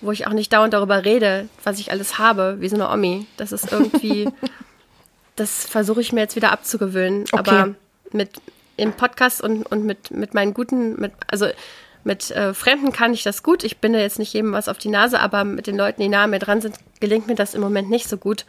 Wo 0.00 0.12
ich 0.12 0.26
auch 0.26 0.32
nicht 0.32 0.52
dauernd 0.52 0.74
darüber 0.74 1.04
rede, 1.04 1.48
was 1.62 1.78
ich 1.78 1.90
alles 1.90 2.18
habe, 2.18 2.56
wie 2.60 2.68
so 2.68 2.76
eine 2.76 2.90
Omi. 2.90 3.26
Das 3.36 3.52
ist 3.52 3.72
irgendwie, 3.72 4.28
das 5.36 5.64
versuche 5.64 6.00
ich 6.00 6.12
mir 6.12 6.20
jetzt 6.20 6.36
wieder 6.36 6.52
abzugewöhnen. 6.52 7.24
Okay. 7.32 7.36
Aber 7.36 7.74
mit 8.12 8.40
im 8.76 8.92
Podcast 8.92 9.40
und, 9.40 9.64
und 9.64 9.84
mit, 9.84 10.10
mit 10.10 10.34
meinen 10.34 10.52
guten, 10.54 11.00
mit, 11.00 11.12
also 11.28 11.46
mit 12.04 12.30
äh, 12.30 12.54
Fremden 12.54 12.92
kann 12.92 13.14
ich 13.14 13.22
das 13.22 13.42
gut. 13.42 13.64
Ich 13.64 13.78
binde 13.78 14.00
jetzt 14.00 14.18
nicht 14.18 14.32
jedem 14.32 14.52
was 14.52 14.68
auf 14.68 14.78
die 14.78 14.88
Nase, 14.88 15.20
aber 15.20 15.44
mit 15.44 15.66
den 15.66 15.76
Leuten, 15.76 16.02
die 16.02 16.08
nah 16.08 16.24
an 16.24 16.30
mir 16.30 16.38
dran 16.38 16.60
sind, 16.60 16.76
gelingt 17.00 17.26
mir 17.26 17.34
das 17.34 17.54
im 17.54 17.60
Moment 17.60 17.88
nicht 17.88 18.08
so 18.08 18.16
gut. 18.16 18.44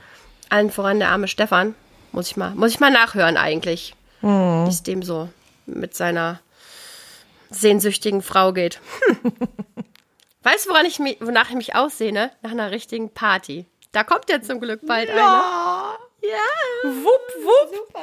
Allen 0.49 0.71
voran 0.71 0.99
der 0.99 1.09
arme 1.09 1.27
Stefan. 1.27 1.73
Muss 2.15 2.27
ich 2.27 2.37
mal, 2.37 2.51
muss 2.55 2.71
ich 2.71 2.79
mal 2.79 2.91
nachhören 2.91 3.35
eigentlich. 3.35 3.93
Wie 4.21 4.69
es 4.69 4.81
dem 4.83 5.03
so 5.03 5.27
mit 5.65 5.93
seiner 5.95 6.39
sehnsüchtigen 7.49 8.21
Frau 8.21 8.53
geht. 8.53 8.79
Hm. 9.21 9.33
Weißt 10.43 10.65
du, 10.65 10.69
woran 10.69 10.85
ich 10.85 10.99
mich, 10.99 11.17
wonach 11.19 11.49
ich 11.49 11.55
mich 11.55 11.75
aussehne? 11.75 12.31
Nach 12.41 12.51
einer 12.51 12.71
richtigen 12.71 13.09
Party. 13.13 13.65
Da 13.91 14.03
kommt 14.03 14.29
ja 14.29 14.41
zum 14.41 14.59
Glück 14.61 14.79
bald 14.87 15.09
eine. 15.09 15.19
ja. 15.19 15.95
Ja, 16.21 16.89
Wupp, 16.89 17.43
wupp. 17.43 17.93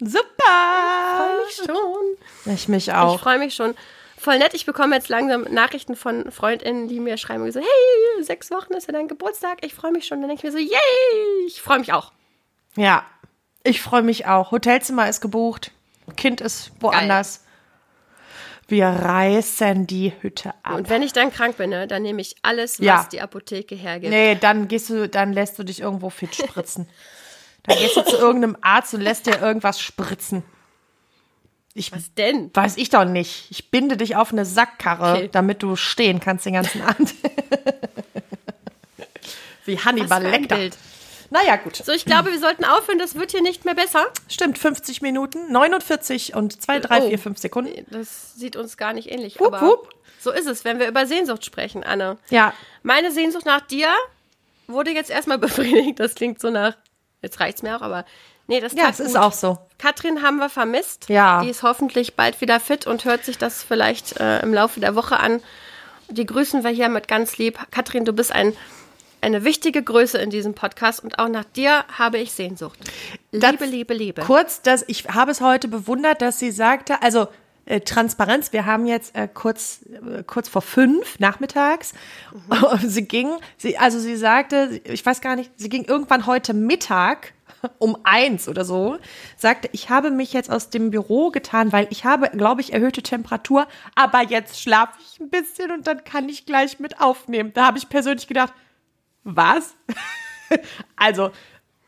Super. 0.00 1.28
ich 1.48 1.56
schon. 1.56 2.54
Ich 2.54 2.68
mich 2.68 2.88
Ich 2.88 2.94
auch. 2.94 3.18
freue 3.20 3.38
mich 3.38 3.54
schon. 3.54 3.74
Voll 4.16 4.38
nett. 4.38 4.54
Ich 4.54 4.64
bekomme 4.64 4.94
jetzt 4.94 5.08
langsam 5.08 5.42
Nachrichten 5.50 5.94
von 5.96 6.30
FreundInnen, 6.30 6.88
die 6.88 7.00
mir 7.00 7.16
schreiben 7.18 7.42
und 7.42 7.52
so, 7.52 7.60
hey, 7.60 8.22
sechs 8.24 8.50
Wochen 8.50 8.72
ist 8.74 8.86
ja 8.86 8.92
dein 8.92 9.08
Geburtstag. 9.08 9.58
Ich 9.62 9.74
freue 9.74 9.90
mich 9.92 10.06
schon. 10.06 10.20
Dann 10.20 10.28
denke 10.28 10.46
ich 10.46 10.52
mir 10.54 10.58
so, 10.58 10.64
yay, 10.64 11.46
ich 11.46 11.60
freue 11.60 11.78
mich 11.80 11.92
auch. 11.92 12.12
Ja, 12.76 13.04
ich 13.66 13.82
freue 13.82 14.02
mich 14.02 14.26
auch. 14.26 14.50
Hotelzimmer 14.52 15.08
ist 15.08 15.20
gebucht. 15.20 15.72
Kind 16.16 16.40
ist 16.40 16.70
woanders. 16.80 17.42
Wir 18.68 18.86
reißen 18.88 19.86
die 19.86 20.12
Hütte 20.20 20.52
ab. 20.64 20.74
Und 20.74 20.90
wenn 20.90 21.02
ich 21.02 21.12
dann 21.12 21.32
krank 21.32 21.56
bin, 21.56 21.70
ne, 21.70 21.86
dann 21.86 22.02
nehme 22.02 22.20
ich 22.20 22.34
alles, 22.42 22.80
was 22.80 22.86
Ja. 22.86 23.08
die 23.12 23.20
Apotheke 23.20 23.76
hergibt. 23.76 24.12
nee, 24.12 24.34
dann 24.34 24.66
gehst 24.66 24.90
du, 24.90 25.08
dann 25.08 25.32
lässt 25.32 25.56
du 25.58 25.62
dich 25.62 25.80
irgendwo 25.80 26.10
fit 26.10 26.34
spritzen. 26.34 26.88
dann 27.64 27.78
gehst 27.78 27.96
du 27.96 28.02
zu 28.04 28.16
irgendeinem 28.16 28.56
Arzt 28.62 28.92
und 28.94 29.02
lässt 29.02 29.26
dir 29.26 29.40
irgendwas 29.40 29.80
spritzen. 29.80 30.42
Ich 31.74 31.92
Was 31.92 32.12
denn? 32.14 32.50
weiß 32.54 32.76
ich 32.78 32.88
doch 32.88 33.04
nicht. 33.04 33.48
Ich 33.50 33.70
binde 33.70 33.96
dich 33.96 34.16
auf 34.16 34.32
eine 34.32 34.44
Sackkarre, 34.46 35.12
Okay. 35.16 35.28
damit 35.30 35.62
du 35.62 35.76
stehen 35.76 36.18
kannst 36.20 36.46
den 36.46 36.54
ganzen 36.54 36.82
Abend. 36.82 37.14
Wie 39.64 39.78
Hannibal 39.78 40.22
Lecter. 40.22 40.56
Bild. 40.56 40.76
Naja, 41.30 41.56
gut. 41.56 41.76
So, 41.76 41.92
ich 41.92 42.04
glaube, 42.04 42.30
wir 42.32 42.38
sollten 42.38 42.64
aufhören. 42.64 42.98
Das 42.98 43.14
wird 43.14 43.30
hier 43.32 43.42
nicht 43.42 43.64
mehr 43.64 43.74
besser. 43.74 44.06
Stimmt, 44.28 44.58
50 44.58 45.02
Minuten, 45.02 45.50
49 45.52 46.34
und 46.34 46.60
2, 46.62 46.80
3, 46.80 47.02
Oh. 47.02 47.08
4, 47.08 47.18
5 47.18 47.38
Sekunden. 47.38 47.86
Das 47.90 48.34
sieht 48.36 48.56
uns 48.56 48.76
gar 48.76 48.92
nicht 48.92 49.10
ähnlich. 49.10 49.38
Wupp, 49.40 49.54
aber 49.54 49.66
wupp. 49.66 49.88
so 50.20 50.30
ist 50.30 50.46
es, 50.46 50.64
wenn 50.64 50.78
wir 50.78 50.88
über 50.88 51.06
Sehnsucht 51.06 51.44
sprechen, 51.44 51.82
Anne. 51.84 52.18
Ja, 52.30 52.52
Meine 52.82 53.10
Sehnsucht 53.12 53.46
nach 53.46 53.60
dir 53.62 53.88
wurde 54.66 54.90
jetzt 54.90 55.10
erstmal 55.10 55.38
befriedigt. 55.46 55.98
Das 56.00 56.14
klingt 56.14 56.40
so 56.40 56.50
nach 56.50 56.74
Jetzt 57.22 57.40
reicht's 57.40 57.62
mir 57.62 57.76
auch, 57.76 57.80
aber 57.82 58.04
nee, 58.46 58.60
das 58.60 58.74
Ja, 58.74 58.88
es 58.90 59.00
ist 59.00 59.16
auch 59.16 59.32
so. 59.32 59.58
Katrin 59.78 60.22
haben 60.22 60.36
wir 60.36 60.48
vermisst. 60.50 61.08
Ja. 61.08 61.40
Die 61.42 61.48
ist 61.48 61.62
hoffentlich 61.62 62.14
bald 62.14 62.40
wieder 62.40 62.60
fit 62.60 62.86
und 62.86 63.04
hört 63.04 63.24
sich 63.24 63.38
das 63.38 63.64
vielleicht 63.64 64.20
äh, 64.20 64.40
im 64.42 64.52
Laufe 64.54 64.78
der 64.80 64.94
Woche 64.94 65.18
an. 65.18 65.42
Die 66.08 66.26
grüßen 66.26 66.62
wir 66.62 66.70
hier 66.70 66.88
mit 66.88 67.08
ganz 67.08 67.36
lieb. 67.38 67.58
Katrin, 67.72 68.04
du 68.04 68.12
bist 68.12 68.30
ein, 68.30 68.56
eine 69.20 69.44
wichtige 69.44 69.82
Größe 69.82 70.18
in 70.18 70.30
diesem 70.30 70.54
Podcast 70.54 71.02
und 71.02 71.18
auch 71.18 71.28
nach 71.28 71.44
dir 71.44 71.84
habe 71.96 72.18
ich 72.18 72.32
Sehnsucht. 72.32 72.78
Das- 73.32 73.50
Liebe, 73.52 73.64
Liebe, 73.64 73.94
Liebe. 73.94 74.22
Kurz, 74.22 74.62
dass 74.62 74.84
ich 74.88 75.08
habe 75.08 75.30
es 75.30 75.40
heute 75.40 75.68
bewundert, 75.68 76.22
dass 76.22 76.38
sie 76.38 76.50
sagte, 76.50 77.02
also 77.02 77.28
äh, 77.64 77.80
Transparenz, 77.80 78.52
wir 78.52 78.64
haben 78.64 78.86
jetzt 78.86 79.16
äh, 79.16 79.28
kurz, 79.32 79.80
äh, 79.86 80.22
kurz 80.24 80.48
vor 80.48 80.62
fünf 80.62 81.18
nachmittags. 81.18 81.94
sie 82.86 83.02
ging, 83.08 83.30
sie, 83.56 83.76
also 83.76 83.98
sie 83.98 84.16
sagte, 84.16 84.80
ich 84.84 85.04
weiß 85.04 85.20
gar 85.20 85.34
nicht, 85.34 85.50
sie 85.56 85.68
ging 85.68 85.84
irgendwann 85.84 86.26
heute 86.26 86.54
Mittag 86.54 87.32
um 87.78 87.96
eins 88.04 88.48
oder 88.48 88.64
so, 88.64 88.98
sagte, 89.36 89.68
ich 89.72 89.90
habe 89.90 90.12
mich 90.12 90.32
jetzt 90.32 90.48
aus 90.50 90.70
dem 90.70 90.90
Büro 90.92 91.30
getan, 91.30 91.72
weil 91.72 91.88
ich 91.90 92.04
habe, 92.04 92.28
glaube 92.30 92.60
ich, 92.60 92.72
erhöhte 92.72 93.02
Temperatur, 93.02 93.66
aber 93.96 94.22
jetzt 94.22 94.60
schlafe 94.62 94.92
ich 95.00 95.18
ein 95.18 95.28
bisschen 95.30 95.72
und 95.72 95.88
dann 95.88 96.04
kann 96.04 96.28
ich 96.28 96.46
gleich 96.46 96.78
mit 96.78 97.00
aufnehmen. 97.00 97.50
Da 97.52 97.66
habe 97.66 97.78
ich 97.78 97.88
persönlich 97.88 98.28
gedacht, 98.28 98.52
was? 99.26 99.74
also, 100.96 101.30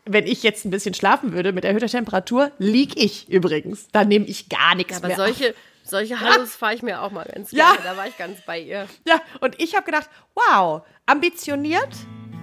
wenn 0.05 0.26
ich 0.26 0.43
jetzt 0.43 0.64
ein 0.64 0.70
bisschen 0.70 0.95
schlafen 0.95 1.32
würde 1.32 1.53
mit 1.53 1.64
erhöhter 1.64 1.86
Temperatur, 1.86 2.51
lieg 2.59 2.93
ich 2.97 3.28
übrigens. 3.28 3.89
Da 3.93 4.05
nehme 4.05 4.24
ich 4.26 4.49
gar 4.49 4.74
nichts 4.74 4.97
aber 4.97 5.09
mehr. 5.09 5.16
solche, 5.16 5.55
solche 5.84 6.18
Hallos 6.20 6.57
fahre 6.57 6.74
ich 6.74 6.82
mir 6.82 7.01
auch 7.03 7.11
mal 7.11 7.24
ganz 7.32 7.53
Ja. 7.53 7.72
gerne. 7.72 7.84
Da 7.84 7.97
war 7.97 8.07
ich 8.09 8.16
ganz 8.18 8.41
bei 8.45 8.59
ihr. 8.61 8.86
Ja, 9.07 9.20
und 9.41 9.61
ich 9.61 9.74
habe 9.76 9.84
gedacht, 9.84 10.09
wow, 10.34 10.82
ambitioniert, 11.07 11.89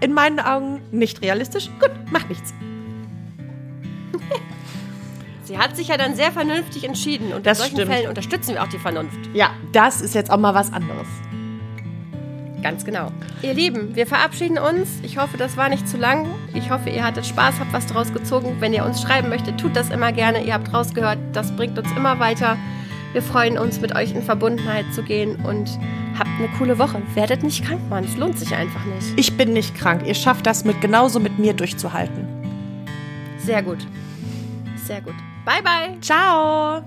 in 0.01 0.13
meinen 0.13 0.39
Augen 0.39 0.81
nicht 0.91 1.21
realistisch. 1.21 1.69
Gut, 1.79 1.91
macht 2.11 2.29
nichts. 2.29 2.53
Sie 5.43 5.57
hat 5.57 5.75
sich 5.75 5.89
ja 5.89 5.97
dann 5.97 6.15
sehr 6.15 6.31
vernünftig 6.31 6.83
entschieden 6.85 7.31
und 7.33 7.45
Das 7.45 7.59
in 7.59 7.63
solchen 7.65 7.75
stimmt. 7.77 7.91
Fällen 7.91 8.09
unterstützen 8.09 8.53
wir 8.55 8.63
auch 8.63 8.67
die 8.69 8.79
Vernunft. 8.79 9.17
Ja, 9.33 9.53
das 9.73 10.01
ist 10.01 10.15
jetzt 10.15 10.31
auch 10.31 10.37
mal 10.39 10.53
was 10.55 10.71
anderes. 10.73 11.07
Ganz 12.65 12.83
genau. 12.83 13.11
Ihr 13.43 13.53
Lieben, 13.53 13.95
wir 13.95 14.07
verabschieden 14.07 14.57
uns. 14.57 14.89
Ich 15.03 15.19
hoffe, 15.19 15.37
das 15.37 15.55
war 15.55 15.69
nicht 15.69 15.87
zu 15.87 15.97
lang. 15.97 16.25
Ich 16.55 16.71
hoffe, 16.71 16.89
ihr 16.89 17.03
hattet 17.03 17.23
Spaß, 17.23 17.59
habt 17.59 17.71
was 17.73 17.85
draus 17.85 18.11
gezogen. 18.11 18.55
Wenn 18.59 18.73
ihr 18.73 18.83
uns 18.83 19.03
schreiben 19.03 19.29
möchtet, 19.29 19.59
tut 19.59 19.75
das 19.75 19.91
immer 19.91 20.11
gerne. 20.11 20.43
Ihr 20.43 20.55
habt 20.55 20.73
rausgehört, 20.73 21.19
das 21.31 21.55
bringt 21.55 21.77
uns 21.77 21.87
immer 21.95 22.19
weiter. 22.19 22.57
Wir 23.13 23.21
freuen 23.21 23.59
uns, 23.59 23.81
mit 23.81 23.95
euch 23.95 24.15
in 24.15 24.23
Verbundenheit 24.23 24.85
zu 24.95 25.03
gehen 25.03 25.35
und 25.45 25.77
habt 26.17 26.31
eine 26.39 26.47
coole 26.57 26.79
Woche. 26.79 27.03
Werdet 27.13 27.43
nicht 27.43 27.63
krank, 27.63 27.81
Mann. 27.87 28.03
Es 28.03 28.17
lohnt 28.17 28.39
sich 28.39 28.55
einfach 28.55 28.83
nicht. 28.85 29.13
Ich 29.15 29.37
bin 29.37 29.53
nicht 29.53 29.75
krank. 29.75 30.01
Ihr 30.03 30.15
schafft 30.15 30.47
das 30.47 30.65
mit 30.65 30.81
genauso 30.81 31.19
mit 31.19 31.37
mir 31.37 31.53
durchzuhalten. 31.53 32.25
Sehr 33.37 33.61
gut. 33.61 33.85
Sehr 34.87 35.01
gut. 35.01 35.13
Bye, 35.45 35.61
bye. 35.61 36.01
Ciao. 36.01 36.83